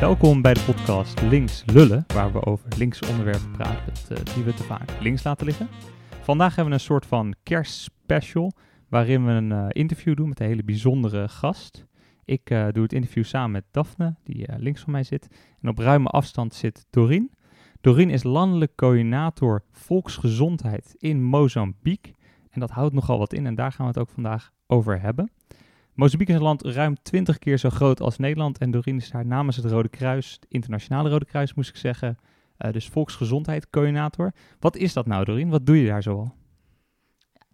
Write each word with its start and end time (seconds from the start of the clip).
Welkom 0.00 0.42
bij 0.42 0.54
de 0.54 0.62
podcast 0.62 1.22
Links 1.22 1.62
Lullen, 1.66 2.04
waar 2.06 2.32
we 2.32 2.44
over 2.44 2.68
linkse 2.78 3.06
onderwerpen 3.08 3.50
praten 3.50 4.16
eh, 4.16 4.34
die 4.34 4.44
we 4.44 4.54
te 4.54 4.62
vaak 4.62 5.00
links 5.00 5.24
laten 5.24 5.46
liggen. 5.46 5.68
Vandaag 6.20 6.54
hebben 6.54 6.74
we 6.74 6.78
een 6.80 6.84
soort 6.84 7.06
van 7.06 7.34
kerstspecial, 7.42 8.52
waarin 8.88 9.26
we 9.26 9.30
een 9.30 9.52
eh, 9.52 9.66
interview 9.68 10.16
doen 10.16 10.28
met 10.28 10.40
een 10.40 10.46
hele 10.46 10.64
bijzondere 10.64 11.28
gast. 11.28 11.86
Ik 12.24 12.50
eh, 12.50 12.66
doe 12.72 12.82
het 12.82 12.92
interview 12.92 13.24
samen 13.24 13.50
met 13.50 13.64
Daphne, 13.70 14.16
die 14.24 14.46
links 14.56 14.80
van 14.80 14.92
mij 14.92 15.02
zit. 15.02 15.28
En 15.62 15.68
op 15.68 15.78
ruime 15.78 16.08
afstand 16.08 16.54
zit 16.54 16.86
Doreen. 16.90 17.30
Doreen 17.80 18.10
is 18.10 18.22
landelijk 18.22 18.72
coördinator 18.76 19.64
volksgezondheid 19.70 20.94
in 20.98 21.22
Mozambique. 21.22 22.14
En 22.50 22.60
dat 22.60 22.70
houdt 22.70 22.94
nogal 22.94 23.18
wat 23.18 23.32
in 23.32 23.46
en 23.46 23.54
daar 23.54 23.72
gaan 23.72 23.86
we 23.86 23.92
het 23.92 24.00
ook 24.00 24.14
vandaag 24.14 24.52
over 24.66 25.00
hebben. 25.00 25.30
Mozambique 26.00 26.32
is 26.32 26.38
een 26.40 26.46
land 26.46 26.62
ruim 26.62 27.02
20 27.02 27.38
keer 27.38 27.58
zo 27.58 27.70
groot 27.70 28.00
als 28.00 28.18
Nederland. 28.18 28.58
En 28.58 28.70
Doreen 28.70 28.96
is 28.96 29.10
daar 29.10 29.26
namens 29.26 29.56
het 29.56 29.64
Rode 29.64 29.88
Kruis, 29.88 30.32
het 30.32 30.46
Internationale 30.48 31.08
Rode 31.08 31.24
Kruis 31.24 31.54
moest 31.54 31.68
ik 31.68 31.76
zeggen, 31.76 32.18
eh, 32.56 32.72
dus 32.72 32.88
volksgezondheid 32.88 33.70
coördinator. 33.70 34.32
Wat 34.58 34.76
is 34.76 34.92
dat 34.92 35.06
nou 35.06 35.24
Doreen? 35.24 35.50
Wat 35.50 35.66
doe 35.66 35.80
je 35.80 35.86
daar 35.86 36.02
zoal? 36.02 36.34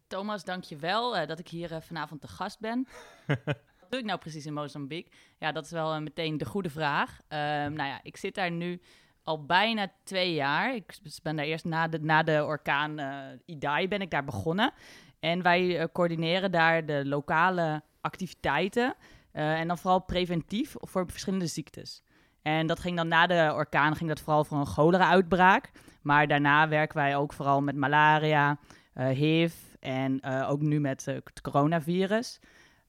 Thomas, 0.06 0.45
dank 0.45 0.64
je 0.64 0.77
wel 0.77 1.16
eh, 1.16 1.27
dat 1.27 1.38
ik 1.38 1.48
hier 1.48 1.73
eh, 1.73 1.80
vanavond 1.80 2.20
te 2.20 2.28
gast 2.28 2.60
ben. 2.60 2.87
Wat 3.80 3.90
doe 3.90 4.01
ik 4.01 4.06
nou 4.06 4.18
precies 4.18 4.46
in 4.46 4.52
Mozambique? 4.52 5.12
Ja, 5.38 5.52
dat 5.52 5.65
is 5.65 5.70
wel 5.70 6.01
meteen 6.01 6.38
de 6.38 6.45
goede 6.45 6.70
vraag. 6.70 7.20
Ehm, 7.28 7.73
nou 7.73 7.88
ja, 7.88 8.01
ik 8.02 8.16
zit 8.16 8.34
daar 8.34 8.51
nu 8.51 8.80
al 9.27 9.45
bijna 9.45 9.93
twee 10.05 10.35
jaar. 10.35 10.75
Ik 10.75 10.98
ben 11.23 11.37
daar 11.37 11.45
eerst 11.45 11.65
na 11.65 11.89
de, 11.89 12.01
na 12.01 12.23
de 12.23 12.45
orkaan 12.45 12.98
eh, 12.98 13.16
Idai 13.45 13.89
ben 13.89 14.01
ik 14.01 14.11
daar 14.11 14.25
begonnen. 14.25 14.73
En 15.21 15.43
wij 15.43 15.79
eh, 15.79 15.87
coördineren 15.93 16.52
daar 16.52 16.87
de 16.87 17.02
lokale 17.07 17.83
activiteiten. 18.01 18.95
eh, 19.33 19.61
en 19.61 19.69
dan 19.69 19.79
vooral 19.79 20.01
preventief 20.01 20.74
voor 20.79 21.07
verschillende 21.10 21.46
ziektes. 21.46 22.02
En 22.43 22.66
dat 22.66 22.79
ging 22.79 22.96
dan 22.96 23.09
na 23.09 23.27
de 23.27 23.52
orkaan 23.55 23.96
ging 23.96 24.09
dat 24.09 24.21
vooral 24.21 24.45
voor 24.45 24.59
een 24.59 24.66
cholera-uitbraak. 24.66 25.71
Maar 26.02 26.27
daarna 26.27 26.68
werken 26.68 26.96
wij 26.96 27.16
ook 27.16 27.33
vooral 27.33 27.63
met 27.63 27.77
malaria, 27.77 28.59
HIV 28.95 29.55
en 29.80 30.24
ook 30.24 30.61
nu 30.61 30.80
met 30.80 31.05
het 31.05 31.40
coronavirus. 31.40 32.40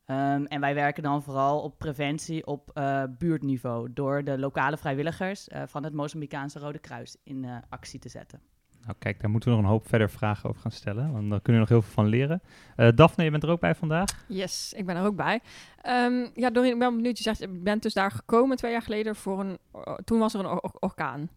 Ehm, 0.08 0.44
en 0.44 0.60
wij 0.60 0.74
werken 0.74 1.04
dan 1.04 1.24
vooral 1.24 1.60
op 1.60 1.78
preventie 1.78 2.46
op 2.46 2.72
eh, 2.74 3.04
buurtniveau 3.18 3.94
door 3.94 4.24
de 4.24 4.40
lokale 4.40 4.78
vrijwilligers 4.78 5.48
eh, 5.48 5.62
van 5.66 5.84
het 5.84 5.94
Mozambicaanse 5.94 6.60
Rode 6.60 6.80
Kruis 6.80 7.18
in 7.24 7.46
eh, 7.46 7.56
actie 7.70 8.00
te 8.00 8.10
zetten. 8.10 8.42
Nou 8.82 8.96
kijk, 9.00 9.22
daar 9.22 9.30
moeten 9.30 9.50
we 9.50 9.56
nog 9.56 9.66
een 9.66 9.72
hoop 9.72 9.88
verder 9.88 10.10
vragen 10.10 10.50
over 10.50 10.62
gaan 10.62 10.72
stellen, 10.72 11.12
want 11.12 11.30
daar 11.30 11.42
kunnen 11.42 11.62
we 11.62 11.70
nog 11.70 11.70
heel 11.70 11.82
veel 11.82 12.04
van 12.04 12.08
leren. 12.08 12.42
Eh 12.76 12.90
Daphne, 12.96 13.24
je 13.24 13.32
bent 13.32 13.44
er 13.44 13.50
ook 13.50 13.60
bij 13.60 13.76
vandaag. 13.76 14.26
Yes, 14.28 14.74
ik 14.74 14.86
ben 14.86 14.96
er 14.96 15.06
ook 15.06 15.16
bij. 15.16 15.42
Ehm, 15.82 16.28
ja, 16.34 16.50
Doreen, 16.50 16.74
ik 16.74 16.80
ben 16.80 16.96
benieuwd. 16.96 17.18
Je 17.18 17.24
zegt, 17.24 17.40
je 17.40 17.48
bent 17.48 17.84
dus 17.84 17.94
daar 17.94 18.12
gekomen 18.12 18.58
twee 18.58 18.72
jaar 18.72 18.82
geleden 18.82 19.16
voor 19.16 19.40
een... 19.40 19.58
toen 20.04 20.20
was 20.20 20.34
er 20.34 20.40
een 20.40 20.46
or- 20.46 20.60
or- 20.60 20.78
orkaan. 20.80 21.30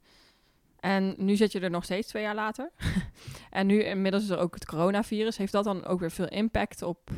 En 0.80 1.14
nu 1.18 1.36
zit 1.36 1.52
je 1.52 1.60
er 1.60 1.70
nog 1.70 1.84
steeds 1.84 2.08
twee 2.08 2.22
jaar 2.22 2.34
later. 2.34 2.70
en 3.50 3.66
nu 3.66 3.82
inmiddels 3.82 4.22
is 4.22 4.30
er 4.30 4.38
ook 4.38 4.54
het 4.54 4.66
coronavirus. 4.66 5.36
Heeft 5.36 5.52
dat 5.52 5.64
dan 5.64 5.84
ook 5.84 6.00
weer 6.00 6.10
veel 6.10 6.28
impact 6.28 6.82
op 6.82 7.10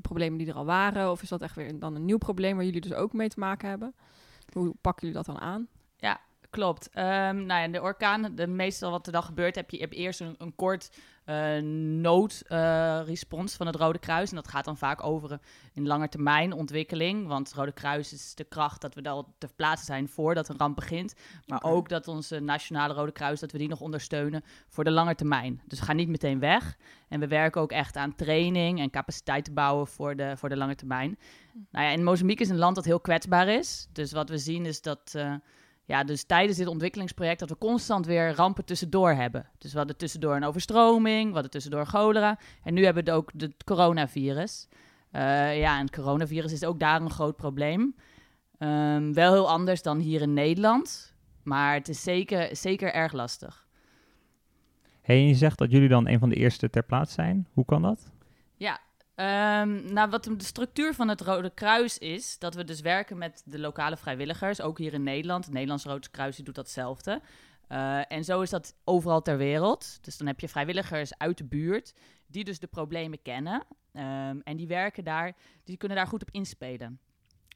problemen 0.00 0.38
die 0.38 0.48
er 0.48 0.54
al 0.54 0.64
waren? 0.64 1.10
Of 1.10 1.22
is 1.22 1.28
dat 1.28 1.42
echt 1.42 1.54
weer 1.54 1.78
dan 1.78 1.94
een 1.94 2.04
nieuw 2.04 2.18
probleem 2.18 2.56
waar 2.56 2.64
jullie 2.64 2.80
dus 2.80 2.92
ook 2.92 3.12
mee 3.12 3.28
te 3.28 3.38
maken 3.38 3.68
hebben? 3.68 3.94
Hoe 4.52 4.74
pakken 4.80 5.06
jullie 5.06 5.24
dat 5.24 5.34
dan 5.34 5.44
aan? 5.44 5.68
Klopt. 6.50 6.90
Ehm 6.90 7.46
nou 7.46 7.60
ja, 7.60 7.68
de 7.68 7.82
orkaan, 7.82 8.34
de 8.34 8.46
meestal 8.46 8.90
wat 8.90 9.06
er 9.06 9.12
dan 9.12 9.22
gebeurt, 9.22 9.54
heb 9.54 9.70
je, 9.70 9.88
eerst 9.88 10.20
een, 10.20 10.34
een 10.38 10.54
kort 10.54 10.90
noodrespons 12.00 13.54
van 13.54 13.66
het 13.66 13.76
Rode 13.76 13.98
Kruis. 13.98 14.30
En 14.30 14.36
dat 14.36 14.48
gaat 14.48 14.64
dan 14.64 14.76
vaak 14.76 15.04
over 15.04 15.32
een, 15.32 15.40
een 15.74 15.86
lange 15.86 16.08
termijn 16.08 16.52
ontwikkeling. 16.52 17.26
Want 17.26 17.48
het 17.48 17.56
Rode 17.56 17.72
Kruis 17.72 18.12
is 18.12 18.34
de 18.34 18.44
kracht 18.44 18.80
dat 18.80 18.94
we 18.94 19.08
al 19.08 19.34
ter 19.38 19.50
plaatse 19.56 19.84
zijn 19.84 20.08
voordat 20.08 20.48
een 20.48 20.58
ramp 20.58 20.74
begint. 20.74 21.14
Maar 21.46 21.62
ook 21.62 21.88
dat 21.88 22.08
onze 22.08 22.40
nationale 22.40 22.94
Rode 22.94 23.12
Kruis, 23.12 23.40
dat 23.40 23.52
we 23.52 23.58
die 23.58 23.68
nog 23.68 23.80
ondersteunen 23.80 24.42
voor 24.68 24.84
de 24.84 24.90
lange 24.90 25.14
termijn. 25.14 25.60
Dus 25.66 25.78
we 25.78 25.84
gaan 25.84 25.96
niet 25.96 26.08
meteen 26.08 26.38
weg. 26.38 26.76
En 27.08 27.20
we 27.20 27.26
werken 27.26 27.60
ook 27.60 27.72
echt 27.72 27.96
aan 27.96 28.14
training 28.14 28.80
en 28.80 28.90
capaciteit 28.90 29.44
te 29.44 29.52
bouwen 29.52 29.86
voor 29.86 30.16
de, 30.16 30.36
voor 30.36 30.48
de 30.48 30.56
lange 30.56 30.74
termijn. 30.74 31.18
Nou 31.70 31.86
ja, 31.86 31.92
en 31.92 32.04
Mozambique 32.04 32.44
is 32.44 32.50
een 32.50 32.58
land 32.58 32.74
dat 32.74 32.84
heel 32.84 33.00
kwetsbaar 33.00 33.48
is. 33.48 33.86
Dus 33.92 34.12
wat 34.12 34.28
we 34.28 34.38
zien 34.38 34.66
is 34.66 34.82
dat... 34.82 35.12
eh, 35.14 35.34
ja, 35.90 36.04
dus 36.04 36.24
tijdens 36.24 36.58
dit 36.58 36.66
ontwikkelingsproject 36.66 37.40
dat 37.40 37.48
we 37.48 37.58
constant 37.58 38.06
weer 38.06 38.34
rampen 38.34 38.64
tussendoor 38.64 39.10
hebben. 39.10 39.46
Dus 39.58 39.72
we 39.72 39.78
hadden 39.78 39.96
tussendoor 39.96 40.36
een 40.36 40.44
overstroming, 40.44 41.26
we 41.26 41.32
hadden 41.32 41.50
tussendoor 41.50 41.86
cholera. 41.86 42.38
En 42.62 42.74
nu 42.74 42.84
hebben 42.84 43.04
we 43.04 43.12
ook 43.12 43.30
het 43.36 43.64
coronavirus. 43.64 44.68
Eh, 45.10 45.58
ja, 45.58 45.78
en 45.78 45.84
het 45.84 45.94
coronavirus 45.96 46.52
is 46.52 46.64
ook 46.64 46.80
daar 46.80 47.00
een 47.00 47.10
groot 47.10 47.36
probleem. 47.36 47.94
Ehm, 48.58 49.12
wel 49.12 49.32
heel 49.32 49.48
anders 49.48 49.82
dan 49.82 49.98
hier 49.98 50.20
in 50.20 50.32
Nederland. 50.32 51.14
Maar 51.42 51.74
het 51.74 51.88
is 51.88 52.02
zeker, 52.02 52.56
zeker 52.56 52.92
erg 52.92 53.12
lastig. 53.12 53.66
Hey, 55.00 55.16
en 55.16 55.26
je 55.26 55.34
zegt 55.34 55.58
dat 55.58 55.70
jullie 55.70 55.88
dan 55.88 56.08
een 56.08 56.18
van 56.18 56.28
de 56.28 56.36
eerste 56.36 56.70
ter 56.70 56.82
plaatse 56.82 57.14
zijn. 57.14 57.46
Hoe 57.52 57.64
kan 57.64 57.82
dat? 57.82 58.10
Ehm, 59.20 59.92
nou, 59.92 60.10
wat 60.10 60.24
de 60.24 60.34
structuur 60.38 60.94
van 60.94 61.08
het 61.08 61.20
Rode 61.20 61.50
Kruis 61.50 61.98
is, 61.98 62.38
dat 62.38 62.54
we 62.54 62.64
dus 62.64 62.80
werken 62.80 63.18
met 63.18 63.42
de 63.44 63.58
lokale 63.58 63.96
vrijwilligers, 63.96 64.60
ook 64.60 64.78
hier 64.78 64.92
in 64.92 65.02
Nederland. 65.02 65.44
Het 65.44 65.52
Nederlands 65.52 65.84
Rode 65.84 66.10
Kruis 66.10 66.36
doet 66.36 66.54
datzelfde. 66.54 67.20
Eh, 67.68 68.12
en 68.12 68.24
zo 68.24 68.40
is 68.40 68.50
dat 68.50 68.74
overal 68.84 69.22
ter 69.22 69.36
wereld. 69.36 69.98
Dus 70.00 70.16
dan 70.16 70.26
heb 70.26 70.40
je 70.40 70.48
vrijwilligers 70.48 71.18
uit 71.18 71.38
de 71.38 71.44
buurt, 71.44 71.94
die 72.26 72.44
dus 72.44 72.58
de 72.58 72.66
problemen 72.66 73.22
kennen. 73.22 73.62
Ehm, 73.92 74.38
en 74.44 74.56
die 74.56 74.66
werken 74.66 75.04
daar, 75.04 75.36
die 75.64 75.76
kunnen 75.76 75.96
daar 75.96 76.06
goed 76.06 76.22
op 76.22 76.30
inspelen. 76.30 77.00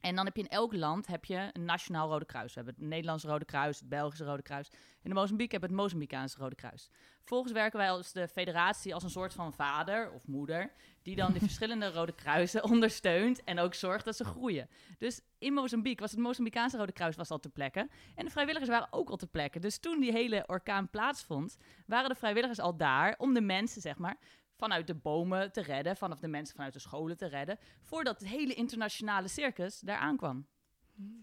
En 0.04 0.14
dan 0.14 0.24
heb 0.24 0.36
je 0.36 0.42
in 0.42 0.48
elk 0.48 0.72
land 0.72 1.06
heb 1.06 1.24
je 1.24 1.50
een 1.52 1.64
nationaal 1.64 2.08
Rode 2.08 2.24
Kruis. 2.24 2.54
We 2.54 2.60
hebben 2.60 2.74
het 2.74 2.88
Nederlandse 2.90 3.28
Rode 3.28 3.44
Kruis, 3.44 3.78
het 3.78 3.88
Belgische 3.88 4.24
Rode 4.24 4.42
Kruis. 4.42 4.68
In 5.02 5.10
de 5.10 5.14
Mozambique 5.14 5.50
hebben 5.50 5.70
we 5.70 5.74
het 5.74 5.84
Mozambicaanse 5.84 6.38
Rode 6.38 6.54
Kruis. 6.54 6.90
Vervolgens 7.18 7.52
werken 7.52 7.78
wij 7.78 7.90
als 7.90 8.12
de 8.12 8.28
federatie 8.28 8.94
als 8.94 9.02
een 9.02 9.10
soort 9.10 9.32
van 9.32 9.52
vader 9.52 10.12
of 10.12 10.26
moeder 10.26 10.72
die 11.02 11.16
dan 11.16 11.32
de 11.32 11.38
verschillende 11.48 11.92
Rode 11.92 12.14
Kruisen 12.14 12.64
ondersteunt 12.72 13.44
en 13.44 13.58
ook 13.58 13.74
zorgt 13.74 14.04
dat 14.04 14.16
ze 14.16 14.24
groeien. 14.24 14.68
Dus 14.98 15.20
in 15.38 15.52
Mozambique 15.52 16.00
was 16.00 16.10
het 16.10 16.20
Mozambicaanse 16.20 16.76
Rode 16.76 16.92
Kruis 16.92 17.16
was 17.16 17.30
al 17.30 17.38
ter 17.38 17.50
plekke 17.50 17.88
en 18.14 18.24
de 18.24 18.30
vrijwilligers 18.30 18.70
waren 18.70 18.88
ook 18.90 19.10
al 19.10 19.16
ter 19.16 19.28
plekke. 19.28 19.58
Dus 19.58 19.78
toen 19.78 20.00
die 20.00 20.12
hele 20.12 20.44
orkaan 20.46 20.90
plaatsvond, 20.90 21.56
waren 21.86 22.08
de 22.08 22.14
vrijwilligers 22.14 22.60
al 22.60 22.76
daar 22.76 23.14
om 23.18 23.34
de 23.34 23.40
mensen, 23.40 23.80
zeg 23.80 23.98
maar, 23.98 24.16
vanuit 24.56 24.86
de 24.86 24.94
bomen 24.94 25.52
te 25.52 25.60
redden, 25.62 25.96
vanaf 25.96 26.18
de 26.20 26.28
mensen 26.28 26.54
vanuit 26.54 26.72
de 26.72 26.78
scholen 26.78 27.16
te 27.16 27.26
redden, 27.26 27.58
voordat 27.82 28.20
het 28.20 28.28
hele 28.28 28.54
internationale 28.54 29.28
circus 29.28 29.80
daar 29.80 29.98
aankwam. 29.98 30.46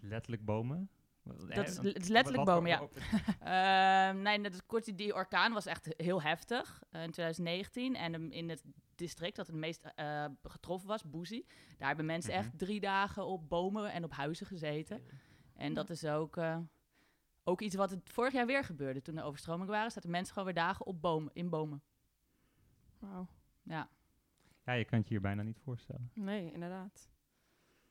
Letterlijk 0.02 0.46
bomen? 0.46 0.90
Dat 1.24 1.68
is, 1.68 1.78
het 1.78 2.02
is 2.02 2.08
letterlijk 2.08 2.46
bomen, 2.46 2.70
ja. 2.70 2.88
Ehm, 4.10 4.22
nee, 4.22 4.42
dat, 4.42 4.66
kort, 4.66 4.98
die- 4.98 5.14
orkaan 5.14 5.54
was 5.54 5.66
echt 5.66 5.94
heel 5.98 6.22
heftig 6.22 6.84
eh, 6.92 7.04
in 7.04 7.12
2019. 7.12 7.96
En 7.96 8.32
in 8.32 8.50
het 8.50 8.64
district 8.96 9.36
dat 9.36 9.48
het 9.48 9.56
meest 9.56 9.86
eh, 9.96 10.26
getroffen 10.44 10.88
was, 10.90 11.04
Boezie, 11.10 11.46
daar 11.78 11.88
hebben 11.88 12.06
mensen 12.06 12.32
Mhm. 12.32 12.40
echt 12.42 12.58
drie 12.58 12.80
dagen 12.80 13.26
op 13.26 13.50
bomen 13.50 13.92
en 13.92 14.04
op 14.04 14.12
huizen 14.12 14.46
gezeten. 14.46 15.04
En 15.56 15.74
dat 15.74 15.90
is 15.90 16.06
ook, 16.06 16.38
eh, 16.38 16.58
ook 17.44 17.62
iets 17.62 17.76
wat 17.76 17.90
het 17.90 18.10
vorig 18.10 18.34
jaar 18.34 18.46
weer 18.46 18.64
gebeurde. 18.64 19.02
Toen 19.02 19.18
er 19.18 19.24
overstromingen 19.24 19.72
waren, 19.74 19.92
zaten 19.92 20.10
mensen 20.10 20.34
gewoon 20.34 20.54
weer 20.54 20.64
dagen 20.64 20.86
op 20.86 21.02
bomen, 21.02 21.32
in 21.34 21.50
bomen. 21.50 21.84
Wauw. 23.02 23.28
Ja, 23.64 23.90
Ja, 24.66 24.74
je 24.74 24.86
kan 24.86 24.98
het 25.00 25.08
je 25.08 25.14
hier 25.14 25.24
bijna 25.24 25.42
niet 25.42 25.60
voorstellen. 25.60 26.12
Nee, 26.14 26.52
inderdaad. 26.52 27.10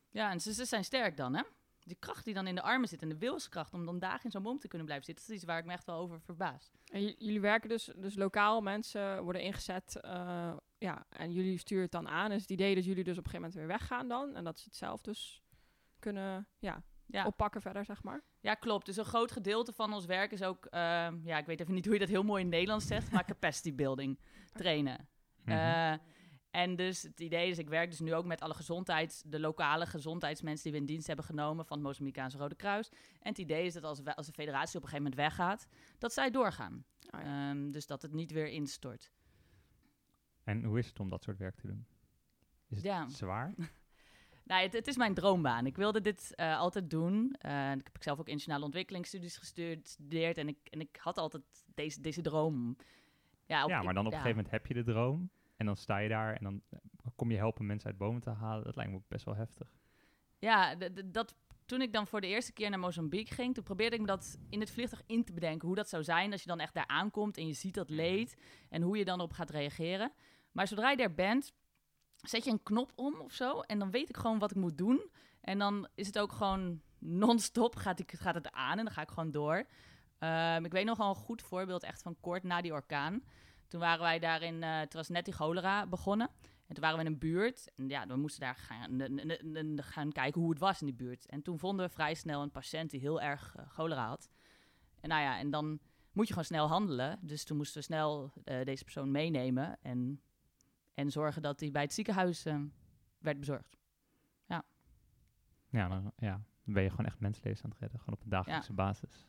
ja 0.09 0.31
en 0.31 0.39
ze, 0.41 0.53
ze 0.53 0.65
zijn 0.65 0.83
sterk 0.83 1.17
dan, 1.17 1.35
hè? 1.35 1.43
Die 1.83 1.95
kracht 1.99 2.25
die 2.25 2.33
dan 2.33 2.47
in 2.47 2.55
de 2.55 2.61
armen 2.61 2.87
zit 2.87 3.01
en 3.01 3.09
de 3.09 3.17
wilskracht 3.17 3.73
om 3.73 3.85
dan 3.85 3.99
dagen 3.99 4.23
in 4.25 4.31
zo'n 4.31 4.43
boom 4.43 4.59
te 4.59 4.67
kunnen 4.67 4.85
blijven 4.87 5.05
zitten, 5.05 5.25
dat 5.25 5.33
is 5.35 5.41
iets 5.41 5.51
waar 5.51 5.59
ik 5.59 5.65
me 5.65 5.71
echt 5.71 5.85
wel 5.85 5.95
over 5.97 6.21
verbaas. 6.21 6.71
En 6.85 7.01
jullie 7.03 7.41
werken 7.41 7.69
dus, 7.69 7.91
dus 7.95 8.15
lokaal, 8.15 8.61
mensen 8.61 9.23
worden 9.23 9.41
ingezet. 9.41 9.95
eh, 10.01 10.57
ja, 10.77 11.05
en 11.09 11.31
jullie 11.31 11.57
sturen 11.57 11.83
het 11.83 11.91
dan 11.91 12.07
aan. 12.07 12.31
Is 12.31 12.41
het 12.41 12.51
idee 12.51 12.75
dat 12.75 12.85
jullie 12.85 13.03
dus 13.03 13.17
op 13.17 13.25
een 13.25 13.29
gegeven 13.31 13.49
moment 13.51 13.69
weer 13.69 13.77
weggaan 13.79 14.07
dan? 14.07 14.35
En 14.35 14.43
dat 14.43 14.59
ze 14.59 14.65
het 14.65 14.75
zelf 14.75 15.01
dus 15.01 15.43
kunnen 15.99 16.47
ja, 16.59 16.83
Ja. 17.11 17.25
oppakken 17.25 17.61
verder, 17.61 17.85
zeg 17.85 18.03
maar? 18.03 18.23
Ja, 18.39 18.53
klopt. 18.53 18.85
Dus 18.85 18.97
een 18.97 19.05
groot 19.05 19.31
gedeelte 19.31 19.73
van 19.73 19.93
ons 19.93 20.05
werk 20.05 20.31
is 20.31 20.43
ook, 20.43 20.65
ehm, 20.65 21.17
ja, 21.23 21.37
ik 21.37 21.45
weet 21.45 21.59
even 21.59 21.73
niet 21.73 21.85
hoe 21.85 21.93
je 21.93 21.99
dat 21.99 22.09
heel 22.09 22.23
mooi 22.23 22.39
in 22.39 22.45
het 22.47 22.55
Nederlands 22.55 22.87
zegt, 22.87 23.11
maar 23.11 23.25
capacity 23.25 23.75
building, 23.75 24.19
trainen. 24.53 25.07
Mhm. 25.43 25.51
Eh, 25.51 25.93
en 26.51 26.75
dus 26.75 27.01
het 27.01 27.19
idee 27.19 27.49
is, 27.49 27.57
ik 27.57 27.69
werk 27.69 27.89
dus 27.89 27.99
nu 27.99 28.13
ook 28.13 28.25
met 28.25 28.41
alle 28.41 28.53
gezondheids, 28.53 29.23
de 29.25 29.39
lokale 29.39 29.85
gezondheidsmensen 29.85 30.63
die 30.63 30.71
we 30.71 30.77
in 30.77 30.85
dienst 30.85 31.07
hebben 31.07 31.25
genomen 31.25 31.65
van 31.65 31.77
het 31.77 31.85
Mozambicaanse 31.85 32.37
Rode 32.37 32.55
Kruis. 32.55 32.89
En 33.19 33.29
het 33.29 33.37
idee 33.37 33.65
is 33.65 33.73
dat 33.73 33.83
als, 33.83 34.01
we, 34.01 34.15
als 34.15 34.25
de 34.25 34.33
federatie 34.33 34.77
op 34.77 34.83
een 34.83 34.89
gegeven 34.89 35.11
moment 35.11 35.15
weggaat, 35.35 35.67
dat 35.97 36.13
zij 36.13 36.31
doorgaan. 36.31 36.85
Oh 37.09 37.21
ja. 37.21 37.49
Ehm, 37.49 37.71
dus 37.71 37.85
dat 37.87 38.01
het 38.01 38.13
niet 38.13 38.31
weer 38.31 38.47
instort. 38.47 39.11
En 40.43 40.63
hoe 40.63 40.79
is 40.79 40.87
het 40.87 40.99
om 40.99 41.09
dat 41.09 41.23
soort 41.23 41.37
werk 41.37 41.55
te 41.55 41.67
doen? 41.67 41.85
Is 42.67 42.77
het 42.77 42.85
Ja. 42.85 43.09
zwaar? 43.09 43.53
Nou, 44.43 44.63
het, 44.63 44.73
het 44.73 44.87
is 44.87 44.97
mijn 44.97 45.13
droombaan. 45.13 45.65
Ik 45.65 45.75
wilde 45.75 46.01
dit 46.01 46.35
eh, 46.35 46.57
altijd 46.59 46.89
doen. 46.89 47.35
Eh, 47.39 47.71
ik 47.71 47.89
heb 47.93 48.03
zelf 48.03 48.19
ook 48.19 48.25
internationale 48.25 48.65
ontwikkelingsstudies 48.65 49.37
gestudeerd. 49.37 50.37
En 50.37 50.47
ik, 50.47 50.57
en 50.69 50.79
ik 50.79 50.97
had 51.01 51.17
altijd 51.17 51.43
deze, 51.73 52.01
deze 52.01 52.21
droom. 52.21 52.75
Ja, 53.45 53.63
op- 53.63 53.69
ja, 53.69 53.81
maar 53.81 53.93
dan 53.93 54.05
op 54.05 54.11
een 54.11 54.17
gegeven 54.17 54.35
moment 54.43 54.51
heb 54.53 54.65
je 54.67 54.73
de 54.73 54.83
droom. 54.83 55.29
En 55.55 55.65
dan 55.65 55.77
sta 55.77 55.97
je 55.97 56.09
daar 56.09 56.35
en 56.35 56.43
dan 56.43 56.61
eh, 56.69 56.79
kom 57.15 57.31
je 57.31 57.37
helpen 57.37 57.65
mensen 57.65 57.89
uit 57.89 57.97
bomen 57.97 58.21
te 58.21 58.29
halen. 58.29 58.63
Dat 58.63 58.75
lijkt 58.75 58.91
me 58.91 58.97
ook 58.97 59.07
best 59.07 59.25
wel 59.25 59.35
heftig. 59.35 59.67
Ja, 60.39 60.75
dat 61.05 61.35
toen 61.65 61.81
ik 61.81 61.93
dan 61.93 62.07
voor 62.07 62.21
de 62.21 62.27
eerste 62.27 62.53
keer 62.53 62.69
naar 62.69 62.79
Mozambique 62.79 63.35
ging, 63.35 63.53
toen 63.53 63.63
probeerde 63.63 63.95
ik 63.95 64.01
me 64.01 64.07
dat 64.07 64.39
in 64.49 64.59
het 64.59 64.71
vliegtuig 64.71 65.03
in 65.05 65.23
te 65.23 65.33
bedenken. 65.33 65.67
Hoe 65.67 65.75
dat 65.75 65.89
zou 65.89 66.03
zijn 66.03 66.31
als 66.31 66.41
je 66.41 66.47
dan 66.47 66.59
echt 66.59 66.73
daar 66.73 66.87
aankomt 66.87 67.37
en 67.37 67.47
je 67.47 67.53
ziet 67.53 67.73
dat 67.73 67.89
leed. 67.89 68.37
En 68.69 68.81
hoe 68.81 68.97
je 68.97 69.05
dan 69.05 69.19
op 69.21 69.31
gaat 69.31 69.49
reageren. 69.49 70.11
Maar 70.51 70.67
zodra 70.67 70.89
je 70.89 70.97
daar 70.97 71.13
bent, 71.13 71.53
zet 72.21 72.43
je 72.45 72.51
een 72.51 72.63
knop 72.63 72.91
om 72.95 73.21
of 73.21 73.33
zo. 73.33 73.59
En 73.59 73.79
dan 73.79 73.91
weet 73.91 74.09
ik 74.09 74.17
gewoon 74.17 74.39
wat 74.39 74.51
ik 74.51 74.57
moet 74.57 74.77
doen. 74.77 75.09
En 75.41 75.59
dan 75.59 75.87
is 75.95 76.07
het 76.07 76.19
ook 76.19 76.31
gewoon 76.31 76.81
non-stop 76.99 77.75
gaat, 77.75 77.99
ik, 77.99 78.11
gaat 78.11 78.35
het 78.35 78.51
aan 78.51 78.77
en 78.77 78.85
dan 78.85 78.93
ga 78.93 79.01
ik 79.01 79.09
gewoon 79.09 79.31
door. 79.31 79.65
Ehm, 80.19 80.65
ik 80.65 80.71
weet 80.71 80.85
nog 80.85 80.97
wel 80.97 81.09
een 81.09 81.15
goed 81.15 81.41
voorbeeld 81.41 81.83
echt 81.83 82.01
van 82.01 82.17
kort 82.19 82.43
na 82.43 82.61
die 82.61 82.73
orkaan. 82.73 83.23
Toen 83.67 83.79
waren 83.79 84.01
wij 84.01 84.19
daar 84.19 84.41
in, 84.41 84.61
uh, 84.61 84.79
het 84.79 84.93
was 84.93 85.09
net 85.09 85.25
die 85.25 85.33
cholera 85.33 85.87
begonnen. 85.87 86.29
En 86.67 86.73
toen 86.73 86.83
waren 86.83 86.97
we 86.97 87.05
in 87.05 87.11
een 87.11 87.19
buurt. 87.19 87.71
En 87.75 87.89
ja, 87.89 88.07
we 88.07 88.15
moesten 88.15 88.41
daar 88.41 88.55
gaan, 88.55 89.09
gaan 89.75 90.11
kijken 90.11 90.41
hoe 90.41 90.49
het 90.49 90.59
was 90.59 90.79
in 90.79 90.85
die 90.85 90.95
buurt. 90.95 91.25
En 91.25 91.41
toen 91.41 91.59
vonden 91.59 91.85
we 91.85 91.93
vrij 91.93 92.13
snel 92.13 92.41
een 92.41 92.51
patiënt 92.51 92.89
die 92.89 92.99
heel 92.99 93.21
erg 93.21 93.55
uh, 93.57 93.69
cholera 93.69 94.07
had. 94.07 94.29
En 94.99 95.09
nou 95.09 95.21
ja, 95.21 95.39
en 95.39 95.49
dan 95.49 95.79
moet 96.11 96.27
je 96.27 96.33
gewoon 96.33 96.47
snel 96.47 96.67
handelen. 96.67 97.19
Dus 97.21 97.43
toen 97.43 97.57
moesten 97.57 97.79
we 97.79 97.85
snel 97.85 98.33
uh, 98.45 98.63
deze 98.63 98.83
persoon 98.83 99.11
meenemen. 99.11 99.77
En, 99.81 100.21
en 101.01 101.11
zorgen 101.11 101.41
dat 101.41 101.59
hij 101.59 101.71
bij 101.71 101.81
het 101.81 101.93
ziekenhuis 101.93 102.43
werd 103.17 103.39
bezorgd. 103.39 103.77
Ja. 104.45 104.63
Ja, 105.69 105.87
dan, 105.87 106.11
ja, 106.17 106.41
dan 106.63 106.73
ben 106.73 106.83
je 106.83 106.89
gewoon 106.89 107.05
echt 107.05 107.19
mensenlevens 107.19 107.63
aan 107.63 107.69
het 107.69 107.79
redden. 107.79 107.99
Gewoon 107.99 108.15
op 108.15 108.23
een 108.23 108.29
dagelijkse 108.29 108.73
basis. 108.73 109.27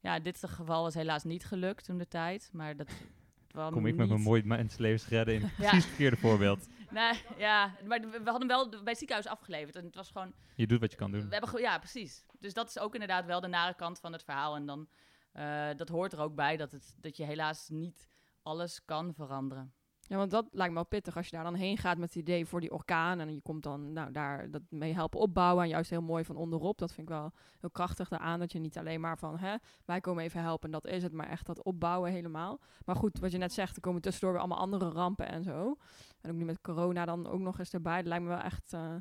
Ja, 0.00 0.18
dit 0.18 0.46
geval 0.46 0.82
was 0.82 0.94
helaas 0.94 1.24
niet 1.24 1.44
gelukt 1.44 1.84
toen 1.84 1.98
de 1.98 2.08
tijd. 2.08 2.50
Maar 2.52 2.76
dat 2.76 2.90
Kom 3.70 3.86
ik 3.86 3.96
met 3.96 4.08
mijn 4.08 4.20
mooi 4.20 4.44
mensenlevens 4.44 5.08
redden 5.08 5.34
in 5.34 5.40
ja. 5.40 5.48
precies 5.56 5.72
het 5.72 5.84
verkeerde 5.84 6.16
voorbeeld. 6.16 6.66
Nee, 6.90 7.22
ja, 7.36 7.74
maar 7.86 8.00
we 8.00 8.30
hadden 8.30 8.48
wel 8.48 8.68
bij 8.68 8.80
het 8.84 8.98
ziekenhuis 8.98 9.26
afgeleverd. 9.26 9.76
En 9.76 9.84
het 9.84 9.94
was 9.94 10.10
gewoon... 10.10 10.32
Je 10.54 10.66
doet 10.66 10.80
wat 10.80 10.90
je 10.90 10.96
kan 10.96 11.10
doen. 11.10 11.28
We 11.28 11.34
hebben 11.34 11.60
ja, 11.60 11.78
precies. 11.78 12.24
Dus 12.38 12.54
dat 12.54 12.68
is 12.68 12.78
ook 12.78 12.92
inderdaad 12.92 13.26
wel 13.26 13.40
de 13.40 13.46
nare 13.46 13.74
kant 13.74 14.00
van 14.00 14.12
het 14.12 14.22
verhaal. 14.22 14.54
En 14.56 14.66
dan, 14.66 14.88
uh, 15.32 15.68
dat 15.76 15.88
hoort 15.88 16.12
er 16.12 16.20
ook 16.20 16.34
bij, 16.34 16.56
dat, 16.56 16.72
het, 16.72 16.96
dat 17.00 17.16
je 17.16 17.24
helaas 17.24 17.68
niet 17.68 18.08
alles 18.42 18.84
kan 18.84 19.14
veranderen. 19.14 19.72
Ja, 20.06 20.16
want 20.16 20.30
dat 20.30 20.46
lijkt 20.50 20.68
me 20.68 20.74
wel 20.74 20.86
pittig 20.88 21.16
als 21.16 21.26
je 21.26 21.36
daar 21.36 21.44
dan 21.44 21.54
heen 21.54 21.78
gaat 21.78 21.98
met 21.98 22.08
het 22.08 22.22
idee 22.22 22.46
voor 22.46 22.60
die 22.60 22.72
orkaan. 22.72 23.20
En 23.20 23.34
je 23.34 23.40
komt 23.40 23.62
dan 23.62 23.92
nou, 23.92 24.12
daar 24.12 24.50
dat 24.50 24.62
mee 24.68 24.94
helpen 24.94 25.20
opbouwen. 25.20 25.62
En 25.64 25.68
juist 25.68 25.90
heel 25.90 26.02
mooi 26.02 26.24
van 26.24 26.36
onderop. 26.36 26.78
Dat 26.78 26.92
vind 26.92 27.08
ik 27.08 27.14
wel 27.14 27.32
heel 27.60 27.70
krachtig 27.70 28.08
daaraan. 28.08 28.38
Dat 28.38 28.52
je 28.52 28.58
niet 28.58 28.78
alleen 28.78 29.00
maar 29.00 29.18
van 29.18 29.38
hè, 29.38 29.56
wij 29.84 30.00
komen 30.00 30.24
even 30.24 30.40
helpen 30.40 30.72
en 30.72 30.80
dat 30.80 30.92
is 30.92 31.02
het. 31.02 31.12
Maar 31.12 31.28
echt 31.28 31.46
dat 31.46 31.62
opbouwen 31.62 32.10
helemaal. 32.10 32.60
Maar 32.84 32.96
goed, 32.96 33.18
wat 33.18 33.32
je 33.32 33.38
net 33.38 33.52
zegt, 33.52 33.76
er 33.76 33.82
komen 33.82 34.00
tussendoor 34.00 34.32
weer 34.32 34.40
allemaal 34.40 34.58
andere 34.58 34.88
rampen 34.88 35.28
en 35.28 35.42
zo. 35.42 35.76
En 36.20 36.30
ook 36.30 36.36
nu 36.36 36.44
met 36.44 36.60
corona 36.60 37.04
dan 37.04 37.26
ook 37.26 37.40
nog 37.40 37.58
eens 37.58 37.72
erbij. 37.72 37.96
Dat 37.96 38.06
lijkt 38.06 38.24
me 38.24 38.30
wel 38.30 38.38
echt 38.38 38.72
uh, 38.72 38.94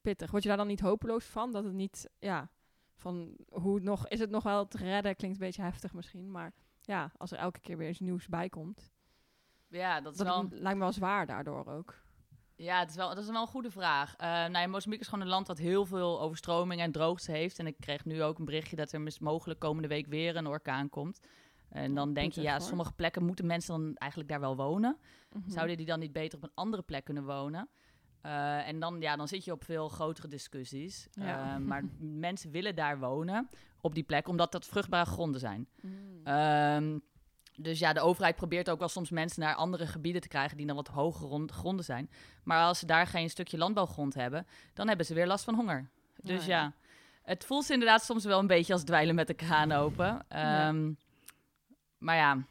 pittig. 0.00 0.30
Word 0.30 0.42
je 0.42 0.48
daar 0.48 0.58
dan 0.58 0.66
niet 0.66 0.80
hopeloos 0.80 1.24
van? 1.24 1.52
Dat 1.52 1.64
het 1.64 1.72
niet, 1.72 2.10
ja, 2.18 2.50
van 2.94 3.36
hoe 3.48 3.74
het 3.74 3.84
nog, 3.84 4.08
is 4.08 4.18
het 4.18 4.30
nog 4.30 4.42
wel 4.42 4.68
te 4.68 4.76
redden? 4.76 5.16
Klinkt 5.16 5.40
een 5.40 5.46
beetje 5.46 5.62
heftig 5.62 5.92
misschien. 5.92 6.30
Maar 6.30 6.52
ja, 6.80 7.12
als 7.16 7.30
er 7.30 7.38
elke 7.38 7.60
keer 7.60 7.76
weer 7.76 7.88
iets 7.88 8.00
nieuws 8.00 8.28
bij 8.28 8.48
komt. 8.48 8.92
Ja, 9.72 10.00
dat, 10.00 10.14
is 10.14 10.22
wel... 10.22 10.46
lijkt 10.50 10.78
me 10.78 10.84
wel 10.84 10.92
zwaar 10.92 11.26
daardoor 11.26 11.66
ook. 11.66 11.94
Ja, 12.56 12.78
het 12.78 12.90
is 12.90 12.96
wel, 12.96 13.08
dat 13.08 13.24
is 13.24 13.30
wel 13.30 13.40
een 13.40 13.46
goede 13.46 13.70
vraag. 13.70 14.12
Uh, 14.12 14.26
nou 14.26 14.58
ja, 14.58 14.66
Mozambique 14.66 15.00
is 15.00 15.08
gewoon 15.08 15.24
een 15.24 15.30
land 15.30 15.46
dat 15.46 15.58
heel 15.58 15.86
veel 15.86 16.20
overstroming 16.20 16.80
en 16.80 16.92
droogte 16.92 17.32
heeft. 17.32 17.58
En 17.58 17.66
ik 17.66 17.76
kreeg 17.80 18.04
nu 18.04 18.22
ook 18.22 18.38
een 18.38 18.44
berichtje 18.44 18.76
dat 18.76 18.92
er 18.92 19.16
mogelijk 19.20 19.60
komende 19.60 19.88
week 19.88 20.06
weer 20.06 20.36
een 20.36 20.46
orkaan 20.46 20.88
komt. 20.88 21.20
En 21.68 21.94
dan 21.94 22.12
denk 22.12 22.32
je, 22.32 22.40
ja, 22.40 22.58
sommige 22.58 22.92
plekken 22.92 23.24
moeten 23.24 23.46
mensen 23.46 23.80
dan 23.80 23.94
eigenlijk 23.96 24.30
daar 24.30 24.40
wel 24.40 24.56
wonen. 24.56 24.96
Mhm. 25.32 25.50
Zouden 25.50 25.76
die 25.76 25.86
dan 25.86 25.98
niet 25.98 26.12
beter 26.12 26.38
op 26.38 26.44
een 26.44 26.54
andere 26.54 26.82
plek 26.82 27.04
kunnen 27.04 27.24
wonen? 27.24 27.68
Uh, 28.22 28.68
en 28.68 28.80
dan, 28.80 29.00
ja, 29.00 29.16
dan 29.16 29.28
zit 29.28 29.44
je 29.44 29.52
op 29.52 29.64
veel 29.64 29.88
grotere 29.88 30.28
discussies. 30.28 31.08
Uh, 31.18 31.56
maar 31.56 31.84
mensen 32.28 32.50
willen 32.50 32.74
daar 32.74 32.98
wonen, 32.98 33.48
op 33.80 33.94
die 33.94 34.02
plek, 34.02 34.28
omdat 34.28 34.52
dat 34.52 34.66
vruchtbare 34.66 35.10
gronden 35.10 35.40
zijn. 35.40 35.68
Mm. 35.80 37.02
Dus 37.56 37.78
ja, 37.78 37.92
de 37.92 38.00
overheid 38.00 38.36
probeert 38.36 38.70
ook 38.70 38.78
wel 38.78 38.88
soms 38.88 39.10
mensen 39.10 39.42
naar 39.42 39.54
andere 39.54 39.86
gebieden 39.86 40.20
te 40.20 40.28
krijgen 40.28 40.56
die 40.56 40.66
dan 40.66 40.76
wat 40.76 40.88
hogere 40.88 41.48
gronden 41.48 41.84
zijn. 41.84 42.10
Maar 42.44 42.64
als 42.64 42.78
ze 42.78 42.86
daar 42.86 43.06
geen 43.06 43.30
stukje 43.30 43.58
landbouwgrond 43.58 44.14
hebben, 44.14 44.46
dan 44.74 44.88
hebben 44.88 45.06
ze 45.06 45.14
weer 45.14 45.26
last 45.26 45.44
van 45.44 45.54
honger. 45.54 45.88
Dus 46.22 46.44
ja, 46.44 46.72
het 47.22 47.44
voelt 47.44 47.70
inderdaad 47.70 48.04
soms 48.04 48.24
wel 48.24 48.38
een 48.38 48.46
beetje 48.46 48.72
als 48.72 48.84
dweilen 48.84 49.14
met 49.14 49.26
de 49.26 49.34
kraan 49.34 49.72
open. 49.72 50.26
Um, 50.66 50.98
Maar 51.98 52.16
ja, 52.16 52.44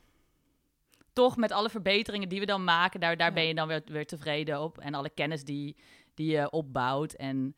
toch 1.13 1.37
met 1.37 1.51
alle 1.51 1.69
verbeteringen 1.69 2.29
die 2.29 2.39
we 2.39 2.45
dan 2.45 2.63
maken, 2.63 2.99
daar, 2.99 3.17
daar 3.17 3.33
ben 3.33 3.47
je 3.47 3.55
dan 3.55 3.67
weer, 3.67 3.81
weer 3.85 4.07
tevreden 4.07 4.61
op. 4.61 4.77
En 4.77 4.93
alle 4.93 5.09
kennis 5.09 5.43
die, 5.43 5.75
die 6.13 6.31
je 6.31 6.51
opbouwt. 6.51 7.13
En 7.13 7.55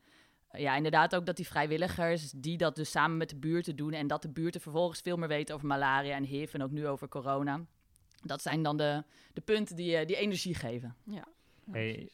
ja, 0.57 0.75
inderdaad 0.75 1.15
ook 1.15 1.25
dat 1.25 1.35
die 1.35 1.47
vrijwilligers 1.47 2.31
die 2.31 2.57
dat 2.57 2.75
dus 2.75 2.91
samen 2.91 3.17
met 3.17 3.29
de 3.29 3.35
buurten 3.35 3.75
doen 3.75 3.93
en 3.93 4.07
dat 4.07 4.21
de 4.21 4.29
buurten 4.29 4.61
vervolgens 4.61 5.01
veel 5.01 5.17
meer 5.17 5.27
weten 5.27 5.55
over 5.55 5.67
malaria 5.67 6.15
en 6.15 6.23
HIV 6.23 6.53
en 6.53 6.63
ook 6.63 6.71
nu 6.71 6.87
over 6.87 7.07
corona. 7.07 7.65
Dat 8.21 8.41
zijn 8.41 8.63
dan 8.63 8.77
de, 8.77 9.03
de 9.33 9.41
punten 9.41 9.75
die, 9.75 9.97
eh, 9.97 10.07
die 10.07 10.15
energie 10.15 10.55
geven. 10.55 10.95
Ja. 11.03 11.27
Hey, 11.71 12.09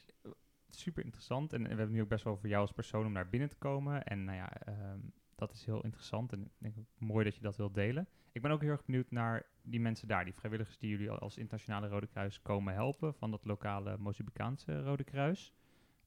super 0.69 1.03
interessant. 1.03 1.53
En, 1.53 1.61
we 1.61 1.67
hebben 1.67 1.91
nu 1.91 2.01
ook 2.01 2.07
best 2.07 2.23
wel 2.23 2.37
voor 2.37 2.49
jou 2.49 2.61
als 2.61 2.71
persoon 2.71 3.05
om 3.05 3.11
naar 3.11 3.29
binnen 3.29 3.49
te 3.49 3.55
komen. 3.55 4.03
En 4.03 4.23
nou 4.23 4.37
ja, 4.37 4.53
ehm, 4.53 4.99
dat 5.35 5.51
is 5.51 5.65
heel 5.65 5.83
interessant 5.83 6.33
en 6.33 6.41
ik 6.41 6.51
denk 6.57 6.75
mooi 6.97 7.23
dat 7.23 7.35
je 7.35 7.41
dat 7.41 7.55
wilt 7.55 7.73
delen. 7.73 8.07
Ik 8.31 8.41
ben 8.41 8.51
ook 8.51 8.61
heel 8.61 8.71
erg 8.71 8.85
benieuwd 8.85 9.11
naar 9.11 9.45
die 9.61 9.79
mensen 9.79 10.07
daar, 10.07 10.25
die 10.25 10.33
vrijwilligers 10.33 10.77
die 10.77 10.89
jullie 10.89 11.09
als 11.09 11.37
internationale 11.37 11.87
Rode 11.87 12.07
Kruis 12.07 12.41
komen 12.41 12.73
helpen 12.73 13.13
van 13.13 13.31
dat 13.31 13.45
lokale 13.45 13.97
Mozambicaanse 13.97 14.81
Rode 14.81 15.03
Kruis. 15.03 15.53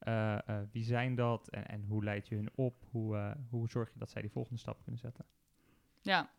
Uh, 0.08 0.38
uh, 0.48 0.56
wie 0.72 0.84
zijn 0.84 1.14
dat 1.14 1.48
en, 1.48 1.66
en 1.66 1.84
hoe 1.88 2.04
leid 2.04 2.28
je 2.28 2.34
hun 2.34 2.50
op? 2.54 2.74
Hoe, 2.90 3.16
uh, 3.16 3.30
hoe 3.50 3.68
zorg 3.68 3.92
je 3.92 3.98
dat 3.98 4.10
zij 4.10 4.22
die 4.22 4.30
volgende 4.30 4.58
stap 4.58 4.82
kunnen 4.82 5.00
zetten? 5.00 5.24
Ja, 6.00 6.30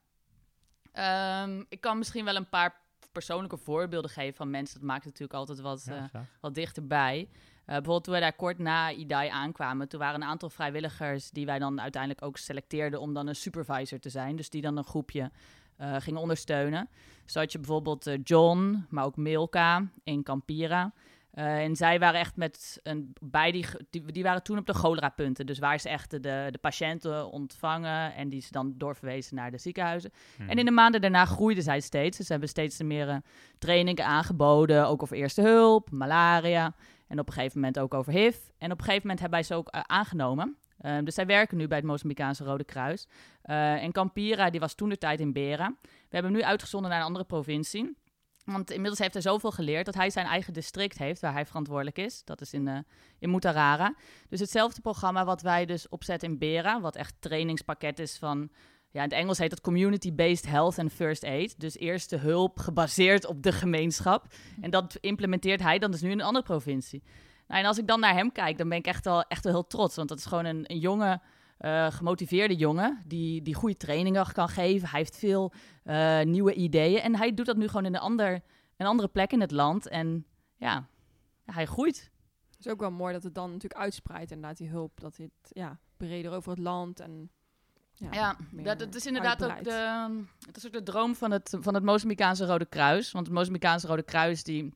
um, 1.44 1.66
ik 1.70 1.82
kan 1.82 1.98
misschien 1.98 2.26
wel 2.26 2.36
een 2.36 2.50
paar 2.50 2.82
persoonlijke 3.12 3.58
voorbeelden 3.58 4.12
geven 4.12 4.36
van 4.36 4.50
mensen. 4.50 4.80
Dat 4.80 4.88
maakt 4.88 5.06
natuurlijk 5.06 5.34
altijd 5.34 5.60
wat, 5.60 5.84
ja, 5.86 6.10
wat 6.40 6.56
dichterbij. 6.56 7.30
bijvoorbeeld 7.66 8.04
toen 8.04 8.14
wij 8.14 8.22
daar 8.22 8.36
kort 8.36 8.58
na 8.58 8.92
IDAI 8.92 9.30
aankwamen, 9.30 9.88
toen 9.88 10.00
waren 10.00 10.22
een 10.22 10.28
aantal 10.28 10.50
vrijwilligers 10.50 11.32
die 11.32 11.46
wij 11.46 11.60
dan 11.60 11.82
uiteindelijk 11.82 12.22
ook 12.22 12.38
selecteerden 12.38 13.00
om 13.00 13.14
dan 13.14 13.28
een 13.28 13.36
supervisor 13.36 14.00
te 14.00 14.10
zijn. 14.10 14.36
Dus 14.36 14.50
die 14.50 14.62
dan 14.62 14.78
een 14.78 14.84
groepje 14.84 15.32
gingen 15.78 16.22
ondersteunen. 16.22 16.90
Zo 17.26 17.40
had 17.40 17.52
je 17.52 17.58
bijvoorbeeld 17.58 18.10
John, 18.24 18.86
maar 18.90 19.06
ook 19.06 19.18
Milka 19.18 19.88
in 20.04 20.24
Campira. 20.24 20.94
Uh, 21.34 21.64
en 21.64 21.76
zij 21.76 22.00
waren 22.00 22.20
echt 22.20 22.36
met 22.36 22.80
een 22.84 23.14
bij 23.22 23.52
die, 23.52 23.66
die, 24.06 24.24
waren 24.24 24.44
toen 24.44 24.58
op 24.58 24.66
de 24.66 24.74
cholera-punten. 24.74 25.46
Dus 25.46 25.60
waar 25.60 25.80
ze 25.80 25.90
echt 25.90 26.12
de, 26.12 26.20
de 26.52 26.58
patiënten 26.62 27.32
ontvangen 27.32 28.16
en 28.16 28.30
die 28.30 28.42
ze 28.42 28.52
dan 28.52 28.74
doorverwezen 28.78 29.36
naar 29.36 29.52
de 29.52 29.58
ziekenhuizen. 29.58 30.12
Hmm. 30.38 30.50
En 30.50 30.58
in 30.58 30.66
de 30.66 30.72
maanden 30.72 31.02
daarna 31.02 31.26
groeiden 31.26 31.64
zij 31.64 31.80
steeds. 31.80 32.18
Dus 32.18 32.26
ze 32.26 32.32
hebben 32.32 32.50
steeds 32.50 32.82
meer 32.82 33.08
uh, 33.08 33.16
trainingen 33.58 34.06
aangeboden, 34.06 34.88
ook 34.88 35.02
over 35.02 35.18
eerste 35.18 35.42
hulp, 35.42 35.92
malaria 35.92 36.74
en 37.08 37.20
op 37.20 37.28
een 37.28 37.34
gegeven 37.34 37.60
moment 37.60 37.80
ook 37.80 37.94
over 37.94 38.14
HIV. 38.14 38.38
En 38.58 38.72
op 38.72 38.78
een 38.78 38.86
gegeven 38.86 39.02
moment 39.02 39.20
hebben 39.20 39.40
wij 39.40 39.48
ze 39.48 39.56
ook 39.56 39.76
uh, 39.76 39.82
aangenomen. 39.82 40.58
dus 41.04 41.16
zij 41.16 41.26
werken 41.26 41.58
nu 41.58 41.68
bij 41.68 41.78
het 41.78 41.88
Mozambicaanse 41.88 42.44
Rode 42.44 42.64
Kruis. 42.64 43.08
en 43.42 43.92
Campira, 43.92 44.50
die 44.50 44.60
was 44.60 44.74
toen 44.74 44.90
de 44.90 44.98
tijd 44.98 45.20
in 45.20 45.34
Bera. 45.34 45.76
We 45.82 46.10
hebben 46.10 46.32
hem 46.32 46.42
nu 46.42 46.48
uitgezonden 46.48 46.90
naar 46.90 47.00
een 47.00 47.06
andere 47.06 47.26
provincie. 47.26 47.96
Want 48.44 48.72
inmiddels 48.72 49.00
heeft 49.00 49.14
hij 49.14 49.22
zoveel 49.22 49.52
geleerd 49.52 49.86
dat 49.86 49.96
hij 49.96 50.10
zijn 50.10 50.26
eigen 50.26 50.54
district 50.54 50.98
heeft 50.98 51.22
waar 51.22 51.34
hij 51.34 51.46
verantwoordelijk 51.46 51.98
is. 51.98 52.22
Dat 52.24 52.42
is 52.42 52.54
in, 52.54 52.68
uh, 52.68 52.78
in 53.20 53.32
Mutarara. 53.32 53.96
Dus 54.30 54.40
hetzelfde 54.40 54.82
programma 54.82 55.26
wat 55.26 55.42
wij 55.42 55.66
dus 55.66 55.90
opzetten 55.90 56.30
in 56.30 56.38
Bera, 56.38 56.82
wat 56.82 56.96
echt 56.96 57.16
trainingspakket 57.20 58.00
is 58.00 58.18
van... 58.18 58.50
Ja, 58.90 59.04
in 59.04 59.10
het 59.10 59.18
Engels 59.18 59.38
heet 59.38 59.50
dat 59.50 59.62
Community-Based 59.62 60.46
Health 60.46 60.80
and 60.80 60.92
First 60.92 61.24
Aid. 61.24 61.60
Dus 61.60 61.78
eerste 61.78 62.18
hulp 62.18 62.60
gebaseerd 62.60 63.26
op 63.26 63.44
de 63.44 63.52
gemeenschap. 63.52 64.26
En 64.62 64.70
dat 64.70 64.98
implementeert 65.00 65.62
hij 65.62 65.80
dan 65.80 65.92
dus 65.92 66.02
nu 66.02 66.12
in 66.12 66.20
een 66.20 66.26
andere 66.26 66.46
provincie. 66.46 67.04
Nou, 67.48 67.62
en 67.62 67.68
als 67.68 67.78
ik 67.78 67.88
dan 67.88 68.00
naar 68.00 68.14
hem 68.14 68.32
kijk, 68.32 68.58
dan 68.58 68.70
ben 68.70 68.78
ik 68.78 68.86
echt 68.86 69.06
wel, 69.06 69.24
echt 69.24 69.44
wel 69.44 69.54
heel 69.54 69.68
trots. 69.68 69.96
Want 69.96 70.10
dat 70.10 70.18
is 70.18 70.26
gewoon 70.26 70.46
een, 70.46 70.64
een 70.68 70.80
jonge 70.80 71.22
uh, 71.66 71.92
gemotiveerde 71.92 72.56
jongen 72.56 73.04
die, 73.06 73.42
die 73.42 73.54
goede 73.54 73.78
trainingen 73.78 74.32
kan 74.32 74.50
geven. 74.50 74.90
Hij 74.90 75.00
heeft 75.00 75.18
veel 75.18 75.54
uh, 75.84 76.22
nieuwe 76.22 76.54
ideeën 76.54 77.00
en 77.00 77.16
hij 77.16 77.34
doet 77.34 77.46
dat 77.46 77.58
nu 77.58 77.68
gewoon 77.68 77.86
in 77.86 77.94
een, 77.94 78.02
ander, 78.02 78.42
een 78.78 78.86
andere 78.86 79.08
plek 79.08 79.32
in 79.32 79.42
het 79.42 79.52
land. 79.52 79.88
En 79.88 80.26
ja, 80.56 80.88
hij 81.46 81.66
groeit. 81.66 82.12
Het 82.50 82.66
is 82.66 82.72
ook 82.72 82.80
wel 82.80 82.92
mooi 82.92 83.14
dat 83.14 83.24
het 83.24 83.36
dan 83.36 83.52
natuurlijk 83.52 83.82
uitspreidt 83.82 84.32
inderdaad 84.32 84.58
die 84.58 84.70
hulp. 84.70 85.00
Dat 85.00 85.18
het 85.18 85.32
ja, 85.50 85.80
breder 85.98 86.32
over 86.32 86.50
het 86.50 86.60
land 86.60 87.00
en... 87.00 87.32
Ja, 87.96 88.12
ja 88.12 88.38
dat, 88.52 88.80
dat, 88.80 88.96
is 88.96 89.06
inderdaad 89.06 89.44
ook 89.44 89.64
de, 89.64 90.10
het 90.46 90.58
is 90.58 90.66
ook 90.66 90.74
de 90.74 90.84
droom 90.84 91.16
van 91.16 91.32
het, 91.32 91.58
van 91.60 91.74
het 91.74 91.84
Mozambicaanse 91.84 92.46
Rode 92.46 92.66
Kruis. 92.66 93.12
Want 93.12 93.26
het 93.26 93.36
Mozambicaanse 93.36 93.88
Rode 93.88 94.04
Kruis 94.04 94.44
die 94.44 94.74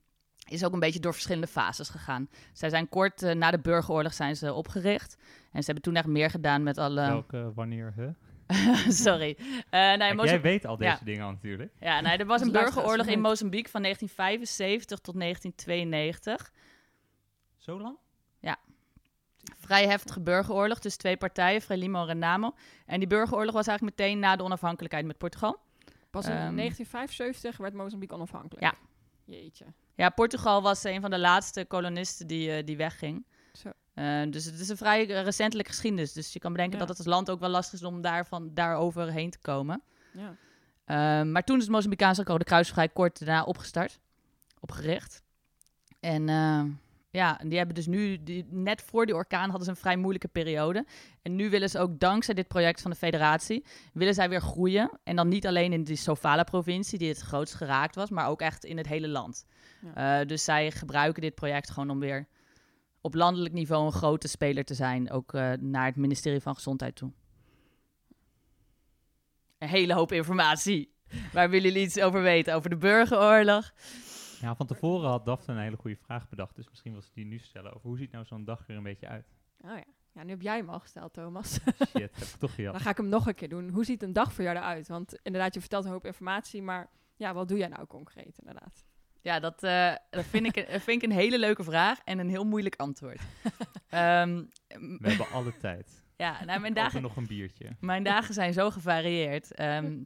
is 0.50 0.64
ook 0.66 0.74
een 0.74 0.80
beetje 0.80 1.00
door 1.00 1.14
verschillende 1.14 1.48
fases 1.48 1.90
gegaan. 1.90 2.30
Zij 2.54 2.70
zijn 2.70 2.90
kort 2.90 3.22
uh, 3.24 3.34
na 3.34 3.52
de 3.52 3.60
burgeroorlog 3.60 4.14
zijn 4.14 4.36
ze 4.36 4.54
opgericht. 4.54 5.18
En 5.52 5.60
ze 5.60 5.66
hebben 5.66 5.84
toen 5.84 5.96
echt 5.96 6.06
meer 6.06 6.30
gedaan 6.30 6.64
met 6.64 6.78
alle... 6.78 7.02
Welke, 7.08 7.52
wanneer, 7.56 7.94
hè? 7.96 8.10
Sorry. 9.06 9.38
Uh, 9.40 9.54
nee, 9.96 10.16
Jij 10.16 10.42
weet 10.42 10.66
al 10.66 10.78
deze 10.78 11.04
dingen 11.04 11.26
natuurlijk. 11.26 11.72
Ja, 11.80 12.02
nee, 12.02 12.18
er 12.18 12.26
was 12.26 12.42
een 12.42 12.52
burgeroorlog 12.52 13.06
in 13.06 13.22
Mozambique 13.22 13.72
van 13.72 13.82
1975 13.82 15.00
tot 15.00 15.20
1992. 15.20 16.52
Zo 17.58 17.80
lang? 17.82 17.98
Ja. 18.40 18.58
vrij 19.60 19.88
heftige 19.88 20.22
burgeroorlog 20.22 20.80
tussen 20.80 21.02
twee 21.02 21.18
partijen, 21.18 21.62
Frelimo 21.62 22.02
en 22.02 22.06
Renamo. 22.08 22.54
En 22.86 23.00
die 23.00 23.08
burgeroorlog 23.08 23.54
was 23.54 23.68
eigenlijk 23.68 23.98
meteen 24.00 24.20
na 24.20 24.36
de 24.36 24.44
onafhankelijkheid 24.44 25.06
met 25.06 25.18
Portugal. 25.18 25.60
Pas 26.10 26.26
in 26.26 26.32
Ehm. 26.32 26.56
1975 26.56 27.58
werd 27.58 27.74
Mozambique 27.74 28.16
onafhankelijk. 28.16 28.62
Ja. 28.62 28.74
Jeetje. 29.24 29.66
Ja, 29.98 30.10
Portugal 30.10 30.62
was 30.62 30.84
een 30.84 31.02
van 31.02 31.10
de 31.10 31.20
laatste 31.20 31.66
kolonisten 31.66 32.28
die, 32.28 32.52
eh, 32.52 32.66
die 32.66 32.78
wegging. 32.78 33.26
Zo. 33.54 33.70
Eh, 33.94 34.22
dus 34.30 34.46
het 34.46 34.60
is 34.60 34.70
een 34.70 34.78
vrij 34.78 35.06
recentelijke 35.06 35.72
geschiedenis. 35.72 36.14
Dus 36.14 36.34
je 36.34 36.40
kan 36.40 36.52
bedenken 36.52 36.80
Ja. 36.80 36.86
dat 36.86 36.98
het 36.98 37.06
als 37.06 37.16
land 37.16 37.30
ook 37.30 37.40
wel 37.40 37.50
lastig 37.50 37.80
is 37.80 37.86
om 37.86 38.02
daarvan, 38.02 38.54
daarover 38.54 39.12
heen 39.12 39.30
te 39.30 39.40
komen. 39.40 39.82
Ja. 40.14 40.36
Eh, 40.86 41.26
maar 41.32 41.44
toen 41.44 41.58
is 41.58 41.64
het 41.64 41.72
Mozambicaanse 41.72 42.24
Rode 42.24 42.44
Kruis 42.44 42.70
vrij 42.70 42.90
kort 42.90 43.20
daarna 43.20 43.44
opgestart, 43.44 44.00
opgericht. 44.60 45.24
En 46.00 46.30
eh, 46.30 46.64
ja, 47.10 47.40
die 47.44 47.58
hebben 47.58 47.76
dus 47.76 47.86
nu, 47.88 48.24
die, 48.24 48.46
net 48.50 48.82
voor 48.82 49.06
die 49.06 49.16
orkaan 49.16 49.50
hadden 49.50 49.64
ze 49.64 49.70
een 49.70 49.76
vrij 49.76 49.98
moeilijke 49.98 50.28
periode. 50.28 50.86
En 51.22 51.36
nu 51.36 51.50
willen 51.50 51.70
ze 51.70 51.80
ook 51.80 52.00
dankzij 52.00 52.34
dit 52.34 52.48
project 52.48 52.82
van 52.82 52.92
de 52.92 52.98
federatie, 52.98 53.66
willen 53.94 54.14
zij 54.14 54.30
weer 54.30 54.42
groeien. 54.42 54.90
En 55.04 55.16
dan 55.16 55.28
niet 55.28 55.48
alleen 55.48 55.74
in 55.74 55.84
die 55.84 55.96
Sofala-provincie, 55.96 56.98
die 56.98 57.10
het 57.10 57.20
grootst 57.20 57.56
geraakt 57.56 57.96
was, 57.96 58.10
maar 58.10 58.28
ook 58.28 58.42
echt 58.42 58.66
in 58.66 58.78
het 58.78 58.88
hele 58.88 59.08
land. 59.08 59.46
Eh, 59.94 60.20
dus 60.26 60.44
zij 60.44 60.72
gebruiken 60.72 61.22
dit 61.22 61.36
project 61.36 61.70
gewoon 61.70 61.90
om 61.90 62.00
weer 62.00 62.28
op 63.02 63.14
landelijk 63.14 63.54
niveau 63.54 63.86
een 63.86 63.92
grote 63.92 64.28
speler 64.28 64.64
te 64.64 64.74
zijn. 64.74 65.12
Ook 65.12 65.34
eh, 65.34 65.52
naar 65.52 65.86
het 65.86 65.96
ministerie 65.96 66.42
van 66.42 66.56
Gezondheid 66.56 66.96
toe. 66.96 67.12
Een 69.58 69.68
hele 69.68 69.94
hoop 69.94 70.12
informatie. 70.12 70.96
Waar 71.34 71.50
willen 71.50 71.72
jullie 71.72 71.86
iets 71.86 72.00
over 72.00 72.22
weten? 72.22 72.56
Over 72.56 72.70
de 72.70 72.78
burgeroorlog? 72.78 73.74
Ja, 74.42 74.56
van 74.56 74.68
tevoren 74.68 75.10
had 75.10 75.26
Daphne 75.26 75.54
een 75.54 75.60
hele 75.60 75.78
goede 75.78 75.98
vraag 75.98 76.30
bedacht. 76.30 76.56
Dus 76.56 76.70
misschien 76.70 76.94
was 76.94 77.06
het 77.06 77.14
die 77.14 77.26
nu 77.26 77.38
stellen 77.38 77.74
over 77.74 77.88
hoe 77.88 77.98
ziet 77.98 78.12
nou 78.12 78.26
zo'n 78.26 78.46
dag 78.46 78.68
er 78.68 78.76
een 78.76 78.84
beetje 78.84 79.08
uit? 79.08 79.26
Oh 79.62 79.76
ja. 79.76 79.84
Ja, 80.18 80.24
nu 80.24 80.30
heb 80.30 80.42
jij 80.42 80.58
hem 80.58 80.70
al 80.70 80.80
gesteld, 80.80 81.14
Thomas. 81.14 81.60
Shit, 81.90 81.94
heb 81.94 82.28
ik 82.28 82.40
toch 82.40 82.56
gejat. 82.56 82.74
Dan 82.74 82.82
ga 82.82 82.90
ik 82.90 82.98
hem 82.98 83.10
nog 83.10 83.28
een 83.28 83.36
keer 83.36 83.50
doen. 83.50 83.70
Hoe 83.70 83.86
ziet 83.86 84.04
een 84.04 84.14
dag 84.14 84.34
voor 84.34 84.44
jou 84.44 84.58
eruit? 84.58 84.88
Want 84.88 85.20
inderdaad, 85.22 85.54
je 85.54 85.60
vertelt 85.60 85.86
een 85.86 85.92
hoop 85.92 86.06
informatie, 86.06 86.62
maar 86.62 86.90
ja, 87.16 87.34
wat 87.34 87.48
doe 87.48 87.58
jij 87.58 87.68
nou 87.68 87.86
concreet 87.86 88.38
inderdaad? 88.38 88.86
Ja, 89.28 89.40
dat, 89.40 89.64
eh, 89.64 89.94
dat 90.10 90.26
vind, 90.26 90.46
ik, 90.46 90.56
een- 90.56 90.82
vind 90.82 91.04
ik 91.04 91.10
een 91.10 91.16
hele 91.16 91.40
leuke 91.40 91.64
vraag 91.64 92.00
en 92.04 92.20
een 92.20 92.30
heel 92.30 92.44
moeilijk 92.46 92.76
antwoord. 92.76 93.20
Ehm, 93.90 94.44
We 94.68 94.98
hebben 95.10 95.30
alle 95.32 95.58
tijd. 95.58 96.04
ja, 96.18 96.46
nou, 96.46 96.60
mijn 96.60 96.74
Dagen... 96.74 97.02
nog 97.02 97.16
een 97.16 97.28
biertje. 97.28 97.76
Mijn 97.80 98.04
dagen 98.04 98.34
zijn 98.34 98.54
zo 98.54 98.72
gevarieerd. 98.72 99.54
Ehm, 99.54 99.98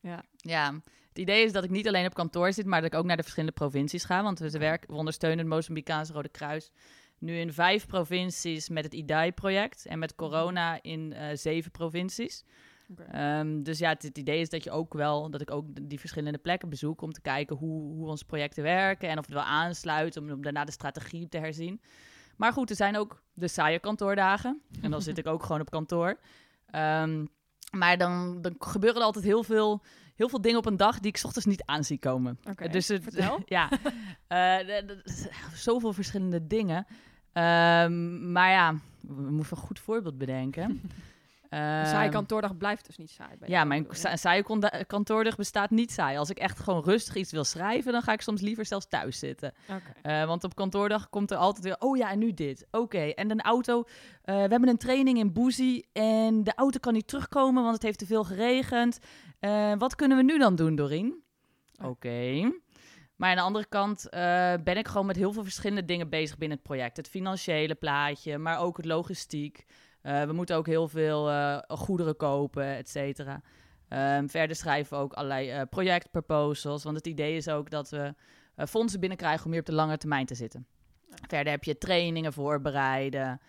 Ja. 0.00 0.22
ja, 0.36 0.72
het 1.08 1.18
idee 1.18 1.44
is 1.44 1.52
dat 1.52 1.64
ik 1.64 1.70
niet 1.70 1.88
alleen 1.88 2.06
op 2.06 2.14
kantoor 2.14 2.52
zit, 2.52 2.66
maar 2.66 2.80
dat 2.80 2.92
ik 2.92 2.98
ook 2.98 3.04
naar 3.04 3.16
de 3.16 3.22
verschillende 3.22 3.54
provincies 3.54 4.04
ga. 4.04 4.22
Want 4.22 4.38
we, 4.38 4.50
werken, 4.58 4.90
we 4.90 4.96
ondersteunen 4.96 5.38
het 5.38 5.46
Mozambicaanse 5.48 6.12
Rode 6.12 6.28
Kruis 6.28 6.70
nu 7.18 7.36
in 7.38 7.52
vijf 7.52 7.86
provincies 7.86 8.68
met 8.68 8.84
het 8.84 8.94
IDAI-project. 8.94 9.86
En 9.86 9.98
met 9.98 10.14
corona 10.14 10.78
in 10.82 11.12
eh, 11.12 11.36
zeven 11.36 11.70
provincies. 11.70 12.44
Ehm, 13.12 13.62
dus 13.62 13.78
ja, 13.78 13.88
het, 13.88 14.02
het 14.02 14.18
idee 14.18 14.40
is 14.40 14.48
dat 14.48 14.64
je 14.64 14.70
ook 14.70 14.94
wel, 14.94 15.30
dat 15.30 15.40
ik 15.40 15.50
ook 15.50 15.66
die 15.88 16.00
verschillende 16.00 16.38
plekken 16.38 16.68
bezoek 16.68 17.02
om 17.02 17.12
te 17.12 17.20
kijken 17.20 17.56
hoe, 17.56 17.92
hoe 17.92 18.08
onze 18.08 18.24
projecten 18.24 18.62
werken 18.62 19.08
en 19.08 19.18
of 19.18 19.24
het 19.24 19.34
wel 19.34 19.42
aansluit, 19.42 20.16
om, 20.16 20.30
om 20.30 20.42
daarna 20.42 20.64
de 20.64 20.72
strategie 20.72 21.28
te 21.28 21.38
herzien. 21.38 21.80
Maar 22.36 22.52
goed, 22.52 22.70
er 22.70 22.76
zijn 22.76 22.96
ook 22.96 23.22
de 23.32 23.48
saaie 23.48 23.78
kantoordagen. 23.78 24.60
En 24.80 24.90
dan 24.90 25.02
zit 25.02 25.18
ik 25.18 25.26
ook 25.26 25.42
gewoon 25.42 25.60
op 25.60 25.70
kantoor. 25.70 26.18
Ehm, 26.66 27.24
maar 27.70 27.98
dan, 27.98 28.42
dan 28.42 28.54
gebeuren 28.58 28.98
er 29.00 29.06
altijd 29.06 29.24
heel 29.24 29.42
veel, 29.44 29.82
heel 30.14 30.28
veel 30.28 30.40
dingen 30.40 30.58
op 30.58 30.66
een 30.66 30.76
dag 30.76 30.98
die 31.00 31.10
ik 31.10 31.16
's 31.16 31.24
ochtends 31.24 31.46
niet 31.46 31.62
aan 31.64 31.84
zie 31.84 31.98
komen. 31.98 32.38
Oké, 32.48 32.68
Dus 32.68 32.88
het, 32.88 33.02
vertel. 33.02 33.42
ja, 33.56 33.68
d- 34.28 35.28
zoveel 35.54 35.92
verschillende 35.92 36.46
dingen. 36.46 36.86
Ehm, 37.32 38.32
maar 38.32 38.50
ja, 38.50 38.74
we 39.00 39.30
moeten 39.30 39.56
een 39.56 39.62
goed 39.62 39.78
voorbeeld 39.78 40.18
bedenken. 40.18 40.80
Een 41.50 41.86
saaie 41.86 42.02
Ehm, 42.04 42.10
kantoordag 42.10 42.56
blijft 42.56 42.86
dus 42.86 42.96
niet 42.96 43.10
saai. 43.10 43.36
bij 43.38 43.48
ja, 43.48 43.64
mijn 43.64 43.86
sa- 43.90 44.16
saaie 44.16 44.42
konda- 44.42 44.82
kantoordag 44.86 45.36
bestaat 45.36 45.70
niet 45.70 45.92
saai. 45.92 46.16
Als 46.18 46.30
ik 46.30 46.38
echt 46.38 46.58
gewoon 46.58 46.82
rustig 46.84 47.14
iets 47.14 47.32
wil 47.32 47.44
schrijven, 47.44 47.92
dan 47.92 48.02
ga 48.02 48.12
ik 48.12 48.20
soms 48.20 48.40
liever 48.40 48.66
zelfs 48.66 48.86
thuis 48.88 49.18
zitten. 49.18 49.52
Eh, 50.02 50.24
want 50.24 50.44
op 50.44 50.54
kantoordag 50.54 51.08
komt 51.08 51.30
er 51.30 51.36
altijd 51.36 51.64
weer, 51.64 51.76
oh 51.78 51.96
ja, 51.96 52.10
en 52.10 52.18
nu 52.18 52.34
dit. 52.34 52.66
Oké, 52.70 52.98
en 52.98 53.30
een 53.30 53.40
auto. 53.40 53.84
eh, 54.22 54.34
we 54.34 54.40
hebben 54.40 54.68
een 54.68 54.76
training 54.76 55.18
in 55.18 55.32
Boezie 55.32 55.88
en 55.92 56.44
de 56.44 56.52
auto 56.54 56.78
kan 56.78 56.92
niet 56.92 57.08
terugkomen, 57.08 57.62
want 57.62 57.74
het 57.74 57.82
heeft 57.82 57.98
te 57.98 58.06
veel 58.06 58.24
geregend. 58.24 58.98
Eh, 59.40 59.72
wat 59.78 59.94
kunnen 59.94 60.16
we 60.16 60.22
nu 60.22 60.38
dan 60.38 60.54
doen, 60.56 60.74
Doreen? 60.76 61.22
Oh. 61.82 61.88
Oké. 61.88 62.52
Maar 63.16 63.30
aan 63.30 63.36
de 63.36 63.42
andere 63.42 63.66
kant 63.68 64.06
ben 64.64 64.76
ik 64.76 64.88
gewoon 64.88 65.06
met 65.06 65.16
heel 65.16 65.32
veel 65.32 65.42
verschillende 65.42 65.84
dingen 65.84 66.08
bezig 66.08 66.38
binnen 66.38 66.56
het 66.58 66.66
project. 66.66 66.96
Het 66.96 67.08
financiële 67.08 67.74
plaatje, 67.74 68.38
maar 68.38 68.58
ook 68.58 68.76
het 68.76 68.86
logistiek. 68.86 69.64
Eh, 70.02 70.22
we 70.22 70.32
moeten 70.32 70.56
ook 70.56 70.66
heel 70.66 70.88
veel 70.88 71.30
eh, 71.30 71.58
goederen 71.68 72.16
kopen, 72.16 72.64
et 72.76 72.88
cetera. 72.88 73.40
Ehm, 73.88 74.26
verder 74.28 74.56
schrijven 74.56 74.96
we 74.96 75.02
ook 75.02 75.12
allerlei 75.12 75.50
eh, 75.50 75.62
projectproposals. 75.70 76.84
Want 76.84 76.96
het 76.96 77.06
idee 77.06 77.36
is 77.36 77.48
ook 77.48 77.70
dat 77.70 77.90
we 77.90 78.14
fondsen 78.56 79.00
binnenkrijgen 79.00 79.44
om 79.44 79.50
hier 79.50 79.60
op 79.60 79.66
de 79.66 79.72
lange 79.72 79.96
termijn 79.96 80.26
te 80.26 80.34
zitten. 80.34 80.66
Verder 81.28 81.52
heb 81.52 81.64
je 81.64 81.78
trainingen 81.78 82.32
voorbereiden. 82.32 83.40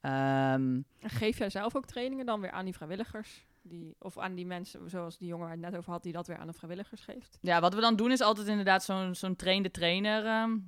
Ehm, 0.00 0.80
geef 1.00 1.38
jij 1.38 1.50
zelf 1.50 1.76
ook 1.76 1.86
trainingen 1.86 2.26
dan 2.26 2.40
weer 2.40 2.50
aan 2.50 2.64
die 2.64 2.74
vrijwilligers? 2.74 3.46
Die, 3.62 3.96
of 3.98 4.18
aan 4.18 4.34
die 4.34 4.46
mensen, 4.46 4.90
zoals 4.90 5.18
die 5.18 5.28
jongen 5.28 5.46
waar 5.46 5.56
het 5.56 5.64
net 5.64 5.76
over 5.76 5.92
had, 5.92 6.02
die 6.02 6.12
dat 6.12 6.26
weer 6.26 6.36
aan 6.36 6.46
de 6.46 6.52
vrijwilligers 6.52 7.00
geeft? 7.00 7.38
ja, 7.40 7.60
wat 7.60 7.74
we 7.74 7.80
dan 7.80 7.96
doen 7.96 8.10
is 8.10 8.20
altijd 8.20 8.46
inderdaad 8.46 8.84
zo'n 8.84 9.14
zo'n 9.14 9.36
train-de-trainer 9.36 10.24
ehm, 10.24 10.50
Mhm. 10.50 10.58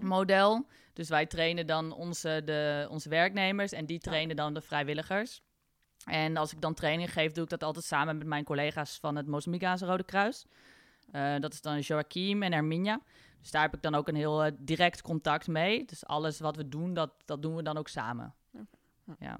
Model. 0.00 0.66
Dus 0.92 1.08
wij 1.08 1.26
trainen 1.26 1.66
dan 1.66 1.92
onze, 1.92 2.42
de, 2.44 2.86
onze 2.90 3.08
werknemers 3.08 3.72
en 3.72 3.86
die 3.86 3.98
trainen 3.98 4.36
dan 4.36 4.54
de 4.54 4.60
vrijwilligers. 4.60 5.42
En 6.04 6.36
als 6.36 6.52
ik 6.52 6.60
dan 6.60 6.74
training 6.74 7.12
geef, 7.12 7.32
doe 7.32 7.44
ik 7.44 7.50
dat 7.50 7.62
altijd 7.62 7.84
samen 7.84 8.18
met 8.18 8.26
mijn 8.26 8.44
collega's 8.44 8.98
van 8.98 9.16
het 9.16 9.26
Mozambicaanse 9.26 9.86
Rode 9.86 10.04
Kruis. 10.04 10.46
Eh, 11.10 11.38
dat 11.38 11.52
is 11.52 11.60
dan 11.60 11.80
Joachim 11.80 12.42
en 12.42 12.52
Herminia. 12.52 13.00
Dus 13.40 13.50
daar 13.50 13.62
heb 13.62 13.74
ik 13.74 13.82
dan 13.82 13.94
ook 13.94 14.08
een 14.08 14.14
heel 14.14 14.44
eh, 14.44 14.52
direct 14.58 15.02
contact 15.02 15.46
mee. 15.46 15.84
Dus 15.84 16.06
alles 16.06 16.40
wat 16.40 16.56
we 16.56 16.68
doen, 16.68 16.94
dat, 16.94 17.10
dat 17.24 17.42
doen 17.42 17.56
we 17.56 17.62
dan 17.62 17.76
ook 17.76 17.88
samen. 17.88 18.34
Ja. 19.18 19.38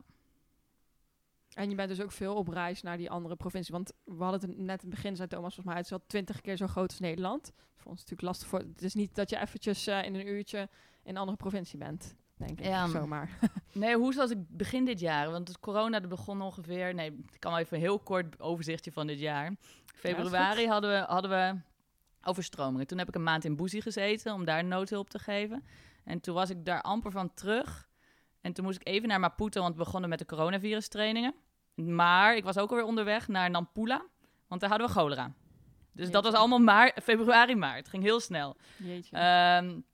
En 1.54 1.70
je 1.70 1.74
bent 1.74 1.88
dus 1.88 2.00
ook 2.00 2.12
veel 2.12 2.34
op 2.34 2.48
reis 2.48 2.82
naar 2.82 2.96
die 2.96 3.10
andere 3.10 3.36
provincie. 3.36 3.74
Want 3.74 3.92
we 4.04 4.22
hadden 4.22 4.40
het 4.40 4.58
net 4.58 4.82
in 4.82 4.88
het 4.88 4.88
begin, 4.88 5.16
zei 5.16 5.28
Thomas, 5.28 5.54
volgens 5.54 5.66
mij, 5.66 5.74
het 5.74 5.84
is 5.84 5.90
wel 5.90 6.04
twintig 6.06 6.40
keer 6.40 6.56
zo 6.56 6.66
groot 6.66 6.90
als 6.90 7.00
Nederland. 7.00 7.52
Voor 7.74 7.90
ons 7.90 8.00
natuurlijk 8.00 8.28
lastig 8.28 8.48
voor. 8.48 8.58
Het 8.58 8.82
is 8.82 8.94
niet 8.94 9.14
dat 9.14 9.30
je 9.30 9.40
eventjes 9.40 9.86
eh, 9.86 10.04
in 10.04 10.14
een 10.14 10.28
uurtje 10.28 10.68
in 11.02 11.10
een 11.10 11.16
andere 11.16 11.36
provincie 11.36 11.78
bent, 11.78 12.14
denk 12.36 12.58
ik. 12.58 12.64
Ja, 12.64 12.88
zomaar. 12.88 13.38
Nee, 13.72 13.96
hoe 13.96 14.12
zoals 14.12 14.30
ik 14.30 14.38
begin 14.48 14.84
dit 14.84 15.00
jaar? 15.00 15.30
Want 15.30 15.48
het 15.48 15.60
corona 15.60 16.00
dat 16.00 16.08
begon 16.08 16.42
ongeveer... 16.42 16.94
Nee, 16.94 17.10
ik 17.32 17.40
kan 17.40 17.50
wel 17.50 17.60
even 17.60 17.76
een 17.76 17.82
heel 17.82 17.98
kort 17.98 18.40
overzichtje 18.40 18.92
van 18.92 19.06
dit 19.06 19.18
jaar. 19.18 19.52
Februari 19.94 20.66
hadden, 20.66 20.90
we, 20.90 21.06
hadden 21.06 21.30
we 21.30 21.60
overstromingen. 22.22 22.86
Toen 22.86 22.98
heb 22.98 23.08
ik 23.08 23.14
een 23.14 23.22
maand 23.22 23.44
in 23.44 23.56
Boezie 23.56 23.82
gezeten 23.82 24.32
om 24.32 24.44
daar 24.44 24.64
noodhulp 24.64 25.10
te 25.10 25.18
geven. 25.18 25.64
En 26.04 26.20
toen 26.20 26.34
was 26.34 26.50
ik 26.50 26.64
daar 26.64 26.82
amper 26.82 27.10
van 27.10 27.34
terug. 27.34 27.88
En 28.44 28.52
toen 28.52 28.64
moest 28.64 28.80
ik 28.80 28.86
even 28.86 29.08
naar 29.08 29.20
Maputo, 29.20 29.60
want 29.60 29.74
we 29.74 29.84
begonnen 29.84 30.10
met 30.10 30.18
de 30.18 30.24
coronavirus 30.24 30.88
trainingen. 30.88 31.34
Maar 31.74 32.36
ik 32.36 32.44
was 32.44 32.58
ook 32.58 32.70
alweer 32.70 32.84
onderweg 32.84 33.28
naar 33.28 33.50
Nampula, 33.50 34.06
want 34.46 34.60
daar 34.60 34.70
hadden 34.70 34.88
we 34.88 34.94
cholera. 34.94 35.32
Dus 35.92 36.10
dat 36.10 36.24
was 36.24 36.34
allemaal 36.34 36.58
maar, 36.58 36.96
februari, 37.02 37.54
maart. 37.54 37.78
Het 37.78 37.88
ging 37.88 38.02
heel 38.02 38.20
snel. 38.20 38.56
Jeetje. 38.76 39.16
Ehm, 39.16 39.24
en 39.64 39.84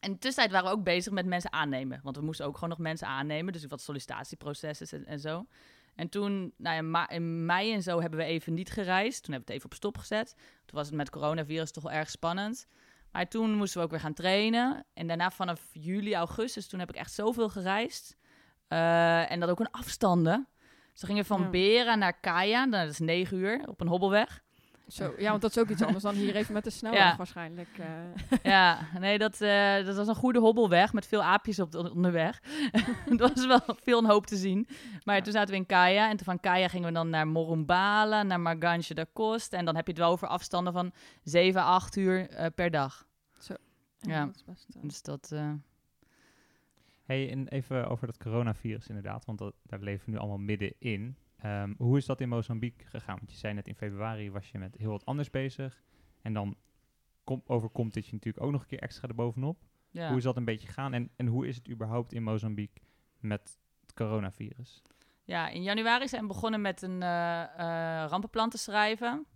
in 0.00 0.12
de 0.12 0.18
tussentijd 0.18 0.50
waren 0.50 0.70
we 0.70 0.76
ook 0.76 0.84
bezig 0.84 1.12
met 1.12 1.26
mensen 1.26 1.52
aannemen. 1.52 2.00
Want 2.02 2.16
we 2.16 2.22
moesten 2.22 2.46
ook 2.46 2.54
gewoon 2.54 2.68
nog 2.68 2.78
mensen 2.78 3.06
aannemen. 3.06 3.52
Dus 3.52 3.66
wat 3.66 3.80
sollicitatieprocessen 3.80 4.98
en, 4.98 5.06
en 5.06 5.20
zo. 5.20 5.46
En 5.94 6.08
toen, 6.08 6.52
nou 6.56 6.92
ja, 6.92 7.08
in 7.08 7.46
mei 7.46 7.72
en 7.72 7.82
zo 7.82 8.00
hebben 8.00 8.18
we 8.18 8.24
even 8.24 8.54
niet 8.54 8.70
gereisd. 8.70 9.22
Toen 9.22 9.32
hebben 9.32 9.48
we 9.48 9.54
het 9.54 9.62
even 9.62 9.64
op 9.64 9.74
stop 9.74 9.98
gezet. 9.98 10.34
Toen 10.36 10.78
was 10.78 10.86
het 10.86 10.96
met 10.96 11.10
coronavirus 11.10 11.72
toch 11.72 11.82
wel 11.82 11.92
erg 11.92 12.10
spannend. 12.10 12.66
Maar 13.12 13.28
toen 13.28 13.54
moesten 13.54 13.78
we 13.78 13.84
ook 13.84 13.90
weer 13.90 14.00
gaan 14.00 14.14
trainen. 14.14 14.84
En 14.94 15.06
daarna 15.06 15.30
vanaf 15.30 15.60
juli, 15.72 16.14
augustus, 16.14 16.68
toen 16.68 16.80
heb 16.80 16.88
ik 16.88 16.96
echt 16.96 17.12
zoveel 17.12 17.48
gereisd. 17.48 18.16
Eh, 18.68 19.30
en 19.30 19.40
dat 19.40 19.48
ook 19.48 19.60
in 19.60 19.70
afstanden. 19.70 20.48
Dus 20.92 21.00
we 21.00 21.06
gingen 21.06 21.24
van 21.24 21.42
Ja. 21.42 21.50
Bera 21.50 21.94
naar 21.94 22.20
Kaya. 22.20 22.64
Nou, 22.64 22.82
dat 22.84 22.92
is 22.92 22.98
negen 22.98 23.36
uur 23.36 23.62
op 23.68 23.80
een 23.80 23.88
hobbelweg. 23.88 24.42
Zo, 24.88 25.14
ja, 25.18 25.30
want 25.30 25.42
dat 25.42 25.50
is 25.50 25.58
ook 25.58 25.68
iets 25.68 25.82
anders 25.82 26.02
dan 26.04 26.14
hier 26.14 26.34
even 26.36 26.52
met 26.54 26.64
de 26.64 26.70
snelweg 26.80 27.00
Ja. 27.00 27.16
waarschijnlijk. 27.16 27.68
eh. 27.78 28.38
Ja, 28.52 28.78
nee, 28.98 29.18
dat, 29.18 29.40
eh, 29.40 29.84
dat 29.84 29.96
was 29.96 30.08
een 30.08 30.14
goede 30.14 30.38
hobbelweg 30.38 30.92
met 30.92 31.06
veel 31.06 31.22
aapjes 31.22 31.58
op 31.60 31.70
de, 31.72 31.90
onderweg. 31.92 32.40
Het 33.10 33.20
was 33.20 33.46
wel 33.46 33.60
veel 33.82 33.98
een 33.98 34.10
hoop 34.10 34.26
te 34.26 34.36
zien. 34.36 34.68
Maar 35.04 35.16
Ja. 35.16 35.22
toen 35.22 35.32
zaten 35.32 35.50
we 35.50 35.56
in 35.60 35.66
Kaya 35.66 36.10
en 36.10 36.16
toen 36.16 36.26
van 36.26 36.40
Kaya 36.40 36.68
gingen 36.68 36.88
we 36.88 36.94
dan 36.94 37.10
naar 37.10 37.26
Morumbala, 37.28 38.22
naar 38.22 38.40
Marganje 38.40 38.94
da 38.94 39.04
Costa. 39.12 39.56
En 39.56 39.64
dan 39.64 39.76
heb 39.76 39.86
je 39.86 39.92
het 39.92 40.00
wel 40.00 40.10
over 40.10 40.28
afstanden 40.28 40.72
van 40.72 40.92
7, 41.22 41.62
8 41.62 41.96
uur 41.96 42.28
eh, 42.30 42.46
per 42.54 42.70
dag. 42.70 43.06
Ja. 44.00 44.24
dat 44.26 44.34
is 44.36 44.42
best, 44.44 44.66
Dus 44.82 45.02
dat... 45.02 45.30
eh, 45.32 45.50
Hey, 47.04 47.30
en 47.30 47.48
even 47.48 47.88
over 47.88 48.06
dat 48.06 48.16
coronavirus 48.18 48.86
inderdaad, 48.88 49.24
want 49.24 49.38
dat, 49.38 49.54
daar 49.62 49.80
leven 49.80 50.04
we 50.04 50.10
nu 50.10 50.18
allemaal 50.18 50.38
middenin. 50.38 51.16
Ehm 51.38 51.74
hoe 51.76 51.96
is 51.96 52.06
dat 52.06 52.20
in 52.20 52.28
Mozambique 52.28 52.86
gegaan? 52.86 53.16
Want 53.16 53.30
je 53.30 53.36
zei 53.36 53.54
net 53.54 53.68
in 53.68 53.74
februari 53.74 54.30
was 54.30 54.50
je 54.50 54.58
met 54.58 54.74
heel 54.78 54.90
wat 54.90 55.04
anders 55.04 55.30
bezig. 55.30 55.82
En 56.22 56.32
dan 56.32 56.56
kom, 57.24 57.42
overkomt 57.46 57.94
dit 57.94 58.06
je 58.06 58.12
natuurlijk 58.12 58.44
ook 58.44 58.52
nog 58.52 58.60
een 58.60 58.66
keer 58.66 58.78
extra 58.78 59.08
erbovenop. 59.08 59.58
ja. 59.90 60.08
Hoe 60.08 60.16
is 60.16 60.22
dat 60.22 60.36
een 60.36 60.44
beetje 60.44 60.66
gegaan? 60.66 60.92
En, 60.94 61.10
en 61.16 61.26
hoe 61.26 61.46
is 61.46 61.56
het 61.56 61.68
überhaupt 61.70 62.12
in 62.12 62.22
Mozambique 62.22 62.80
met 63.18 63.58
het 63.80 63.94
coronavirus? 63.94 64.82
Ja, 65.24 65.48
in 65.48 65.62
januari 65.62 66.08
zijn 66.08 66.22
we 66.22 66.28
begonnen 66.28 66.60
met 66.60 66.82
een 66.82 67.02
eh, 67.02 68.04
rampenplan 68.08 68.50
te 68.50 68.58
schrijven. 68.58 69.26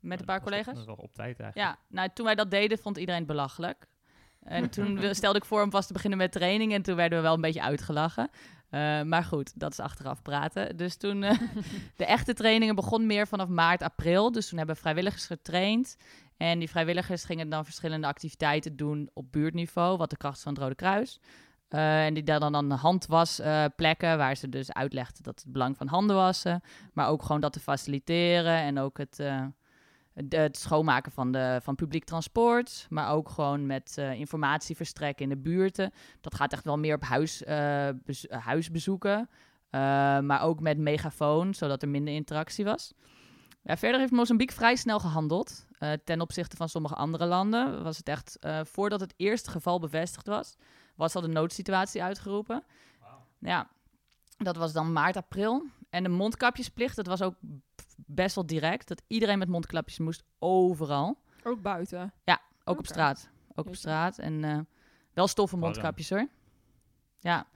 Met 0.00 0.20
een 0.20 0.26
paar 0.26 0.40
Dat 0.40 0.50
was 0.50 0.62
collega's. 0.64 0.84
wel 0.86 0.94
op 0.94 1.14
tijd 1.14 1.40
eigenlijk. 1.40 1.56
Ja, 1.78 1.78
nou, 1.88 2.08
toen 2.14 2.24
wij 2.24 2.34
dat 2.34 2.50
deden, 2.50 2.78
vond 2.78 2.96
iedereen 2.96 3.20
het 3.20 3.28
belachelijk. 3.30 3.86
En 4.42 4.70
toen 4.74 5.14
stelde 5.14 5.38
ik 5.38 5.44
voor 5.44 5.62
om 5.62 5.70
vast 5.70 5.86
te 5.86 5.92
beginnen 5.92 6.18
met 6.18 6.32
training. 6.32 6.72
En 6.72 6.82
toen 6.82 6.96
werden 6.96 7.18
we 7.18 7.24
wel 7.24 7.34
een 7.34 7.40
beetje 7.40 7.62
uitgelachen. 7.62 8.30
Eh, 8.76 9.02
maar 9.02 9.24
goed, 9.24 9.60
dat 9.60 9.72
is 9.72 9.80
achteraf 9.80 10.22
praten. 10.22 10.76
Dus 10.76 10.96
toen, 10.96 11.22
eh, 11.22 11.38
de 11.96 12.04
echte 12.04 12.34
trainingen 12.34 12.74
begon 12.74 13.06
meer 13.06 13.26
vanaf 13.26 13.48
maart, 13.48 13.82
april. 13.82 14.32
Dus 14.32 14.48
toen 14.48 14.58
hebben 14.58 14.76
vrijwilligers 14.76 15.26
getraind. 15.26 15.96
En 16.36 16.58
die 16.58 16.70
vrijwilligers 16.70 17.24
gingen 17.24 17.48
dan 17.48 17.64
verschillende 17.64 18.06
activiteiten 18.06 18.76
doen 18.76 19.10
op 19.12 19.32
buurtniveau. 19.32 19.96
Wat 19.96 20.10
de 20.10 20.16
kracht 20.16 20.42
van 20.42 20.52
het 20.52 20.62
Rode 20.62 20.74
Kruis. 20.74 21.20
Eh, 21.68 22.04
en 22.04 22.14
die 22.14 22.22
dan 22.22 22.52
dan 22.52 22.70
handwasplekken, 22.70 24.18
waar 24.18 24.36
ze 24.36 24.48
dus 24.48 24.72
uitlegden 24.72 25.22
dat 25.22 25.40
het 25.44 25.52
belang 25.52 25.76
van 25.76 25.86
handen 25.86 26.16
wassen. 26.16 26.60
Maar 26.92 27.08
ook 27.08 27.22
gewoon 27.22 27.40
dat 27.40 27.52
te 27.52 27.60
faciliteren 27.60 28.58
en 28.58 28.78
ook 28.78 28.98
het, 28.98 29.22
de- 30.24 30.36
het 30.36 30.56
schoonmaken 30.56 31.12
van, 31.12 31.32
de, 31.32 31.60
van 31.62 31.74
publiek 31.74 32.04
transport. 32.04 32.86
Maar 32.90 33.10
ook 33.12 33.28
gewoon 33.28 33.66
met 33.66 33.94
eh, 33.98 34.12
informatie 34.12 34.76
verstrekken 34.76 35.22
in 35.22 35.28
de 35.30 35.36
buurten. 35.42 35.92
Dat 36.20 36.34
gaat 36.34 36.52
echt 36.52 36.64
wel 36.64 36.78
meer 36.78 36.94
op 36.94 37.02
huis, 37.02 37.42
eh, 37.44 37.88
bez- 38.04 38.26
eh, 38.26 38.44
huisbezoeken. 38.46 39.28
Eh, 39.70 39.80
maar 40.20 40.42
ook 40.42 40.60
met 40.60 40.78
megafoon, 40.78 41.54
zodat 41.54 41.82
er 41.82 41.88
minder 41.88 42.14
interactie 42.14 42.64
was. 42.64 42.92
Ja, 43.62 43.76
verder 43.76 44.00
heeft 44.00 44.12
Mozambique 44.12 44.54
vrij 44.56 44.76
snel 44.76 45.00
gehandeld. 45.00 45.64
eh, 45.78 45.92
ten 46.04 46.20
opzichte 46.20 46.56
van 46.56 46.68
sommige 46.68 46.94
andere 46.94 47.26
landen 47.26 47.82
was 47.82 47.96
het 47.96 48.08
echt, 48.08 48.38
eh, 48.38 48.60
voordat 48.64 49.00
het 49.00 49.14
eerste 49.16 49.50
geval 49.50 49.78
bevestigd 49.80 50.26
was, 50.26 50.56
was 50.94 51.14
al 51.14 51.20
de 51.20 51.28
noodsituatie 51.28 52.02
uitgeroepen. 52.02 52.62
Ja, 53.38 53.68
dat 54.38 54.56
was 54.56 54.72
dan 54.72 54.92
maart, 54.92 55.16
april. 55.16 55.64
En 55.90 56.02
de 56.02 56.08
mondkapjesplicht, 56.08 56.96
dat 56.96 57.06
was 57.06 57.22
ook 57.22 57.34
best 57.96 58.34
wel 58.34 58.46
direct. 58.46 58.88
Dat 58.88 59.02
iedereen 59.06 59.38
met 59.38 59.48
mondkapjes 59.48 59.98
moest 59.98 60.24
overal. 60.38 61.18
Ook 61.42 61.62
buiten. 61.62 62.12
Ook 62.68 62.78
op 62.78 62.86
straat. 62.86 63.30
Ook 63.54 63.66
op 63.66 63.74
straat. 63.74 64.18
En 64.18 64.44
eh, 64.44 64.58
wel 65.12 65.26
stoffen 65.26 65.58
mondkapjes 65.58 66.10
hoor. 66.10 66.28
Ja. 67.20 67.46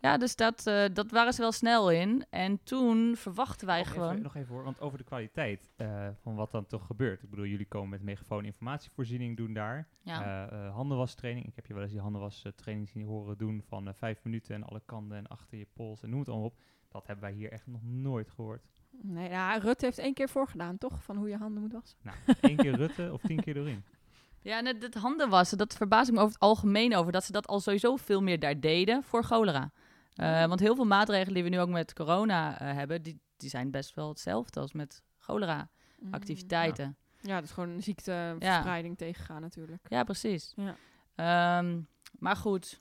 Ja, 0.00 0.16
dus 0.16 0.36
dat, 0.36 0.66
eh, 0.66 0.84
dat 0.92 1.10
waren 1.10 1.32
ze 1.32 1.40
wel 1.40 1.52
snel 1.52 1.90
in. 1.90 2.24
En 2.30 2.62
toen 2.62 3.16
verwachten 3.16 3.66
wij 3.66 3.78
Nog 3.78 3.92
gewoon... 3.92 4.10
Even, 4.10 4.22
nog 4.22 4.34
even 4.34 4.54
hoor, 4.54 4.64
want 4.64 4.80
over 4.80 4.98
de 4.98 5.04
kwaliteit 5.04 5.70
eh, 5.76 6.08
van 6.20 6.34
wat 6.34 6.50
dan 6.50 6.66
toch 6.66 6.86
gebeurt. 6.86 7.22
Ik 7.22 7.30
bedoel, 7.30 7.44
jullie 7.44 7.66
komen 7.66 7.88
met 7.88 8.02
megafoon 8.02 8.44
informatievoorziening 8.44 9.36
doen 9.36 9.52
daar. 9.52 9.88
Ja. 10.02 10.48
Handenwastraining. 10.70 11.46
Ik 11.46 11.56
heb 11.56 11.66
je 11.66 11.74
wel 11.74 11.82
eens 11.82 11.92
die 11.92 12.00
handenwastraining 12.00 12.88
zien 12.88 13.04
horen 13.04 13.38
doen 13.38 13.62
van 13.66 13.94
vijf 13.94 14.24
minuten 14.24 14.54
en 14.54 14.62
alle 14.62 14.82
kanten 14.86 15.16
en 15.16 15.26
achter 15.26 15.58
je 15.58 15.66
pols 15.72 16.02
en 16.02 16.10
noem 16.10 16.18
het 16.18 16.28
allemaal 16.28 16.46
op. 16.46 16.58
Dat 16.88 17.06
hebben 17.06 17.24
wij 17.24 17.34
hier 17.34 17.52
echt 17.52 17.66
nog 17.66 17.82
nooit 17.82 18.30
gehoord. 18.30 18.79
Nee, 19.02 19.28
ja, 19.28 19.56
Rutte 19.56 19.84
heeft 19.84 19.98
één 19.98 20.14
keer 20.14 20.28
voorgedaan, 20.28 20.78
toch? 20.78 21.02
Van 21.02 21.16
hoe 21.16 21.28
je 21.28 21.36
handen 21.36 21.62
moet 21.62 21.72
wassen. 21.72 21.98
Nou, 22.02 22.16
één 22.40 22.56
keer 22.56 22.76
Rutte 22.76 23.12
of 23.12 23.20
tien 23.20 23.40
keer 23.40 23.54
Doreen. 23.54 23.84
Ja, 24.42 24.58
en 24.58 24.66
het, 24.66 24.82
het 24.82 24.94
handen 24.94 25.28
wassen, 25.28 25.58
dat 25.58 25.74
verbaas 25.74 26.08
ik 26.08 26.14
me 26.14 26.20
over 26.20 26.32
het 26.32 26.42
algemeen 26.42 26.96
over. 26.96 27.12
Dat 27.12 27.24
ze 27.24 27.32
dat 27.32 27.46
al 27.46 27.60
sowieso 27.60 27.96
veel 27.96 28.22
meer 28.22 28.38
daar 28.38 28.60
deden 28.60 29.02
voor 29.02 29.24
cholera. 29.24 29.70
Eh, 30.14 30.46
want 30.46 30.60
heel 30.60 30.74
veel 30.74 30.84
maatregelen 30.84 31.34
die 31.34 31.42
we 31.42 31.48
nu 31.48 31.60
ook 31.60 31.68
met 31.68 31.92
corona 31.92 32.60
eh, 32.60 32.74
hebben, 32.74 33.02
die, 33.02 33.20
die 33.36 33.48
zijn 33.48 33.70
best 33.70 33.94
wel 33.94 34.08
hetzelfde 34.08 34.60
als 34.60 34.72
met 34.72 35.02
cholera-activiteiten. 35.18 36.86
Mm. 36.86 37.28
Ja, 37.30 37.34
dat 37.34 37.44
is 37.44 37.50
gewoon 37.50 37.68
een 37.68 37.82
ziekteverspreiding 37.82 38.98
tegengaan 38.98 39.40
natuurlijk. 39.40 39.86
Ja, 39.88 40.04
precies. 40.04 40.52
Ja. 40.56 40.76
Ehm, 41.14 41.80
maar 42.18 42.36
goed, 42.36 42.80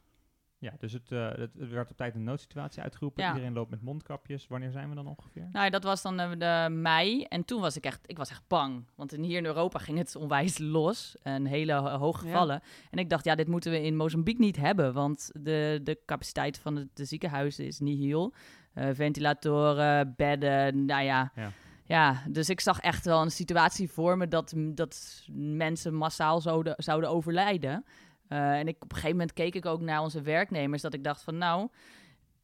Ja, 0.62 0.74
dus 0.80 0.94
het, 0.94 1.12
eh, 1.12 1.28
het, 1.30 1.54
het 1.60 1.70
werd 1.70 1.90
op 1.92 1.98
tijd 1.98 2.16
een 2.16 2.24
noodsituatie 2.24 2.82
uitgeroepen. 2.82 3.24
Ja. 3.24 3.30
Iedereen 3.30 3.54
loopt 3.54 3.70
met 3.70 3.82
mondkapjes. 3.82 4.48
Wanneer 4.48 4.72
zijn 4.72 4.90
we 4.90 4.96
dan 4.96 5.08
ongeveer? 5.08 5.48
nou, 5.52 5.66
ja, 5.66 5.70
dat 5.72 5.84
was 5.84 6.02
dan 6.02 6.20
eh, 6.20 6.30
de 6.38 6.74
mei. 6.74 7.24
En 7.24 7.46
toen 7.46 7.62
was 7.62 7.78
ik 7.78 7.84
echt, 7.86 8.00
ik 8.06 8.18
was 8.18 8.30
echt 8.30 8.44
bang. 8.48 8.86
Want 8.96 9.14
in, 9.14 9.24
hier 9.24 9.38
in 9.38 9.46
Europa 9.46 9.80
ging 9.80 9.98
het 9.98 10.16
onwijs 10.16 10.58
los. 10.58 11.16
En 11.24 11.46
hele 11.46 11.74
ho- 11.74 11.98
hoge 11.98 12.26
Ja. 12.26 12.32
gevallen. 12.32 12.62
En 12.92 12.98
ik 13.00 13.10
dacht, 13.10 13.26
ja, 13.26 13.36
dit 13.36 13.48
moeten 13.48 13.72
we 13.72 13.82
in 13.82 13.96
Mozambique 13.96 14.42
niet 14.44 14.58
hebben. 14.58 14.94
Want 14.94 15.30
de, 15.34 15.80
de 15.84 16.00
capaciteit 16.06 16.58
van 16.60 16.76
de, 16.76 16.88
de 16.94 17.06
ziekenhuizen 17.06 17.66
is 17.66 17.80
nihil. 17.80 18.34
Eh 18.74 18.88
ventilatoren, 18.94 20.14
bedden, 20.18 20.86
nou 20.86 21.04
ja. 21.04 21.32
Ja. 21.36 21.52
Ja, 21.86 22.24
dus 22.30 22.50
ik 22.50 22.60
zag 22.60 22.80
echt 22.80 23.06
wel 23.06 23.22
een 23.22 23.32
situatie 23.32 23.90
voor 23.90 24.18
me 24.18 24.28
dat, 24.28 24.54
dat 24.58 25.24
mensen 25.36 25.94
massaal 25.94 26.42
zouden, 26.42 26.74
zouden 26.78 27.10
overlijden. 27.10 27.86
Eh, 28.30 28.60
en 28.60 28.68
ik, 28.68 28.76
op 28.76 28.82
een 28.90 28.96
gegeven 28.96 29.18
moment 29.18 29.34
keek 29.34 29.56
ik 29.56 29.66
ook 29.66 29.82
naar 29.82 30.02
onze 30.02 30.22
werknemers, 30.22 30.82
dat 30.82 30.94
ik 30.94 31.04
dacht 31.04 31.24
van 31.24 31.38
nou, 31.38 31.68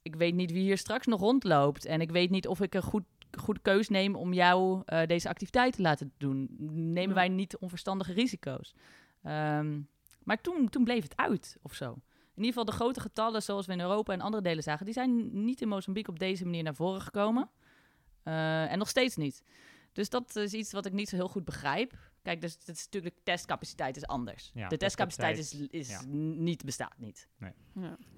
ik 0.01 0.15
weet 0.15 0.33
niet 0.35 0.51
wie 0.51 0.61
hier 0.61 0.77
straks 0.77 1.05
nog 1.05 1.19
rondloopt. 1.19 1.85
En 1.85 2.01
ik 2.01 2.11
weet 2.11 2.29
niet 2.29 2.47
of 2.47 2.61
ik 2.61 2.73
een 2.73 2.81
goed, 2.81 3.03
goed 3.39 3.61
keus 3.61 3.89
neem 3.89 4.15
om 4.15 4.33
jou 4.33 4.81
eh, 4.85 5.07
deze 5.07 5.29
activiteit 5.29 5.73
te 5.75 5.81
laten 5.81 6.13
doen. 6.17 6.47
Nemen 6.93 7.09
Ja. 7.09 7.13
wij 7.13 7.27
niet 7.29 7.57
onverstandige 7.57 8.13
risico's? 8.13 8.73
Ehm, 9.23 9.79
maar 10.23 10.41
toen, 10.41 10.69
toen 10.69 10.83
bleef 10.83 11.03
het 11.03 11.17
uit 11.17 11.57
of 11.61 11.73
zo. 11.73 11.85
In 12.35 12.43
ieder 12.43 12.47
geval 12.47 12.65
de 12.65 12.83
grote 12.83 12.99
getallen 12.99 13.43
zoals 13.43 13.65
we 13.65 13.73
in 13.73 13.79
Europa 13.79 14.13
en 14.13 14.21
andere 14.21 14.43
delen 14.43 14.63
zagen, 14.63 14.85
die 14.85 14.93
zijn 14.93 15.43
niet 15.45 15.61
in 15.61 15.67
Mozambique 15.67 16.11
op 16.11 16.19
deze 16.19 16.43
manier 16.45 16.63
naar 16.63 16.75
voren 16.75 17.01
gekomen. 17.01 17.49
Eh, 18.23 18.71
en 18.71 18.77
nog 18.77 18.89
steeds 18.89 19.15
niet. 19.15 19.43
Dus 19.93 20.09
dat 20.09 20.35
is 20.35 20.53
iets 20.53 20.71
wat 20.71 20.85
ik 20.85 20.93
niet 20.93 21.09
zo 21.09 21.15
heel 21.15 21.27
goed 21.27 21.45
begrijp. 21.45 21.93
Kijk, 22.25 22.41
dus 22.41 22.53
het 22.53 22.67
is 22.77 22.83
natuurlijk 22.85 23.15
de 23.15 23.21
testcapaciteit 23.23 23.95
is 23.97 24.05
anders. 24.07 24.51
Ja, 24.53 24.67
de 24.67 24.77
testcapaciteit 24.77 25.37
is, 25.37 25.53
is 25.69 25.89
ja. 25.89 26.01
niet 26.35 26.65
bestaat 26.65 26.93
niet. 26.97 27.27
Ja. 27.39 27.53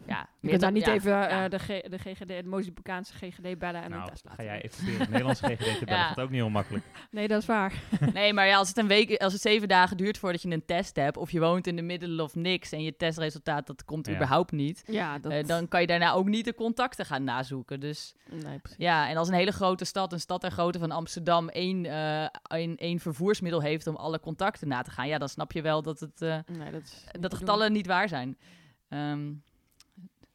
Ja, 0.07 0.29
Je 0.39 0.47
kunt 0.49 0.51
daar 0.51 0.59
dan- 0.59 0.73
niet 0.73 0.85
ja, 0.85 0.93
even 0.93 1.29
eh, 1.29 1.49
de, 1.49 1.59
G- 1.59 1.89
de 1.89 1.97
GGD, 1.97 2.27
de 2.27 2.41
Mozambicaanse 2.45 3.13
GGD 3.13 3.57
bellen 3.59 3.81
en 3.81 3.91
een 3.91 3.97
nou, 3.97 4.09
test 4.09 4.23
laten 4.25 4.39
ga 4.39 4.45
jij 4.45 4.61
even 4.61 4.75
proberen 4.77 4.99
het 4.99 5.09
Nederlandse 5.09 5.45
GGD 5.45 5.77
te 5.77 5.85
bellen. 5.85 5.99
Ja. 5.99 6.07
Dat 6.07 6.13
gaat 6.15 6.19
ook 6.23 6.29
niet 6.29 6.39
heel 6.39 6.49
makkelijk. 6.49 6.85
Nee, 7.11 7.27
dat 7.27 7.41
is 7.41 7.47
waar. 7.47 7.73
Nee, 8.13 8.33
maar 8.33 8.47
ja, 8.47 8.57
als 8.57 8.67
het 8.67 8.77
een 8.77 8.87
week, 8.87 9.21
als 9.21 9.33
het 9.33 9.41
zeven 9.41 9.67
dagen 9.67 9.97
duurt 9.97 10.17
voordat 10.17 10.41
je 10.41 10.49
een 10.51 10.65
test 10.65 10.95
hebt, 10.95 11.17
of 11.17 11.31
je 11.31 11.39
woont 11.39 11.67
in 11.67 11.75
de 11.75 11.81
middle 11.81 12.23
of 12.23 12.35
niks 12.35 12.71
en 12.71 12.83
je 12.83 12.95
testresultaat 12.95 13.67
dat 13.67 13.85
komt 13.85 14.07
Ja. 14.07 14.13
überhaupt 14.15 14.51
niet, 14.51 14.83
Ja, 14.85 15.19
dat... 15.19 15.31
eh, 15.31 15.45
dan 15.47 15.67
kan 15.67 15.81
je 15.81 15.87
daarna 15.87 16.11
ook 16.11 16.27
niet 16.27 16.45
de 16.45 16.53
contacten 16.55 17.05
gaan 17.05 17.23
nazoeken. 17.23 17.79
Dus 17.79 18.15
Nee, 18.29 18.59
precies. 18.59 18.77
ja, 18.77 19.09
en 19.09 19.17
als 19.17 19.27
een 19.27 19.33
hele 19.33 19.51
grote 19.51 19.85
stad, 19.85 20.13
een 20.13 20.19
stad 20.19 20.41
ter 20.41 20.51
grootte 20.51 20.79
van 20.79 20.91
Amsterdam, 20.91 21.49
één, 21.49 21.85
eh, 21.85 22.23
één, 22.47 22.75
één 22.75 22.99
vervoersmiddel 22.99 23.61
heeft 23.61 23.87
om 23.87 23.95
alle 23.97 24.19
contacten 24.19 24.67
na 24.67 24.81
te 24.81 24.91
gaan, 24.91 25.07
ja, 25.07 25.17
dan 25.17 25.29
snap 25.29 25.51
je 25.51 25.61
wel 25.61 25.81
dat, 25.81 25.99
het, 25.99 26.21
eh, 26.21 26.39
Nee, 26.45 26.71
dat 26.71 27.03
dat 27.05 27.21
de 27.21 27.29
doen. 27.29 27.37
getallen 27.37 27.71
niet 27.71 27.87
waar 27.87 28.07
zijn. 28.07 28.37
Ehm, 28.87 29.33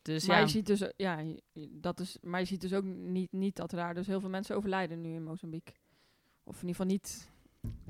dus 0.02 0.26
maar 0.26 0.36
ja. 0.36 0.42
je 0.42 0.48
ziet 0.48 0.66
dus, 0.66 0.82
ja, 0.96 1.24
dat 1.70 2.00
is, 2.00 2.18
maar 2.22 2.40
je 2.40 2.46
ziet 2.46 2.60
dus 2.60 2.72
ook 2.72 2.84
niet, 2.84 3.32
niet 3.32 3.56
dat 3.56 3.72
er 3.72 3.78
daar 3.78 3.94
dus 3.94 4.06
heel 4.06 4.20
veel 4.20 4.28
mensen 4.28 4.56
overlijden 4.56 5.00
nu 5.00 5.14
in 5.14 5.24
Mozambique. 5.24 5.74
Of 6.44 6.62
in 6.62 6.68
ieder 6.68 6.76
geval 6.76 6.86
niet. 6.86 7.30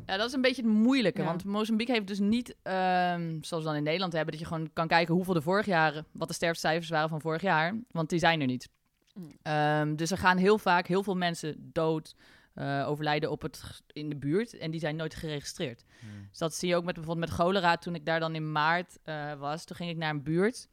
Ja, 0.06 0.16
dat 0.16 0.26
is 0.26 0.32
een 0.32 0.40
beetje 0.40 0.62
het 0.62 0.70
moeilijke. 0.70 1.20
Ja. 1.20 1.26
Want 1.26 1.44
Mozambique 1.44 1.94
heeft 1.94 2.06
dus 2.06 2.18
niet, 2.18 2.56
ehm, 2.62 3.38
zoals 3.40 3.62
we 3.62 3.68
dan 3.68 3.78
in 3.78 3.82
Nederland 3.82 4.12
hebben, 4.12 4.30
dat 4.30 4.40
je 4.40 4.48
gewoon 4.48 4.72
kan 4.72 4.88
kijken 4.88 5.14
hoeveel 5.14 5.34
de 5.34 5.42
vorig 5.42 5.66
jaar, 5.66 6.04
wat 6.12 6.28
de 6.28 6.34
sterftecijfers 6.34 6.88
waren 6.88 7.08
van 7.08 7.20
vorig 7.20 7.42
jaar. 7.42 7.74
Want 7.90 8.08
die 8.08 8.18
zijn 8.18 8.40
er 8.40 8.46
niet. 8.46 8.68
Mm. 9.14 9.32
Ehm, 9.42 9.94
dus 9.94 10.10
er 10.10 10.18
gaan 10.18 10.36
heel 10.36 10.58
vaak 10.58 10.86
heel 10.86 11.02
veel 11.02 11.16
mensen 11.16 11.70
dood, 11.72 12.14
eh, 12.54 12.84
overlijden 12.88 13.30
op 13.30 13.42
het, 13.42 13.82
in 13.86 14.08
de 14.08 14.16
buurt. 14.16 14.58
En 14.58 14.70
die 14.70 14.80
zijn 14.80 14.96
nooit 14.96 15.14
geregistreerd. 15.14 15.84
Hmm. 16.00 16.26
Dus 16.28 16.38
dat 16.38 16.54
zie 16.54 16.68
je 16.68 16.76
ook 16.76 16.84
met 16.84 16.94
bijvoorbeeld 16.94 17.28
met 17.28 17.38
cholera. 17.38 17.76
Toen 17.76 17.94
ik 17.94 18.06
daar 18.06 18.20
dan 18.20 18.34
in 18.34 18.52
maart 18.52 18.98
eh, 19.02 19.34
was, 19.34 19.64
toen 19.64 19.76
ging 19.76 19.90
ik 19.90 19.96
naar 19.96 20.10
een 20.10 20.22
buurt. 20.22 20.68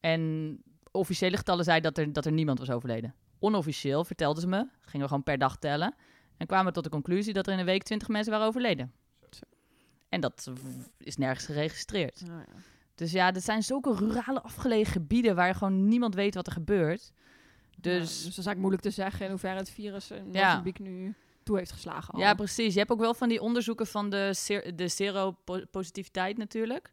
En 0.00 0.62
officiële 0.90 1.36
getallen 1.36 1.64
zeiden 1.64 1.94
dat 1.94 2.04
er, 2.04 2.12
dat 2.12 2.26
er 2.26 2.32
niemand 2.32 2.58
was 2.58 2.70
overleden. 2.70 3.14
Onofficieel, 3.38 4.04
vertelden 4.04 4.42
ze 4.42 4.48
me, 4.48 4.66
gingen 4.80 5.00
we 5.00 5.06
gewoon 5.06 5.22
per 5.22 5.38
dag 5.38 5.56
tellen. 5.56 5.94
En 6.36 6.46
kwamen 6.46 6.66
we 6.66 6.72
tot 6.72 6.84
de 6.84 6.90
conclusie 6.90 7.32
dat 7.32 7.46
er 7.46 7.52
in 7.52 7.58
een 7.58 7.64
week 7.64 7.82
20 7.82 8.08
mensen 8.08 8.32
waren 8.32 8.46
overleden. 8.46 8.92
Zo. 9.30 9.42
En 10.08 10.20
dat 10.20 10.50
is 10.98 11.16
nergens 11.16 11.46
geregistreerd. 11.46 12.26
Nou 12.26 12.38
ja. 12.38 12.54
Dus 12.94 13.12
ja, 13.12 13.30
dit 13.30 13.42
zijn 13.42 13.62
zulke 13.62 13.94
rurale 13.94 14.42
afgelegen 14.42 14.92
gebieden 14.92 15.34
waar 15.34 15.54
gewoon 15.54 15.88
niemand 15.88 16.14
weet 16.14 16.34
wat 16.34 16.46
er 16.46 16.52
gebeurt. 16.52 17.12
Ja, 17.84 17.90
Dus 17.92 18.00
dus 18.00 18.16
dat 18.18 18.24
is 18.24 18.26
eigenlijk 18.46 18.58
moeilijk 18.58 18.82
te 18.82 18.90
zeggen 18.90 19.24
in 19.24 19.30
hoeverre 19.30 19.56
het 19.58 19.70
virus 19.70 20.10
in 20.10 20.28
Ja. 20.32 20.46
Mozambique 20.46 20.82
nu 20.82 21.14
toe 21.42 21.56
heeft 21.58 21.72
geslagen. 21.72 22.14
al. 22.14 22.20
Ja, 22.20 22.34
precies. 22.34 22.72
Je 22.72 22.78
hebt 22.78 22.90
ook 22.90 23.00
wel 23.00 23.14
van 23.14 23.28
die 23.28 23.40
onderzoeken 23.40 23.86
van 23.86 24.10
de, 24.10 24.34
ser- 24.34 24.76
de 24.76 24.88
seropositiviteit 24.88 26.36
natuurlijk. 26.38 26.90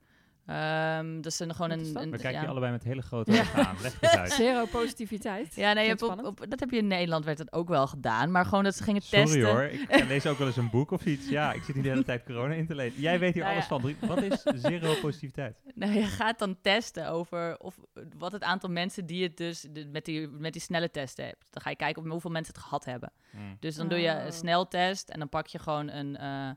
Ehm 0.47 1.15
dat 1.15 1.25
is 1.31 1.39
een, 1.39 1.55
gewoon 1.55 1.71
een... 1.71 1.79
een- 1.79 2.11
We 2.11 2.17
kijken 2.17 2.31
ja. 2.31 2.41
je 2.41 2.47
allebei 2.47 2.71
met 2.71 2.83
hele 2.83 3.01
grote 3.01 3.31
ogen 3.39 3.65
aan. 3.67 3.75
Leg 3.81 4.01
eens 4.01 4.11
uit. 4.15 4.31
Zero 4.31 4.65
positiviteit. 4.65 5.55
Ja, 5.55 5.73
nee, 5.73 5.83
je 5.83 5.89
hebt 5.89 6.01
op, 6.01 6.25
op, 6.25 6.45
dat 6.49 6.59
heb 6.59 6.69
je 6.69 6.77
in 6.77 6.87
Nederland, 6.87 7.25
werd 7.25 7.37
dat 7.37 7.53
ook 7.53 7.67
wel 7.69 7.87
gedaan. 7.87 8.31
Maar 8.31 8.45
gewoon 8.45 8.63
dat 8.63 8.75
ze 8.75 8.83
gingen 8.83 9.01
Sorry 9.01 9.23
testen. 9.25 9.45
hoor, 9.45 9.63
ik 9.63 10.03
lees 10.07 10.25
ook 10.31 10.37
wel 10.37 10.47
eens 10.47 10.57
een 10.57 10.69
boek 10.69 10.91
of 10.91 11.05
iets. 11.05 11.29
Ja, 11.29 11.53
ik 11.53 11.63
zit 11.63 11.75
niet 11.75 11.83
de 11.83 11.89
hele 11.89 12.03
tijd 12.03 12.23
corona 12.23 12.53
in 12.53 12.65
te 12.67 12.75
lezen. 12.75 13.01
Jij 13.01 13.19
weet 13.19 13.33
hier 13.33 13.43
Nou 13.43 13.55
alles 13.55 13.67
ja. 13.67 13.77
van. 13.79 13.81
Drie- 13.81 13.97
Wat 14.07 14.21
is 14.21 14.61
zero 14.61 14.93
positiviteit? 15.01 15.55
Nou, 15.75 15.91
je 15.93 16.03
gaat 16.03 16.39
dan 16.39 16.57
testen 16.61 17.09
over 17.09 17.57
of, 17.59 17.75
wat 18.17 18.31
het 18.31 18.43
aantal 18.43 18.69
mensen 18.69 19.05
die 19.05 19.23
het 19.23 19.37
dus 19.37 19.61
de- 19.71 19.87
met, 19.91 20.05
die, 20.05 20.27
met 20.27 20.53
die 20.53 20.61
snelle 20.61 20.91
testen 20.91 21.25
hebt. 21.25 21.45
Dan 21.49 21.61
ga 21.61 21.69
je 21.69 21.75
kijken 21.75 22.03
of 22.03 22.09
hoeveel 22.09 22.31
mensen 22.31 22.53
het 22.53 22.63
gehad 22.63 22.85
hebben. 22.85 23.11
Hmm. 23.31 23.57
Dus 23.59 23.75
dan 23.75 23.87
doe 23.87 23.99
je 23.99 24.11
Oh. 24.11 24.25
een 24.25 24.33
sneltest 24.33 25.09
en 25.09 25.19
dan 25.19 25.29
pak 25.29 25.47
je 25.47 25.59
gewoon 25.59 25.89
een, 25.89 26.17
eh, 26.17 26.49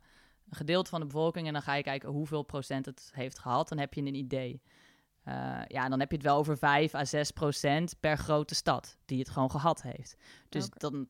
een 0.50 0.56
gedeelte 0.56 0.90
van 0.90 1.00
de 1.00 1.06
bevolking 1.06 1.46
en 1.46 1.52
dan 1.52 1.62
ga 1.62 1.74
je 1.74 1.82
kijken 1.82 2.08
hoeveel 2.08 2.42
procent 2.42 2.86
het 2.86 3.10
heeft 3.14 3.38
gehad. 3.38 3.68
Dan 3.68 3.78
heb 3.78 3.94
je 3.94 4.00
een 4.00 4.14
idee. 4.14 4.62
Eh, 5.22 5.60
ja, 5.66 5.88
dan 5.88 6.00
heb 6.00 6.10
je 6.10 6.16
het 6.16 6.26
wel 6.26 6.36
over 6.36 6.58
5 6.58 6.94
à 6.94 7.04
6 7.04 7.30
procent 7.30 8.00
per 8.00 8.18
grote 8.18 8.54
stad 8.54 8.98
die 9.04 9.18
het 9.18 9.28
gewoon 9.28 9.50
gehad 9.50 9.82
heeft. 9.82 10.16
Dus 10.48 10.68
dan 10.68 11.08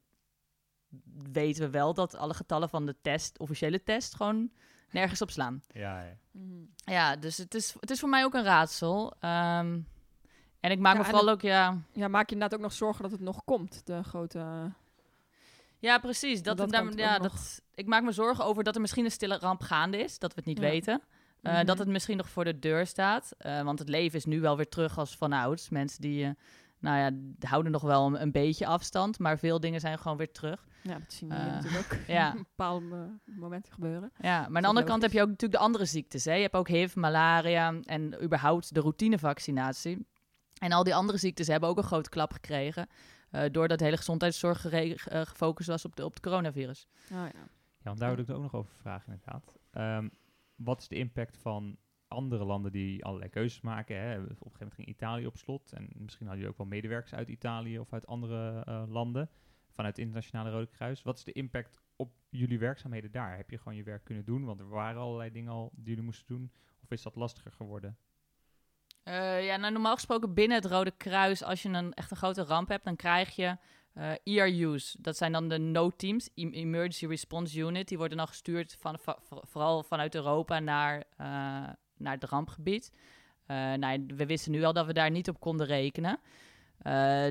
weten 1.32 1.62
we 1.62 1.70
wel 1.70 1.94
dat 1.94 2.14
alle 2.14 2.34
getallen 2.34 2.68
van 2.68 2.86
de 2.86 2.96
test, 3.02 3.38
officiële 3.38 3.82
test, 3.82 4.14
gewoon 4.14 4.50
nergens 4.90 5.22
op 5.22 5.30
slaan. 5.30 5.62
Ja, 5.68 6.02
ja. 6.02 6.16
Mhm. 6.30 6.64
Ja, 6.74 7.16
dus 7.16 7.36
het 7.36 7.54
is, 7.54 7.74
het 7.80 7.90
is 7.90 8.00
voor 8.00 8.08
mij 8.08 8.24
ook 8.24 8.34
een 8.34 8.44
raadsel. 8.44 9.14
Ehm, 9.20 9.80
en 10.60 10.70
ik 10.70 10.78
maak 10.78 10.92
Ja, 10.92 10.98
me 10.98 11.04
en 11.04 11.10
vooral 11.10 11.28
ook, 11.28 11.40
ja... 11.40 11.78
Ja, 11.92 12.08
maak 12.08 12.28
je 12.28 12.34
inderdaad 12.34 12.58
ook 12.58 12.64
nog 12.64 12.72
zorgen 12.72 13.02
dat 13.02 13.10
het 13.12 13.20
nog 13.20 13.44
komt, 13.44 13.86
de 13.86 14.02
grote... 14.02 14.72
Ja, 15.80 15.98
precies. 15.98 16.42
Dat, 16.42 16.56
daar- 16.70 16.96
ja, 16.96 17.18
nog. 17.18 17.22
dat, 17.32 17.62
ik 17.74 17.86
maak 17.86 18.02
me 18.02 18.12
zorgen 18.12 18.44
over 18.44 18.64
dat 18.64 18.74
er 18.74 18.80
misschien 18.80 19.04
een 19.04 19.10
stille 19.10 19.38
ramp 19.38 19.60
gaande 19.62 19.98
is, 19.98 20.18
dat 20.18 20.30
we 20.30 20.36
het 20.36 20.46
niet 20.48 20.58
Ja. 20.58 20.62
weten. 20.70 21.02
Eh, 21.42 21.52
Mhm. 21.54 21.64
Dat 21.66 21.78
het 21.78 21.88
misschien 21.88 22.16
nog 22.16 22.28
voor 22.28 22.44
de 22.44 22.58
deur 22.58 22.86
staat. 22.86 23.32
Eh, 23.38 23.62
want 23.62 23.78
het 23.78 23.88
leven 23.88 24.18
is 24.18 24.24
nu 24.24 24.40
wel 24.40 24.56
weer 24.56 24.68
terug 24.68 24.98
als 24.98 25.16
vanouds. 25.16 25.68
Mensen 25.68 26.00
die, 26.00 26.24
eh, 26.24 26.30
nou 26.78 26.98
ja, 26.98 27.10
houden 27.48 27.72
nog 27.72 27.82
wel 27.82 28.06
een, 28.06 28.22
een 28.22 28.32
beetje 28.32 28.66
afstand, 28.66 29.18
maar 29.18 29.38
veel 29.38 29.60
dingen 29.60 29.80
zijn 29.80 29.98
gewoon 29.98 30.16
weer 30.16 30.32
terug. 30.32 30.66
Ja, 30.82 30.92
dat 30.98 31.12
zien 31.12 31.28
we 31.28 31.34
natuurlijk 31.34 31.92
ook 31.92 31.98
ja. 32.16 32.28
op 32.30 32.36
bepaalde 32.56 33.18
momenten 33.24 33.72
gebeuren. 33.72 34.12
Ja, 34.20 34.38
maar 34.38 34.56
aan 34.56 34.62
de 34.62 34.68
andere 34.68 34.86
kant 34.86 35.02
heb 35.02 35.12
je 35.12 35.20
ook 35.22 35.28
natuurlijk 35.28 35.60
de 35.60 35.66
andere 35.66 35.84
ziektes. 35.84 36.24
Hè? 36.24 36.34
Je 36.34 36.42
hebt 36.42 36.54
ook 36.54 36.68
HIV, 36.68 36.94
malaria 36.94 37.74
en 37.82 38.22
überhaupt 38.22 38.74
de 38.74 38.80
routinevaccinatie. 38.80 40.06
En 40.58 40.72
al 40.72 40.84
die 40.84 40.94
andere 40.94 41.18
ziektes 41.18 41.46
hebben 41.46 41.68
ook 41.68 41.76
een 41.76 41.82
grote 41.84 42.08
klap 42.10 42.32
gekregen. 42.32 42.88
Eh, 43.30 43.50
doordat 43.50 43.78
de 43.78 43.84
hele 43.84 43.96
gezondheidszorg 43.96 44.66
eh, 44.66 44.96
gefocust 45.26 45.68
was 45.68 45.84
op, 45.84 45.96
de, 45.96 46.04
op 46.04 46.12
het 46.12 46.22
coronavirus. 46.22 46.88
Oh, 47.12 47.26
ja. 47.32 47.48
Ja, 47.82 47.86
want 47.86 47.98
daar 47.98 48.10
wil 48.10 48.18
ik 48.18 48.26
het 48.26 48.36
ook 48.36 48.42
nog 48.42 48.54
over 48.54 48.74
vragen 48.74 49.12
inderdaad. 49.12 49.58
Ehm, 49.70 50.08
wat 50.54 50.80
is 50.80 50.88
de 50.88 50.94
impact 50.94 51.38
van 51.38 51.78
andere 52.08 52.44
landen 52.44 52.72
die 52.72 53.04
allerlei 53.04 53.30
keuzes 53.30 53.60
maken? 53.60 53.96
Hè? 53.96 54.14
Op 54.14 54.20
een 54.20 54.28
gegeven 54.28 54.52
moment 54.58 54.74
ging 54.74 54.88
Italië 54.88 55.26
op 55.26 55.36
slot. 55.36 55.72
En 55.72 55.82
misschien 55.82 56.26
hadden 56.26 56.36
jullie 56.36 56.48
ook 56.48 56.58
wel 56.58 56.66
medewerkers 56.66 57.14
uit 57.14 57.28
Italië 57.28 57.78
of 57.78 57.92
uit 57.92 58.06
andere 58.06 58.64
eh, 58.64 58.82
landen. 58.88 59.30
Vanuit 59.68 59.96
het 59.96 60.04
Internationale 60.04 60.50
Rode 60.50 60.66
Kruis. 60.66 61.02
Wat 61.02 61.18
is 61.18 61.24
de 61.24 61.32
impact 61.32 61.80
op 61.96 62.12
jullie 62.28 62.58
werkzaamheden 62.58 63.10
daar? 63.10 63.36
Heb 63.36 63.50
je 63.50 63.58
gewoon 63.58 63.76
je 63.76 63.82
werk 63.82 64.04
kunnen 64.04 64.24
doen? 64.24 64.44
Want 64.44 64.60
er 64.60 64.68
waren 64.68 65.00
allerlei 65.00 65.30
dingen 65.30 65.52
al 65.52 65.70
die 65.74 65.88
jullie 65.88 66.04
moesten 66.04 66.26
doen. 66.26 66.52
Of 66.82 66.90
is 66.90 67.02
dat 67.02 67.16
lastiger 67.16 67.52
geworden? 67.52 67.96
Eh, 69.10 69.44
ja, 69.46 69.56
nou, 69.56 69.72
normaal 69.72 69.94
gesproken 69.94 70.34
binnen 70.34 70.56
het 70.62 70.66
Rode 70.66 70.90
Kruis, 70.96 71.42
als 71.42 71.62
je 71.62 71.68
een, 71.68 71.94
echt 71.94 72.10
een 72.10 72.16
grote 72.16 72.42
ramp 72.44 72.68
hebt, 72.68 72.84
dan 72.84 72.96
krijg 72.96 73.36
je 73.36 73.56
eh 73.94 74.10
ERU's. 74.24 74.96
Dat 75.00 75.16
zijn 75.16 75.32
dan 75.32 75.48
de 75.48 75.58
no-teams, 75.58 76.28
Em- 76.34 76.52
Emergency 76.52 77.06
Response 77.06 77.58
Unit. 77.58 77.88
Die 77.88 77.98
worden 77.98 78.18
dan 78.18 78.26
gestuurd 78.26 78.76
van, 78.80 78.98
va- 78.98 79.18
vo- 79.20 79.40
vooral 79.44 79.82
vanuit 79.82 80.14
Europa 80.14 80.58
naar, 80.58 80.96
eh, 81.16 81.26
naar 81.96 82.14
het 82.14 82.24
rampgebied. 82.24 82.92
Nou, 83.76 84.04
we 84.16 84.26
wisten 84.26 84.52
nu 84.52 84.62
al 84.64 84.72
dat 84.72 84.86
we 84.86 84.92
daar 84.92 85.10
niet 85.10 85.28
op 85.28 85.40
konden 85.40 85.66
rekenen. 85.66 86.18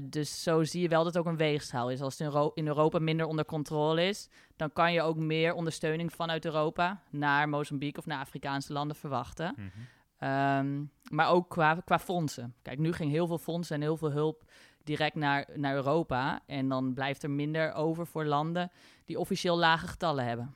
Dus 0.04 0.44
zo 0.44 0.64
zie 0.64 0.82
je 0.82 0.88
wel 0.88 1.04
dat 1.04 1.14
het 1.14 1.24
ook 1.24 1.30
een 1.32 1.38
weegschaal 1.38 1.90
is. 1.92 2.02
Als 2.02 2.18
het 2.18 2.22
in, 2.28 2.34
Euro- 2.34 2.52
in 2.54 2.68
Europa 2.68 3.00
minder 3.00 3.26
onder 3.26 3.46
controle 3.46 4.08
is, 4.08 4.30
dan 4.56 4.74
kan 4.74 4.94
je 4.94 5.02
ook 5.02 5.18
meer 5.18 5.54
ondersteuning 5.54 6.14
vanuit 6.14 6.46
Europa 6.46 7.02
naar 7.10 7.50
Mozambique 7.50 8.00
of 8.00 8.06
naar 8.06 8.20
Afrikaanse 8.20 8.74
landen 8.74 8.96
verwachten. 8.96 9.54
Ehm, 10.20 10.84
maar 11.10 11.30
ook 11.30 11.50
qua, 11.50 11.82
qua 11.86 12.00
fondsen. 12.00 12.56
Kijk, 12.62 12.80
nu 12.80 12.94
ging 12.94 13.12
heel 13.12 13.28
veel 13.28 13.38
fondsen 13.38 13.76
en 13.76 13.82
heel 13.82 13.98
veel 13.98 14.12
hulp 14.12 14.44
direct 14.84 15.16
naar, 15.16 15.48
naar 15.56 15.76
Europa. 15.76 16.40
En 16.46 16.70
dan 16.70 16.94
blijft 16.94 17.24
er 17.24 17.30
minder 17.30 17.74
over 17.74 18.08
voor 18.08 18.26
landen 18.26 18.72
die 19.06 19.20
officieel 19.20 19.58
lage 19.58 19.88
getallen 19.88 20.26
hebben. 20.26 20.56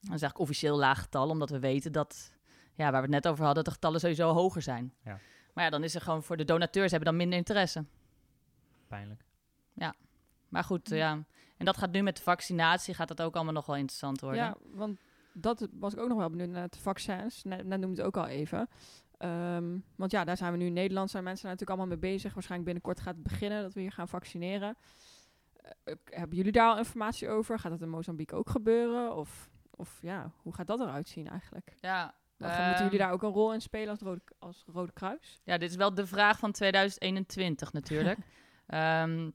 Dan 0.00 0.18
zeg 0.18 0.30
ik 0.30 0.38
officieel 0.38 0.76
lage 0.76 1.00
getallen, 1.00 1.30
omdat 1.30 1.50
we 1.50 1.58
weten 1.58 1.92
dat, 1.92 2.32
ja, 2.74 2.90
waar 2.90 3.02
we 3.02 3.14
het 3.14 3.24
net 3.24 3.28
over 3.28 3.44
hadden, 3.44 3.64
dat 3.64 3.64
de 3.64 3.80
getallen 3.80 4.00
sowieso 4.00 4.32
hoger 4.32 4.62
zijn. 4.62 4.94
Ja. 5.04 5.18
Maar 5.54 5.64
ja, 5.64 5.70
dan 5.70 5.84
is 5.84 5.94
er 5.94 6.00
gewoon 6.00 6.22
voor 6.22 6.36
de 6.36 6.44
donateurs 6.44 6.90
hebben 6.90 7.08
dan 7.08 7.18
minder 7.18 7.38
interesse. 7.38 7.84
Pijnlijk. 8.88 9.24
Maar 10.50 10.64
goed, 10.64 10.88
ja. 10.88 11.24
En 11.56 11.64
dat 11.64 11.76
gaat 11.76 11.90
nu 11.90 12.02
met 12.02 12.16
de 12.16 12.22
vaccinatie, 12.22 12.94
gaat 12.94 13.08
dat 13.08 13.22
ook 13.22 13.34
allemaal 13.34 13.52
nog 13.52 13.66
wel 13.66 13.76
interessant 13.76 14.20
worden. 14.20 14.42
Ja, 14.42 14.56
want 14.72 14.98
dat 15.32 15.68
was 15.72 15.92
ik 15.92 16.00
ook 16.00 16.08
nog 16.08 16.18
wel 16.18 16.30
benieuwd 16.30 16.48
naar 16.48 16.68
de 16.68 16.78
vaccins. 16.78 17.42
Net, 17.44 17.66
net 17.66 17.80
noemde 17.80 17.96
het 17.96 18.06
ook 18.06 18.16
al 18.16 18.26
even. 18.26 18.68
Ehm, 19.18 19.78
want 19.96 20.10
ja, 20.10 20.24
daar 20.24 20.36
zijn 20.36 20.52
we 20.52 20.58
nu 20.58 20.66
in 20.66 20.72
Nederland, 20.72 21.10
zijn 21.10 21.24
mensen 21.24 21.44
natuurlijk 21.44 21.78
allemaal 21.78 21.98
mee 21.98 22.10
bezig. 22.12 22.34
Waarschijnlijk 22.34 22.70
binnenkort 22.70 23.00
gaat 23.00 23.14
het 23.14 23.22
beginnen 23.22 23.62
dat 23.62 23.74
we 23.74 23.80
hier 23.80 23.92
gaan 23.92 24.08
vaccineren. 24.08 24.76
Eh, 25.84 25.94
hebben 26.04 26.36
jullie 26.36 26.52
daar 26.52 26.70
al 26.70 26.78
informatie 26.78 27.28
over? 27.28 27.58
Gaat 27.58 27.70
dat 27.70 27.80
in 27.80 27.88
Mozambique 27.88 28.36
ook 28.36 28.50
gebeuren? 28.50 29.16
Of, 29.16 29.50
of 29.70 29.98
ja, 30.02 30.32
hoe 30.36 30.54
gaat 30.54 30.66
dat 30.66 30.80
eruit 30.80 31.08
zien 31.08 31.28
eigenlijk? 31.28 31.74
ja 31.80 32.14
Wat, 32.36 32.50
ehm, 32.50 32.66
moeten 32.66 32.84
jullie 32.84 32.98
daar 32.98 33.12
ook 33.12 33.22
een 33.22 33.30
rol 33.30 33.52
in 33.52 33.60
spelen 33.60 33.88
als 33.88 34.00
Rode, 34.00 34.20
als 34.38 34.64
Rode 34.66 34.92
Kruis? 34.92 35.40
Ja, 35.44 35.58
dit 35.58 35.70
is 35.70 35.76
wel 35.76 35.94
de 35.94 36.06
vraag 36.06 36.38
van 36.38 36.52
2021 36.52 37.72
natuurlijk. 37.72 38.18
Ehm, 38.66 39.30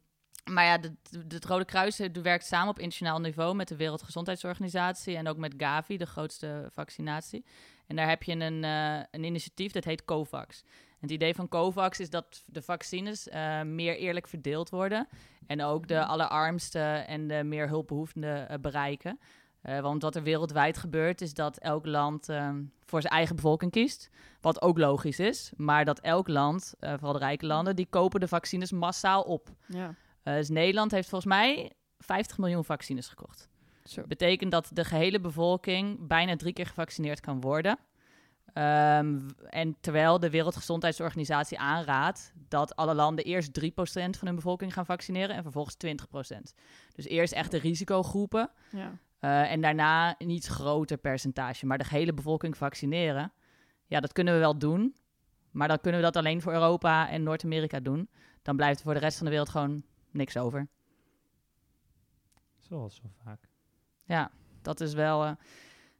maar 0.49 0.65
ja, 0.65 0.79
het 1.27 1.45
Rode 1.45 1.65
Kruis 1.65 1.99
eh, 1.99 2.09
werkt 2.23 2.45
samen 2.45 2.69
op 2.69 2.79
internationaal 2.79 3.19
niveau 3.19 3.55
met 3.55 3.67
de 3.67 3.75
Wereldgezondheidsorganisatie 3.75 5.15
en 5.15 5.27
ook 5.27 5.37
met 5.37 5.53
Gavi, 5.57 5.97
de 5.97 6.05
grootste 6.05 6.69
vaccinatie. 6.71 7.45
En 7.87 7.95
daar 7.95 8.09
heb 8.09 8.23
je 8.23 8.31
een, 8.31 8.63
eh, 8.63 8.99
een 9.11 9.23
initiatief 9.23 9.71
dat 9.71 9.83
heet 9.83 10.05
COVAX. 10.05 10.63
En 10.65 11.01
het 11.01 11.11
idee 11.11 11.35
van 11.35 11.47
COVAX 11.47 11.99
is 11.99 12.09
dat 12.09 12.43
de 12.45 12.61
vaccines 12.61 13.29
eh, 13.29 13.61
meer 13.61 13.97
eerlijk 13.97 14.27
verdeeld 14.27 14.69
worden 14.69 15.07
en 15.47 15.63
ook 15.63 15.87
de 15.87 16.05
allerarmste 16.05 16.79
en 17.07 17.27
de 17.27 17.43
meer 17.43 17.67
hulpbehoevenden 17.67 18.49
eh, 18.49 18.57
bereiken. 18.59 19.19
Want 19.81 20.01
wat 20.01 20.15
er 20.15 20.23
wereldwijd 20.23 20.77
gebeurt, 20.77 21.21
is 21.21 21.33
dat 21.33 21.57
elk 21.57 21.85
land 21.85 22.29
ehm, 22.29 22.63
voor 22.85 23.01
zijn 23.01 23.13
eigen 23.13 23.35
bevolking 23.35 23.71
kiest. 23.71 24.09
Wat 24.41 24.61
ook 24.61 24.77
logisch 24.77 25.19
is. 25.19 25.51
Maar 25.55 25.85
dat 25.85 25.99
elk 25.99 26.27
land, 26.27 26.73
vooral 26.79 27.13
de 27.13 27.19
rijke 27.19 27.45
landen, 27.45 27.75
die 27.75 27.87
kopen 27.89 28.19
de 28.19 28.27
vaccines 28.27 28.71
massaal 28.71 29.21
op. 29.21 29.49
Ja, 29.67 29.95
dus 30.33 30.49
Nederland 30.49 30.91
heeft 30.91 31.09
volgens 31.09 31.31
mij 31.33 31.71
50 31.99 32.37
miljoen 32.37 32.65
vaccines 32.65 33.07
gekocht. 33.07 33.49
zo. 33.85 34.03
Betekent 34.07 34.51
dat 34.51 34.69
de 34.73 34.85
gehele 34.85 35.19
bevolking 35.19 36.07
bijna 36.07 36.35
drie 36.35 36.53
keer 36.53 36.65
gevaccineerd 36.65 37.19
kan 37.19 37.41
worden. 37.41 37.77
Ehm, 38.53 39.19
en 39.49 39.75
terwijl 39.79 40.19
de 40.19 40.29
Wereldgezondheidsorganisatie 40.29 41.59
aanraadt 41.59 42.33
dat 42.49 42.75
alle 42.75 42.93
landen 42.93 43.25
eerst 43.25 43.53
3% 43.53 44.17
van 44.17 44.27
hun 44.27 44.35
bevolking 44.35 44.73
gaan 44.73 44.85
vaccineren 44.85 45.35
en 45.35 45.43
vervolgens 45.43 45.75
20%. 45.75 46.53
Dus 46.95 47.05
eerst 47.05 47.33
echt 47.33 47.51
de 47.51 47.57
risicogroepen 47.57 48.49
Ja. 48.71 48.97
eh, 49.19 49.51
en 49.51 49.61
daarna 49.61 50.15
een 50.17 50.29
iets 50.29 50.47
groter 50.47 50.97
percentage. 50.97 51.65
Maar 51.65 51.77
de 51.77 51.83
gehele 51.83 52.13
bevolking 52.13 52.57
vaccineren, 52.57 53.31
ja, 53.85 53.99
dat 53.99 54.11
kunnen 54.13 54.33
we 54.33 54.39
wel 54.39 54.57
doen. 54.57 54.95
Maar 55.51 55.67
dan 55.67 55.79
kunnen 55.81 55.99
we 55.99 56.05
dat 56.05 56.15
alleen 56.15 56.41
voor 56.41 56.53
Europa 56.53 57.09
en 57.09 57.23
Noord-Amerika 57.23 57.79
doen. 57.79 58.09
Dan 58.41 58.55
blijft 58.55 58.81
voor 58.81 58.93
de 58.93 58.99
rest 58.99 59.15
van 59.17 59.25
de 59.25 59.31
wereld 59.31 59.49
gewoon 59.49 59.83
niks 60.15 60.37
over. 60.37 60.67
Zoals 62.59 62.95
zo 62.95 63.03
vaak. 63.23 63.47
Ja, 64.03 64.31
dat 64.61 64.81
is 64.81 64.93
wel. 64.93 65.23
eh, 65.25 65.31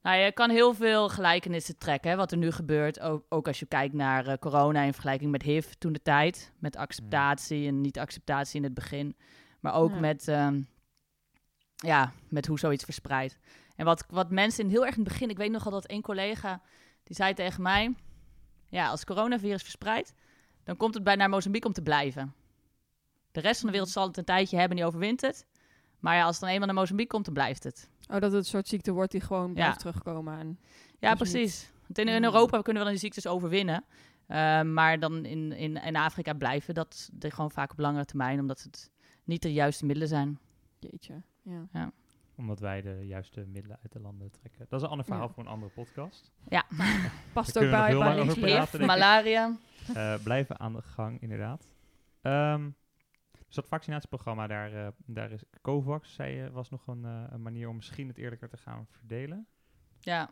nou, 0.01 0.17
je 0.17 0.32
kan 0.32 0.49
heel 0.49 0.73
veel 0.73 1.10
gelijkenissen 1.10 1.78
trekken, 1.78 2.10
hè, 2.12 2.15
wat 2.17 2.32
er 2.32 2.38
nu 2.38 2.51
gebeurt. 2.51 2.99
Ook, 2.99 3.25
ook 3.30 3.47
als 3.47 3.60
je 3.60 3.65
kijkt 3.65 3.93
naar 3.93 4.28
eh, 4.28 4.38
corona 4.38 4.82
in 4.82 4.93
vergelijking 4.93 5.32
met 5.32 5.41
HIV 5.41 5.71
toen 5.78 5.93
de 5.93 6.01
tijd. 6.01 6.54
Met 6.60 6.75
acceptatie 6.75 7.67
en 7.67 7.82
niet-acceptatie 7.82 8.58
in 8.58 8.63
het 8.63 8.73
begin. 8.73 9.15
Maar 9.60 9.73
ook 9.73 9.91
Ja. 9.91 9.99
met, 9.99 10.28
ehm, 10.28 10.62
ja, 11.75 12.12
met 12.30 12.45
hoe 12.45 12.60
zoiets 12.60 12.84
verspreidt. 12.84 13.38
En 13.75 13.86
wat, 13.86 14.06
wat 14.10 14.32
mensen 14.32 14.63
in 14.63 14.69
heel 14.69 14.86
erg 14.86 14.95
in 14.95 15.04
het 15.04 15.10
begin... 15.12 15.30
Ik 15.30 15.38
weet 15.38 15.51
nogal 15.51 15.71
dat 15.71 15.86
één 15.86 16.01
collega, 16.01 16.62
die 17.04 17.15
zei 17.15 17.34
tegen 17.34 17.62
mij... 17.62 17.95
Ja, 18.69 18.89
als 18.89 19.04
coronavirus 19.06 19.62
verspreidt, 19.62 20.13
dan 20.63 20.78
komt 20.78 20.93
het 20.93 21.04
bij 21.04 21.15
naar 21.15 21.30
Mozambique 21.30 21.67
om 21.67 21.73
te 21.73 21.82
blijven. 21.82 22.34
De 23.36 23.41
rest 23.41 23.58
van 23.60 23.65
de 23.65 23.71
wereld 23.71 23.91
zal 23.91 24.08
het 24.08 24.17
een 24.17 24.24
tijdje 24.24 24.58
hebben 24.58 24.78
en 24.78 24.84
die 24.84 24.93
overwint 24.93 25.21
het. 25.21 25.45
Maar 26.00 26.15
ja, 26.15 26.24
als 26.24 26.32
het 26.36 26.39
dan 26.43 26.50
eenmaal 26.50 26.65
naar 26.67 26.76
Mozambique 26.76 27.12
komt, 27.12 27.26
dan 27.26 27.34
blijft 27.34 27.63
het. 27.63 27.89
Oh, 28.02 28.12
dat 28.13 28.21
het 28.21 28.34
een 28.34 28.43
soort 28.45 28.67
ziekte 28.67 28.91
wordt 28.91 29.12
die 29.12 29.21
gewoon 29.21 29.54
blijft 29.54 29.80
terugkomen. 29.80 30.39
En, 30.39 30.60
Ja, 31.00 31.15
Dus 31.15 31.30
precies. 31.32 31.71
Want 31.82 31.98
in, 31.98 32.08
in 32.08 32.13
Hmm. 32.15 32.24
Europa 32.24 32.62
kunnen 32.62 32.74
we 32.74 32.80
dan 32.89 32.98
die 32.98 32.98
ziektes 32.98 33.28
overwinnen. 33.28 33.84
Uh, 34.28 34.62
maar 34.62 35.00
dan 35.00 35.26
in, 35.26 35.52
in, 35.52 35.78
in 35.84 35.95
Afrika 35.95 36.34
blijven 36.34 36.74
dat 36.74 37.10
de, 37.13 37.32
gewoon 37.32 37.52
vaak 37.52 37.71
op 37.71 37.80
langere 37.80 38.06
termijn, 38.06 38.39
omdat 38.39 38.62
het 38.63 38.91
niet 39.24 39.41
de 39.41 39.54
juiste 39.54 39.86
middelen 39.86 40.10
zijn. 40.10 40.39
jeetje, 40.80 41.21
ja. 41.71 41.91
Omdat 42.36 42.60
wij 42.60 42.82
de 42.82 43.00
juiste 43.08 43.45
middelen 43.48 43.80
uit 43.84 43.91
de 43.91 44.00
landen 44.00 44.32
trekken. 44.32 44.65
Dat 44.69 44.80
is 44.80 44.86
een 44.86 44.91
ander 44.91 45.06
verhaal 45.06 45.28
Ja. 45.28 45.34
voor 45.34 45.43
een 45.43 45.50
andere 45.50 45.71
podcast. 45.71 46.32
Past 47.34 47.54
Daar 47.54 47.93
ook 47.93 48.39
bij. 48.71 48.86
Malaria. 48.86 49.58
Eh, 49.93 50.13
blijven 50.24 50.60
aan 50.60 50.74
de 50.74 50.82
gang, 50.82 51.21
inderdaad. 51.21 51.67
Ehm, 52.21 52.69
dus 53.56 53.63
dat 53.63 53.74
vaccinatieprogramma, 53.80 54.48
daar, 54.48 54.74
eh, 54.74 54.88
daar 55.06 55.32
is 55.32 55.41
COVAX, 55.62 56.13
zei 56.13 56.36
je, 56.36 56.52
was 56.52 56.70
nog 56.70 56.88
een, 56.88 57.06
eh, 57.06 57.24
een 57.30 57.41
manier 57.41 57.70
om 57.70 57.76
misschien 57.76 58.08
het 58.08 58.18
eerlijker 58.18 58.50
te 58.50 58.58
gaan 58.58 58.88
verdelen. 58.89 59.48
Ja. 60.00 60.30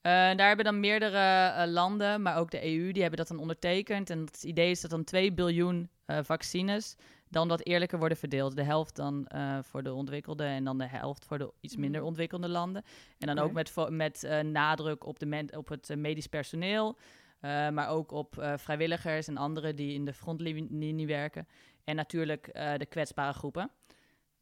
Eh, 0.00 0.12
daar 0.12 0.46
hebben 0.46 0.64
dan 0.64 0.80
meerdere 0.80 1.66
landen, 1.68 2.22
maar 2.22 2.36
ook 2.36 2.50
de 2.50 2.64
EU, 2.64 2.92
die 2.92 3.00
hebben 3.02 3.18
dat 3.18 3.28
dan 3.28 3.38
ondertekend. 3.38 4.10
En 4.10 4.20
het 4.20 4.42
idee 4.42 4.70
is 4.70 4.80
dat 4.80 4.90
dan 4.90 5.04
2 5.04 5.32
biljoen 5.32 5.88
eh, 6.06 6.18
vaccines 6.22 6.96
dan 7.28 7.48
wat 7.48 7.64
eerlijker 7.66 7.98
worden 7.98 8.18
verdeeld. 8.18 8.56
De 8.56 8.62
helft 8.62 8.96
dan 8.96 9.26
eh, 9.26 9.58
voor 9.62 9.82
de 9.82 9.92
ontwikkelde 9.92 10.44
en 10.44 10.64
dan 10.64 10.78
de 10.78 10.86
helft 10.86 11.24
voor 11.24 11.38
de 11.38 11.52
iets 11.60 11.76
minder 11.76 12.00
Mhm. 12.00 12.08
ontwikkelde 12.08 12.48
landen. 12.48 12.82
En 13.18 13.26
dan 13.26 13.38
ook 13.38 13.52
met, 13.52 13.74
met 13.88 14.24
eh, 14.24 14.40
nadruk 14.40 15.06
op, 15.06 15.18
de 15.18 15.26
men- 15.26 15.56
op 15.56 15.68
het 15.68 15.94
medisch 15.96 16.26
personeel. 16.26 16.96
Eh, 17.46 17.68
maar 17.70 17.88
ook 17.88 18.10
op 18.10 18.38
eh, 18.38 18.52
vrijwilligers 18.56 19.28
en 19.28 19.36
anderen 19.36 19.76
die 19.76 19.94
in 19.94 20.04
de 20.04 20.12
frontlinie 20.12 21.06
werken. 21.06 21.48
En 21.84 21.96
natuurlijk 21.96 22.46
eh, 22.46 22.74
de 22.76 22.86
kwetsbare 22.86 23.32
groepen. 23.32 23.70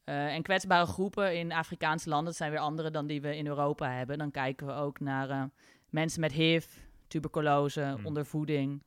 Eh, 0.05 0.35
en 0.35 0.43
kwetsbare 0.43 0.87
groepen 0.87 1.39
in 1.39 1.53
Afrikaanse 1.53 2.09
landen 2.09 2.35
zijn 2.35 2.51
weer 2.51 2.61
andere 2.61 2.91
dan 2.91 3.07
die 3.07 3.21
we 3.21 3.37
in 3.37 3.47
Europa 3.47 3.91
hebben. 3.91 4.19
Dan 4.19 4.31
kijken 4.31 4.67
we 4.67 4.73
ook 4.73 5.01
naar 5.01 5.31
eh, 5.31 5.45
mensen 5.91 6.21
met 6.21 6.33
HIV, 6.33 6.77
tuberculose, 7.07 7.81
Hmm. 7.81 8.07
ondervoeding. 8.07 8.83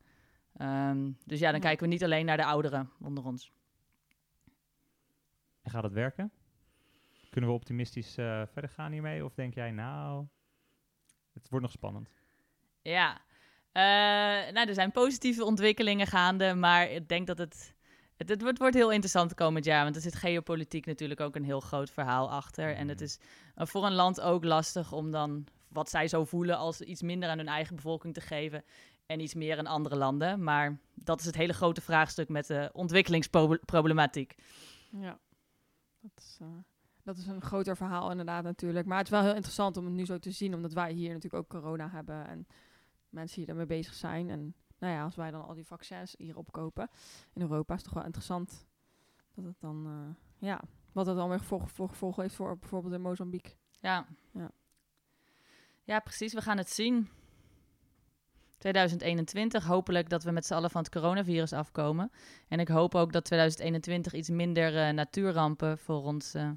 Ehm, 0.56 1.10
dus 1.24 1.38
ja, 1.38 1.50
dan 1.50 1.60
kijken 1.60 1.86
we 1.86 1.92
niet 1.92 2.04
alleen 2.04 2.26
naar 2.26 2.36
de 2.36 2.44
ouderen 2.44 2.90
onder 3.00 3.24
ons. 3.24 3.52
En 5.62 5.70
gaat 5.70 5.82
het 5.82 5.92
werken? 5.92 6.30
Kunnen 7.30 7.50
we 7.50 7.56
optimistisch 7.56 8.16
eh, 8.16 8.42
verder 8.46 8.70
gaan 8.70 8.92
hiermee? 8.92 9.24
Of 9.24 9.34
denk 9.34 9.54
jij, 9.54 9.70
nou, 9.70 10.26
het 11.32 11.48
wordt 11.48 11.64
nog 11.64 11.74
spannend? 11.74 12.10
Ja, 12.82 13.20
nou, 14.52 14.68
er 14.68 14.74
zijn 14.74 14.92
positieve 14.92 15.44
ontwikkelingen 15.44 16.06
gaande, 16.06 16.54
maar 16.54 16.90
ik 16.90 17.08
denk 17.08 17.26
dat 17.26 17.38
het, 17.38 17.74
het, 18.16 18.28
het 18.28 18.42
wordt, 18.42 18.58
wordt 18.58 18.74
heel 18.74 18.90
interessant 18.90 19.34
komend 19.34 19.64
jaar. 19.64 19.82
Want 19.84 19.96
er 19.96 20.02
zit 20.02 20.14
geopolitiek 20.14 20.86
natuurlijk 20.86 21.20
ook 21.20 21.36
een 21.36 21.44
heel 21.44 21.60
groot 21.60 21.90
verhaal 21.90 22.30
achter. 22.30 22.74
En 22.74 22.88
het 22.88 22.96
Mhm. 22.96 23.04
is 23.04 23.18
eh, 23.54 23.66
voor 23.66 23.84
een 23.86 23.92
land 23.94 24.20
ook 24.20 24.44
lastig 24.44 24.92
om 24.92 25.10
dan 25.10 25.46
wat 25.68 25.90
zij 25.90 26.08
zo 26.08 26.24
voelen 26.24 26.56
als 26.56 26.80
iets 26.80 27.02
minder 27.02 27.28
aan 27.28 27.38
hun 27.38 27.48
eigen 27.48 27.76
bevolking 27.76 28.14
te 28.14 28.20
geven 28.20 28.64
en 29.06 29.20
iets 29.20 29.34
meer 29.34 29.58
aan 29.58 29.66
andere 29.66 29.96
landen. 29.96 30.42
Maar 30.42 30.78
dat 30.94 31.20
is 31.20 31.26
het 31.26 31.34
hele 31.34 31.52
grote 31.52 31.80
vraagstuk 31.80 32.28
met 32.28 32.46
de 32.46 32.70
ontwikkelingsproblematiek. 32.72 34.34
Ja, 34.90 35.18
dat 36.00 36.10
is, 36.16 36.36
eh, 36.40 36.46
dat 37.02 37.16
is 37.16 37.26
een 37.26 37.42
groter 37.42 37.76
verhaal 37.76 38.10
inderdaad 38.10 38.42
natuurlijk. 38.44 38.86
Maar 38.86 38.98
het 38.98 39.06
is 39.06 39.12
wel 39.12 39.22
heel 39.22 39.34
interessant 39.34 39.76
om 39.76 39.84
het 39.84 39.94
nu 39.94 40.04
zo 40.06 40.18
te 40.18 40.30
zien, 40.30 40.54
omdat 40.54 40.72
wij 40.72 40.92
hier 40.92 41.12
natuurlijk 41.12 41.42
ook 41.42 41.60
corona 41.60 41.88
hebben 41.90 42.28
en 42.28 42.46
mensen 43.10 43.40
hier 43.40 43.48
ermee 43.48 43.66
bezig 43.66 43.94
zijn. 43.94 44.30
En 44.30 44.54
nou 44.78 44.92
ja, 44.92 45.04
als 45.04 45.16
wij 45.16 45.30
dan 45.30 45.46
al 45.46 45.54
die 45.54 45.66
vaccins 45.66 46.14
hier 46.18 46.36
opkopen 46.36 46.90
in 47.32 47.42
Europa, 47.42 47.74
is 47.74 47.80
het 47.80 47.88
toch 47.88 47.98
wel 47.98 48.04
interessant 48.04 48.66
dat 49.34 49.44
het 49.44 49.60
dan, 49.60 49.86
eh, 49.86 50.48
ja, 50.48 50.60
wat 50.92 51.06
het 51.06 51.16
dan 51.16 51.28
weer 51.28 51.38
gevolg, 51.38 51.70
voor 51.70 51.88
gevolg 51.88 52.16
heeft 52.16 52.34
voor 52.34 52.58
bijvoorbeeld 52.58 52.94
in 52.94 53.00
Mozambique. 53.00 53.52
Ja. 53.80 54.06
Ja. 54.32 54.50
ja, 55.84 56.00
precies. 56.00 56.32
We 56.32 56.42
gaan 56.42 56.58
het 56.58 56.70
zien. 56.70 57.08
2021, 58.58 59.64
hopelijk 59.64 60.08
dat 60.08 60.22
we 60.22 60.30
met 60.30 60.46
z'n 60.46 60.54
allen 60.54 60.70
van 60.70 60.82
het 60.82 60.90
coronavirus 60.90 61.52
afkomen. 61.52 62.10
En 62.48 62.60
ik 62.60 62.68
hoop 62.68 62.94
ook 62.94 63.12
dat 63.12 63.24
2021 63.24 64.12
iets 64.12 64.28
minder 64.28 64.76
eh, 64.76 64.94
natuurrampen 64.94 65.78
voor 65.78 66.02
ons 66.02 66.34
eh, 66.34 66.50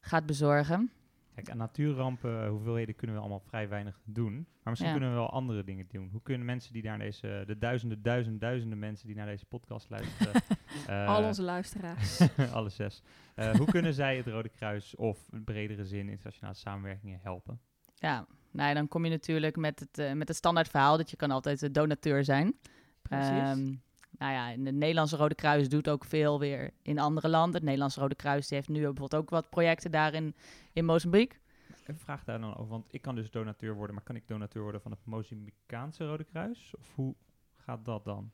gaat 0.00 0.26
bezorgen. 0.26 0.90
Kijk, 1.36 1.50
aan 1.50 1.56
natuurrampen, 1.56 2.42
eh, 2.42 2.48
hoeveelheden 2.48 2.94
kunnen 2.94 3.16
we 3.16 3.22
allemaal 3.22 3.42
vrij 3.46 3.68
weinig 3.68 4.00
doen. 4.04 4.32
Maar 4.34 4.44
misschien 4.72 4.90
Ja. 4.90 4.96
kunnen 4.96 5.10
we 5.14 5.16
wel 5.20 5.30
andere 5.30 5.64
dingen 5.64 5.86
doen. 5.88 6.08
Hoe 6.12 6.22
kunnen 6.22 6.46
mensen 6.46 6.72
die 6.72 6.82
naar 6.82 6.98
deze, 6.98 7.42
de 7.46 7.58
duizenden, 7.58 8.02
duizenden, 8.02 8.40
duizenden 8.40 8.78
mensen 8.78 9.06
die 9.06 9.16
naar 9.16 9.26
deze 9.26 9.44
podcast 9.44 9.90
luisteren, 9.90 10.32
eh, 10.86 11.08
Al 11.08 11.24
onze 11.24 11.42
luisteraars. 11.42 12.20
alle 12.52 12.68
zes, 12.68 13.02
eh, 13.34 13.54
hoe 13.54 13.66
kunnen 13.66 13.94
zij 13.94 14.16
het 14.16 14.26
Rode 14.26 14.48
Kruis 14.48 14.94
of 14.94 15.28
in 15.32 15.44
bredere 15.44 15.84
zin 15.84 16.08
internationale 16.08 16.54
samenwerkingen 16.56 17.20
helpen? 17.22 17.60
Ja, 17.94 18.26
nou 18.50 18.68
ja, 18.68 18.74
dan 18.74 18.88
kom 18.88 19.04
je 19.04 19.10
natuurlijk 19.10 19.56
met 19.56 19.80
het, 19.80 20.14
met 20.14 20.28
het 20.28 20.36
standaard 20.36 20.68
verhaal 20.68 20.96
dat 20.96 21.10
je 21.10 21.16
kan 21.16 21.30
altijd 21.30 21.60
de 21.60 21.70
donateur 21.70 22.24
zijn. 22.24 22.54
Precies. 23.02 23.30
Ehm, 23.30 23.74
nou 24.18 24.32
ja, 24.32 24.50
en 24.52 24.64
de 24.64 24.72
Nederlandse 24.72 25.16
Rode 25.16 25.34
Kruis 25.34 25.68
doet 25.68 25.88
ook 25.88 26.04
veel 26.04 26.38
weer 26.38 26.70
in 26.82 26.98
andere 26.98 27.28
landen. 27.28 27.54
Het 27.54 27.62
Nederlandse 27.62 28.00
Rode 28.00 28.14
Kruis 28.14 28.50
heeft 28.50 28.68
nu 28.68 28.74
bijvoorbeeld 28.74 29.14
ook 29.14 29.30
wat 29.30 29.50
projecten 29.50 29.90
daar 29.90 30.14
in, 30.14 30.34
in 30.72 30.84
Mozambique. 30.84 31.38
Even 31.80 31.98
vraag 31.98 32.24
daar 32.24 32.40
dan 32.40 32.50
over, 32.56 32.68
want 32.68 32.86
ik 32.90 33.02
kan 33.02 33.14
dus 33.14 33.30
donateur 33.30 33.74
worden, 33.74 33.94
maar 33.94 34.04
kan 34.04 34.16
ik 34.16 34.28
donateur 34.28 34.62
worden 34.62 34.80
van 34.80 34.90
het 34.90 35.00
Mozambicaanse 35.04 36.04
Rode 36.06 36.24
Kruis? 36.24 36.74
Of 36.78 36.94
hoe 36.94 37.14
gaat 37.52 37.84
dat 37.84 38.04
dan? 38.04 38.30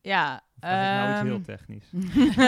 Ja, 0.00 0.42
nou 0.60 1.10
iets 1.10 1.18
ehm, 1.18 1.26
heel 1.26 1.40
technisch? 1.42 1.90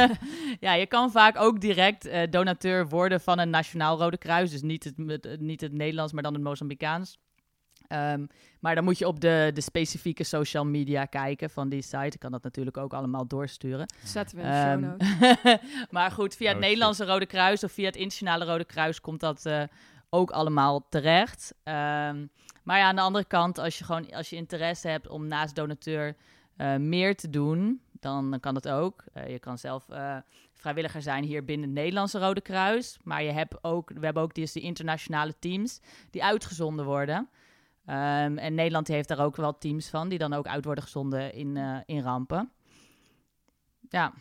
ja, 0.66 0.72
je 0.74 0.86
kan 0.86 1.10
vaak 1.10 1.36
ook 1.38 1.60
direct 1.60 2.06
eh, 2.06 2.30
donateur 2.30 2.88
worden 2.88 3.20
van 3.20 3.38
een 3.38 3.50
Nationaal 3.50 3.98
Rode 3.98 4.18
Kruis. 4.18 4.50
Dus 4.50 4.62
niet 4.62 4.84
het, 4.84 4.94
het- 5.22 5.40
niet 5.40 5.60
het 5.60 5.72
Nederlands, 5.72 6.12
maar 6.12 6.22
dan 6.22 6.32
het 6.34 6.42
Mozambicaans. 6.42 7.18
Ehm, 7.88 8.26
maar 8.60 8.74
dan 8.74 8.84
moet 8.84 8.98
je 8.98 9.06
op 9.06 9.20
de, 9.20 9.50
de 9.54 9.60
specifieke 9.60 10.24
social 10.24 10.64
media 10.64 11.04
kijken 11.04 11.50
van 11.50 11.68
die 11.68 11.82
site. 11.82 12.04
Ik 12.06 12.18
kan 12.18 12.32
dat 12.32 12.42
natuurlijk 12.42 12.76
ook 12.76 12.92
allemaal 12.92 13.26
doorsturen. 13.26 13.86
Zetten 14.04 14.36
we 14.36 14.42
in 14.42 14.48
de 14.48 14.54
show 14.54 14.70
Ehm, 14.70 14.80
notes. 14.80 15.60
maar 15.90 16.10
goed, 16.10 16.36
via 16.36 16.46
het 16.48 16.56
Oh, 16.56 16.62
Nederlandse 16.62 17.04
Rode 17.04 17.26
Kruis 17.26 17.64
of 17.64 17.72
via 17.72 17.86
het 17.86 17.96
Internationale 17.96 18.44
Rode 18.44 18.64
Kruis 18.64 19.00
komt 19.00 19.20
dat 19.20 19.46
eh, 19.46 19.62
ook 20.10 20.30
allemaal 20.30 20.86
terecht. 20.88 21.54
Ehm, 21.62 22.26
maar 22.62 22.78
ja, 22.78 22.86
aan 22.88 22.96
de 22.96 23.02
andere 23.02 23.24
kant, 23.24 23.58
als 23.58 23.78
je 23.78 23.84
gewoon 23.84 24.10
als 24.12 24.30
je 24.30 24.36
interesse 24.36 24.88
hebt 24.88 25.08
om 25.08 25.26
naast 25.26 25.54
donateur 25.54 26.16
eh, 26.56 26.76
meer 26.76 27.16
te 27.16 27.30
doen, 27.30 27.80
dan 28.00 28.38
kan 28.40 28.54
dat 28.54 28.68
ook. 28.68 29.04
Eh, 29.12 29.30
je 29.30 29.38
kan 29.38 29.58
zelf 29.58 29.88
eh, 29.88 30.16
vrijwilliger 30.52 31.02
zijn 31.02 31.24
hier 31.24 31.44
binnen 31.44 31.66
het 31.66 31.76
Nederlandse 31.78 32.18
Rode 32.18 32.40
Kruis. 32.40 32.98
Maar 33.02 33.22
je 33.22 33.30
hebt 33.32 33.64
ook, 33.64 33.90
we 33.94 34.04
hebben 34.04 34.22
ook 34.22 34.34
dus 34.34 34.52
die 34.52 34.62
internationale 34.62 35.34
teams 35.38 35.80
die 36.10 36.24
uitgezonden 36.24 36.84
worden. 36.84 37.28
Ehm, 37.84 38.38
en 38.38 38.54
Nederland 38.54 38.88
heeft 38.88 39.08
daar 39.08 39.20
ook 39.24 39.36
wel 39.36 39.58
teams 39.58 39.88
van, 39.90 40.08
die 40.08 40.18
dan 40.18 40.32
ook 40.32 40.46
uit 40.46 40.64
worden 40.64 40.84
gezonden 40.84 41.32
in, 41.34 41.56
eh, 41.56 41.78
in 41.84 42.00
rampen. 42.02 42.50
Ja, 43.88 44.12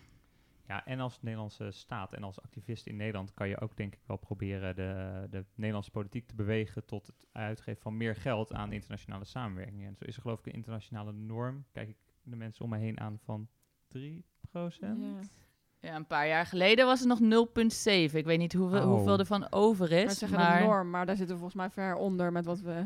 Ja, 0.67 0.86
en 0.86 0.99
als 0.99 1.21
Nederlandse 1.21 1.71
staat 1.71 2.13
en 2.13 2.23
als 2.23 2.41
activist 2.41 2.86
in 2.88 2.95
Nederland 2.95 3.34
kan 3.34 3.47
je 3.49 3.60
ook 3.60 3.76
denk 3.78 3.93
ik 3.93 3.99
wel 4.06 4.17
proberen 4.17 4.76
de, 4.76 5.28
de 5.30 5.45
Nederlandse 5.56 5.91
politiek 5.91 6.28
te 6.28 6.36
bewegen 6.36 6.86
tot 6.86 7.08
het 7.08 7.28
uitgeven 7.32 7.82
van 7.82 7.97
meer 7.97 8.15
geld 8.15 8.54
aan 8.54 8.71
internationale 8.71 9.26
samenwerking. 9.26 9.86
En 9.86 9.95
zo 9.95 10.06
is 10.06 10.15
er 10.15 10.21
geloof 10.21 10.39
ik 10.39 10.45
een 10.45 10.54
internationale 10.54 11.12
norm, 11.12 11.65
kijk 11.71 11.89
ik 11.89 11.97
de 12.23 12.36
mensen 12.36 12.63
om 12.63 12.69
me 12.69 12.78
heen 12.78 12.99
aan, 12.99 13.19
van 13.23 13.47
3 13.88 14.26
procent. 14.52 14.99
Ja. 15.02 15.19
Ja, 15.89 15.95
een 15.95 16.08
paar 16.08 16.28
jaar 16.28 16.45
geleden 16.45 16.86
was 16.86 16.99
het 16.99 17.08
nog 17.08 17.19
0,7. 17.19 18.17
Ik 18.17 18.26
weet 18.26 18.39
niet 18.39 18.54
hoeveel, 18.54 18.82
Oh. 18.82 18.86
hoeveel 18.95 19.19
er 19.19 19.26
van 19.26 19.52
over 19.52 19.89
Maar 19.89 19.97
is. 19.97 20.12
ze 20.12 20.17
zeggen 20.17 20.38
Maar, 20.38 20.60
de 20.62 20.65
norm, 20.67 20.89
maar 20.89 21.06
daar 21.06 21.15
zitten 21.15 21.36
we 21.36 21.41
volgens 21.41 21.62
mij 21.62 21.69
ver 21.69 21.95
onder 21.95 22.32
met 22.32 22.45
wat 22.45 22.60
we 22.60 22.86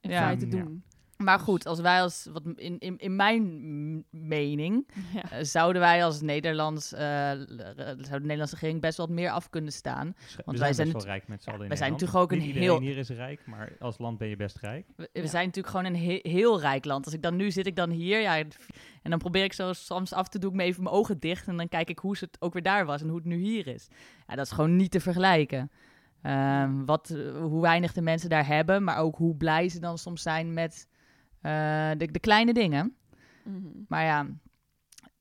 in 0.00 0.10
Ja. 0.10 0.22
feite 0.22 0.46
Ja. 0.46 0.50
doen. 0.50 0.82
maar 1.16 1.38
goed, 1.38 1.66
als 1.66 1.80
wij 1.80 2.00
als, 2.00 2.28
wat 2.32 2.42
in, 2.56 2.78
in, 2.78 2.98
in 2.98 3.16
mijn 3.16 4.04
mening, 4.10 4.88
Ja. 5.14 5.30
eh, 5.30 5.44
zouden 5.44 5.82
wij 5.82 6.04
als 6.04 6.20
Nederlands, 6.20 6.92
eh, 6.92 7.00
l- 7.36 7.56
zou 7.76 7.96
de 7.96 8.20
Nederlandse 8.20 8.54
regering 8.54 8.80
best 8.80 8.96
wat 8.96 9.08
meer 9.10 9.30
af 9.30 9.50
kunnen 9.50 9.72
staan. 9.72 10.14
Sch- 10.26 10.36
wij 10.36 10.44
we 10.46 10.56
zijn 10.56 10.74
zijn 10.74 10.92
best 10.92 11.04
wel 11.04 11.12
rijk 11.14 11.28
met 11.28 11.42
z'n 11.42 11.46
Ja, 11.48 11.52
allen 11.54 11.62
in 11.62 11.68
wij 11.68 11.78
zijn 11.78 11.90
natuurlijk 11.92 12.18
ook 12.18 12.30
Niet 12.30 12.40
een 12.40 12.46
iedereen 12.46 12.68
heel- 12.68 12.80
hier 12.80 12.96
is 12.98 13.08
rijk, 13.08 13.46
maar 13.46 13.72
als 13.78 13.98
land 13.98 14.18
ben 14.18 14.28
je 14.28 14.36
best 14.36 14.56
rijk. 14.58 14.86
We, 14.96 15.08
we 15.12 15.20
Ja. 15.20 15.26
zijn 15.26 15.46
natuurlijk 15.46 15.76
gewoon 15.76 15.92
een 15.92 16.00
he- 16.04 16.30
heel 16.30 16.60
rijk 16.60 16.84
land. 16.84 17.04
Als 17.04 17.14
ik 17.14 17.22
dan 17.22 17.36
nu 17.36 17.50
zit, 17.50 17.66
ik 17.66 17.76
dan 17.76 17.90
hier, 17.90 18.20
ja, 18.20 18.36
en 19.02 19.10
dan 19.10 19.18
probeer 19.18 19.44
ik 19.44 19.52
zo 19.52 19.72
soms 19.72 20.12
af 20.12 20.28
te 20.28 20.38
doen, 20.38 20.50
ik 20.50 20.56
me 20.56 20.62
even 20.62 20.82
mijn 20.82 20.94
ogen 20.94 21.18
dicht 21.18 21.46
en 21.48 21.56
dan 21.56 21.68
kijk 21.68 21.88
ik 21.90 21.98
hoe 21.98 22.16
het 22.20 22.36
ook 22.40 22.52
weer 22.52 22.62
daar 22.62 22.86
was 22.86 23.00
en 23.02 23.08
hoe 23.08 23.16
het 23.16 23.26
nu 23.26 23.36
hier 23.36 23.66
is. 23.66 23.88
Ja, 24.26 24.34
dat 24.34 24.46
is 24.46 24.52
gewoon 24.52 24.76
niet 24.76 24.90
te 24.90 25.00
vergelijken. 25.00 25.70
Ehm, 26.22 26.84
wat, 26.84 27.10
eh, 27.10 27.36
hoe 27.42 27.60
weinig 27.60 27.92
de 27.92 28.02
mensen 28.02 28.28
daar 28.30 28.46
hebben, 28.46 28.84
maar 28.84 28.96
ook 28.98 29.16
hoe 29.16 29.36
blij 29.36 29.68
ze 29.68 29.80
dan 29.80 29.98
soms 29.98 30.22
zijn 30.22 30.52
met 30.54 30.88
eh, 31.40 31.90
de, 31.96 32.08
de 32.10 32.18
kleine 32.20 32.52
dingen. 32.52 32.96
Mhm. 33.44 33.66
Maar 33.88 34.04
ja, 34.04 34.26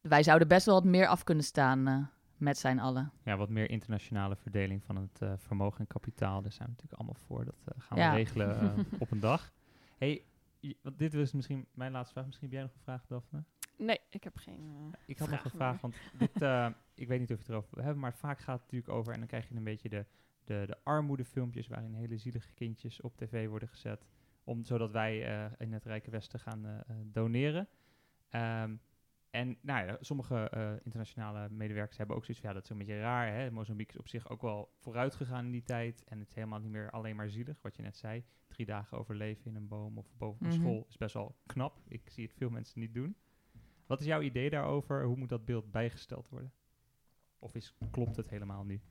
wij 0.01 0.23
zouden 0.23 0.47
best 0.47 0.65
wel 0.65 0.75
wat 0.75 0.83
meer 0.83 1.07
af 1.07 1.23
kunnen 1.23 1.43
staan 1.43 1.88
eh, 1.88 1.97
met 2.38 2.57
zijn 2.57 2.79
allen. 2.79 3.12
Ja, 3.23 3.38
wat 3.38 3.49
meer 3.49 3.69
internationale 3.69 4.35
verdeling 4.35 4.83
van 4.83 4.95
het 4.95 5.21
eh, 5.21 5.33
vermogen 5.38 5.79
en 5.79 5.88
kapitaal. 5.88 6.41
Daar 6.41 6.51
zijn 6.51 6.67
we 6.67 6.73
natuurlijk 6.75 7.01
allemaal 7.01 7.21
voor. 7.27 7.45
Dat 7.45 7.63
eh, 7.65 7.81
gaan 7.83 7.97
Ja. 7.97 8.09
we 8.09 8.15
regelen 8.15 8.85
op 8.99 9.12
een 9.12 9.19
dag. 9.19 9.51
Hey, 9.97 10.23
want 10.81 10.97
dit 10.97 11.13
was 11.13 11.33
misschien 11.33 11.65
mijn 11.73 11.91
laatste 11.91 12.13
vraag. 12.13 12.25
Misschien 12.25 12.47
heb 12.47 12.55
jij 12.57 12.65
nog 12.65 12.73
een 12.75 12.83
vraag, 12.83 13.05
Daphne? 13.07 13.43
Nee, 13.77 13.99
ik 14.09 14.23
heb 14.23 14.38
geen... 14.38 14.91
eh, 14.91 14.99
Ik 15.05 15.17
had 15.19 15.29
nog 15.29 15.43
een 15.43 15.49
Vraag 15.51 15.81
want 15.81 15.95
dit, 16.17 16.41
eh, 16.41 16.67
ik 16.95 17.07
weet 17.07 17.19
niet 17.19 17.29
of 17.31 17.35
je 17.35 17.41
het 17.41 17.49
erover 17.51 17.69
wil 17.73 17.83
hebben, 17.83 18.01
maar 18.01 18.13
vaak 18.13 18.39
gaat 18.39 18.53
het 18.62 18.71
natuurlijk 18.71 18.93
over, 18.93 19.13
en 19.13 19.19
dan 19.19 19.27
krijg 19.27 19.49
je 19.49 19.55
een 19.55 19.63
beetje 19.63 19.89
de, 19.89 20.05
de, 20.49 20.63
de 20.67 20.77
armoedefilmpjes 20.83 21.67
waarin 21.67 21.93
hele 21.93 22.17
zielige 22.17 22.53
kindjes 22.53 23.01
op 23.01 23.17
tv 23.17 23.47
worden 23.47 23.69
gezet, 23.69 24.05
om, 24.43 24.63
zodat 24.63 24.91
wij 24.91 25.25
eh, 25.25 25.51
in 25.57 25.73
het 25.73 25.85
Rijke 25.85 26.12
Westen 26.12 26.39
gaan 26.39 26.65
eh, 26.65 26.79
eh, 26.79 26.95
doneren. 27.05 27.67
Ehm, 28.29 28.75
en 29.29 29.57
nou 29.62 29.85
ja, 29.88 29.97
sommige 29.99 30.49
internationale 30.83 31.49
medewerkers 31.49 31.97
hebben 31.97 32.15
ook 32.15 32.25
zoiets 32.25 32.41
van, 32.43 32.49
ja, 32.49 32.55
dat 32.55 32.63
is 32.65 32.69
een 32.69 32.77
beetje 32.77 32.99
raar. 32.99 33.33
Hè? 33.33 33.51
Mozambique 33.51 33.93
is 33.93 33.99
op 33.99 34.07
zich 34.07 34.29
ook 34.29 34.41
wel 34.41 34.73
vooruit 34.79 35.15
gegaan 35.15 35.45
in 35.45 35.51
die 35.51 35.63
tijd. 35.63 36.03
En 36.03 36.19
het 36.19 36.27
is 36.27 36.35
helemaal 36.35 36.59
niet 36.59 36.71
meer 36.71 36.89
alleen 36.89 37.15
maar 37.15 37.29
zielig, 37.29 37.62
wat 37.62 37.75
je 37.75 37.81
net 37.81 37.97
zei. 37.97 38.23
Drie 38.47 38.65
dagen 38.65 38.97
overleven 38.97 39.45
in 39.45 39.55
een 39.55 39.67
boom 39.67 39.97
of 39.97 40.07
boven 40.17 40.45
een 40.45 40.51
Mhm. 40.51 40.59
school 40.62 40.85
is 40.89 40.97
best 40.97 41.13
wel 41.13 41.35
knap. 41.45 41.81
Ik 41.88 42.09
zie 42.09 42.23
het 42.23 42.33
veel 42.33 42.49
mensen 42.49 42.79
niet 42.79 42.93
doen. 42.93 43.15
Wat 43.85 43.99
is 43.99 44.05
jouw 44.05 44.21
idee 44.21 44.49
daarover? 44.49 45.03
Hoe 45.03 45.15
moet 45.15 45.29
dat 45.29 45.45
beeld 45.45 45.71
bijgesteld 45.71 46.29
worden? 46.29 46.53
Of 47.39 47.55
is, 47.55 47.75
klopt 47.91 48.15
het 48.15 48.29
helemaal 48.29 48.63
niet? 48.63 48.83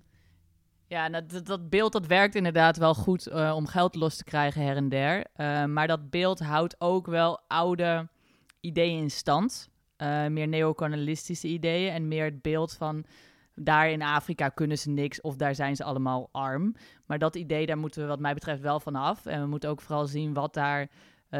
Ja, 0.88 1.08
dat, 1.08 1.46
dat 1.46 1.68
beeld 1.68 1.92
dat 1.92 2.06
werkt 2.06 2.34
inderdaad 2.34 2.76
wel 2.76 2.94
goed 2.94 3.26
eh, 3.26 3.52
om 3.56 3.66
geld 3.66 3.94
los 3.94 4.16
te 4.16 4.24
krijgen 4.24 4.62
her 4.62 4.76
en 4.76 4.88
der. 4.88 5.26
Eh, 5.32 5.64
maar 5.64 5.86
dat 5.86 6.10
beeld 6.10 6.38
houdt 6.40 6.80
ook 6.80 7.06
wel 7.06 7.40
oude 7.48 8.08
ideeën 8.60 9.02
in 9.02 9.10
stand. 9.10 9.68
Eh, 9.96 10.26
meer 10.26 10.48
neocolonialistische 10.48 11.48
ideeën 11.48 11.92
en 11.92 12.08
meer 12.08 12.24
het 12.24 12.42
beeld 12.42 12.72
van 12.72 13.04
daar 13.54 13.90
in 13.90 14.02
Afrika 14.02 14.48
kunnen 14.48 14.78
ze 14.78 14.90
niks 14.90 15.20
of 15.20 15.36
daar 15.36 15.54
zijn 15.54 15.76
ze 15.76 15.84
allemaal 15.84 16.28
arm. 16.32 16.74
Maar 17.06 17.18
dat 17.18 17.36
idee, 17.36 17.66
daar 17.66 17.78
moeten 17.78 18.02
we 18.02 18.08
wat 18.08 18.20
mij 18.20 18.34
betreft 18.34 18.60
wel 18.60 18.80
van 18.80 18.94
af. 18.94 19.26
En 19.26 19.40
we 19.40 19.46
moeten 19.46 19.70
ook 19.70 19.80
vooral 19.80 20.06
zien 20.06 20.32
wat 20.32 20.54
daar 20.54 20.88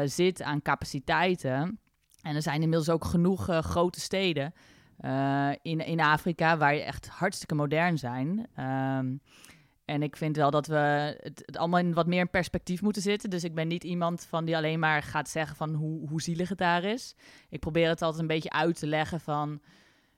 zit 0.03 0.41
aan 0.41 0.61
capaciteiten 0.61 1.79
En 2.21 2.35
er 2.35 2.41
zijn 2.41 2.61
inmiddels 2.61 2.89
ook 2.89 3.05
genoeg 3.05 3.45
grote 3.45 3.99
steden 3.99 4.53
eh, 4.99 5.49
in, 5.61 5.79
in 5.85 5.99
Afrika 5.99 6.57
waar 6.57 6.73
je 6.75 6.81
echt 6.81 7.07
hartstikke 7.07 7.55
modern 7.55 7.97
zijn. 7.97 8.47
Ehm, 8.55 9.15
en 9.85 10.03
ik 10.03 10.15
vind 10.15 10.35
wel 10.35 10.51
dat 10.51 10.67
we 10.67 10.75
het, 11.19 11.43
het 11.45 11.57
allemaal 11.57 11.79
in 11.79 11.93
wat 11.93 12.07
meer 12.07 12.19
in 12.19 12.29
perspectief 12.29 12.81
moeten 12.81 13.01
zitten. 13.01 13.29
Dus 13.29 13.43
ik 13.43 13.55
ben 13.55 13.67
niet 13.67 13.83
iemand 13.83 14.25
van 14.29 14.45
die 14.45 14.55
alleen 14.57 14.79
maar 14.79 15.03
gaat 15.03 15.29
zeggen 15.29 15.55
van 15.55 15.73
hoe, 15.73 16.09
hoe 16.09 16.21
zielig 16.21 16.49
het 16.49 16.57
daar 16.57 16.83
is. 16.83 17.15
Ik 17.49 17.59
probeer 17.59 17.87
het 17.89 18.01
altijd 18.01 18.21
een 18.21 18.27
beetje 18.27 18.51
uit 18.51 18.79
te 18.79 18.87
leggen 18.87 19.19
van 19.19 19.61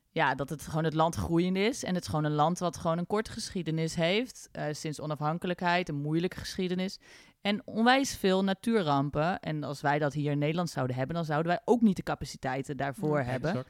ja, 0.09 0.35
dat 0.35 0.49
het 0.49 0.61
gewoon 0.67 0.83
het 0.83 0.93
land 0.93 1.15
groeiend 1.15 1.57
is. 1.57 1.83
En 1.83 1.93
het 1.93 2.03
is 2.03 2.09
gewoon 2.09 2.25
een 2.25 2.31
land 2.31 2.59
wat 2.59 2.77
gewoon 2.77 2.97
een 2.97 3.07
korte 3.07 3.31
geschiedenis 3.31 3.95
heeft. 3.95 4.49
eh, 4.51 4.63
sinds 4.71 4.99
onafhankelijkheid, 4.99 5.89
een 5.89 6.01
moeilijke 6.01 6.37
geschiedenis. 6.39 6.99
En 7.41 7.61
onwijs 7.65 8.17
veel 8.17 8.43
natuurrampen. 8.43 9.39
En 9.39 9.63
als 9.63 9.81
wij 9.81 9.99
dat 9.99 10.13
hier 10.13 10.31
in 10.31 10.37
Nederland 10.37 10.69
zouden 10.69 10.95
hebben, 10.95 11.15
dan 11.15 11.25
zouden 11.25 11.51
wij 11.51 11.61
ook 11.65 11.81
niet 11.81 11.95
de 11.95 12.03
capaciteiten 12.03 12.77
daarvoor 12.77 13.17
Ja, 13.17 13.23
hebben. 13.23 13.49
Exact. 13.49 13.69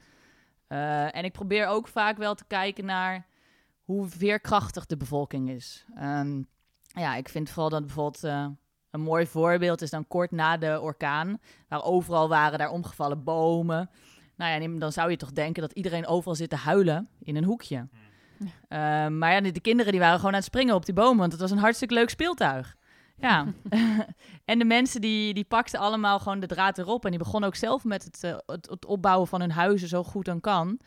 Eh, 0.72 1.16
en 1.16 1.24
ik 1.24 1.32
probeer 1.32 1.68
ook 1.68 1.88
vaak 1.88 2.18
wel 2.18 2.36
te 2.36 2.44
kijken 2.48 2.86
naar 2.86 3.26
hoe 3.84 4.08
veerkrachtig 4.08 4.86
de 4.86 4.98
bevolking 4.98 5.50
is. 5.50 5.86
Ehm, 5.96 6.42
ja, 6.82 7.16
ik 7.16 7.30
vind 7.30 7.50
vooral 7.50 7.70
dat 7.70 7.86
bijvoorbeeld 7.86 8.24
eh, 8.24 8.48
een 8.92 9.02
mooi 9.02 9.28
voorbeeld 9.28 9.82
is 9.82 9.90
dan 9.90 10.08
kort 10.08 10.32
na 10.32 10.58
de 10.58 10.80
orkaan, 10.82 11.40
waar 11.68 11.84
overal 11.84 12.30
waren 12.30 12.60
daar 12.60 12.70
omgevallen 12.70 13.24
bomen. 13.24 13.90
Nou 14.36 14.62
ja, 14.62 14.80
dan 14.80 14.92
zou 14.92 15.10
je 15.10 15.18
toch 15.18 15.32
denken 15.32 15.62
dat 15.62 15.72
iedereen 15.72 16.08
overal 16.08 16.36
zit 16.36 16.50
te 16.50 16.56
huilen 16.56 17.10
in 17.20 17.36
een 17.36 17.44
hoekje. 17.44 17.88
Eh, 18.68 19.08
maar 19.08 19.32
ja, 19.32 19.42
de, 19.42 19.52
de 19.52 19.60
kinderen 19.60 19.92
die 19.92 20.02
waren 20.02 20.18
gewoon 20.18 20.32
aan 20.32 20.38
het 20.38 20.48
springen 20.48 20.76
op 20.76 20.86
die 20.86 20.94
bomen, 20.94 21.18
want 21.18 21.32
het 21.32 21.42
was 21.42 21.52
een 21.52 21.58
hartstikke 21.58 21.94
leuk 21.94 22.10
speeltuig. 22.10 22.76
Ja, 23.22 23.54
en 24.46 24.60
de 24.60 24.66
mensen 24.66 25.02
die, 25.02 25.34
die 25.34 25.44
pakten 25.44 25.80
allemaal 25.80 26.20
gewoon 26.20 26.40
de 26.40 26.48
draad 26.48 26.78
erop. 26.78 27.04
En 27.04 27.10
die 27.10 27.20
begonnen 27.20 27.50
ook 27.50 27.56
zelf 27.56 27.84
met 27.84 28.04
het, 28.04 28.24
eh, 28.24 28.38
het, 28.46 28.70
het 28.70 28.86
opbouwen 28.86 29.28
van 29.28 29.40
hun 29.40 29.52
huizen 29.52 29.88
zo 29.88 30.04
goed 30.04 30.26
dan 30.26 30.40
kan. 30.40 30.80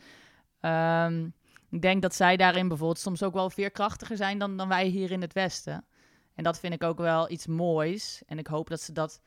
Ehm, 0.59 1.25
ik 1.69 1.81
denk 1.81 2.01
dat 2.01 2.15
zij 2.15 2.37
daarin 2.37 2.67
bijvoorbeeld 2.67 2.99
soms 2.99 3.23
ook 3.23 3.33
wel 3.33 3.49
veerkrachtiger 3.49 4.17
zijn 4.17 4.37
dan, 4.37 4.57
dan 4.57 4.67
wij 4.67 4.87
hier 4.87 5.11
in 5.11 5.21
het 5.21 5.33
Westen. 5.33 5.85
En 6.33 6.43
dat 6.43 6.59
vind 6.59 6.73
ik 6.73 6.83
ook 6.83 6.97
wel 6.97 7.31
iets 7.31 7.47
moois. 7.47 8.23
En 8.25 8.37
ik 8.37 8.47
hoop 8.47 8.69
dat 8.69 8.81
ze 8.81 8.91
dat 8.91 9.21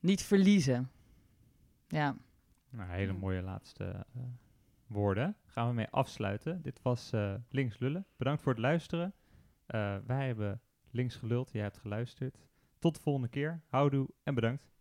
niet 0.00 0.22
verliezen. 0.22 0.90
Ja, 1.88 2.16
Nou, 2.70 2.90
hele 2.90 3.12
mooie 3.12 3.42
laatste 3.42 3.84
eh, 3.84 4.22
woorden. 4.86 5.36
Gaan 5.46 5.68
we 5.68 5.74
mee 5.74 5.88
afsluiten. 5.90 6.62
Dit 6.62 6.80
was 6.82 7.12
eh, 7.12 7.34
Links 7.50 7.78
Lullen. 7.78 8.06
Bedankt 8.16 8.42
voor 8.42 8.52
het 8.52 8.60
luisteren. 8.60 9.14
Eh, 9.66 9.96
wij 10.06 10.26
hebben 10.26 10.60
links 10.94 11.16
geluld. 11.16 11.52
Jij 11.52 11.62
hebt 11.62 11.78
geluisterd. 11.78 12.38
Tot 12.78 12.94
de 12.94 13.00
volgende 13.00 13.28
keer. 13.28 13.60
Houdoe 13.66 14.08
en 14.22 14.34
bedankt. 14.34 14.73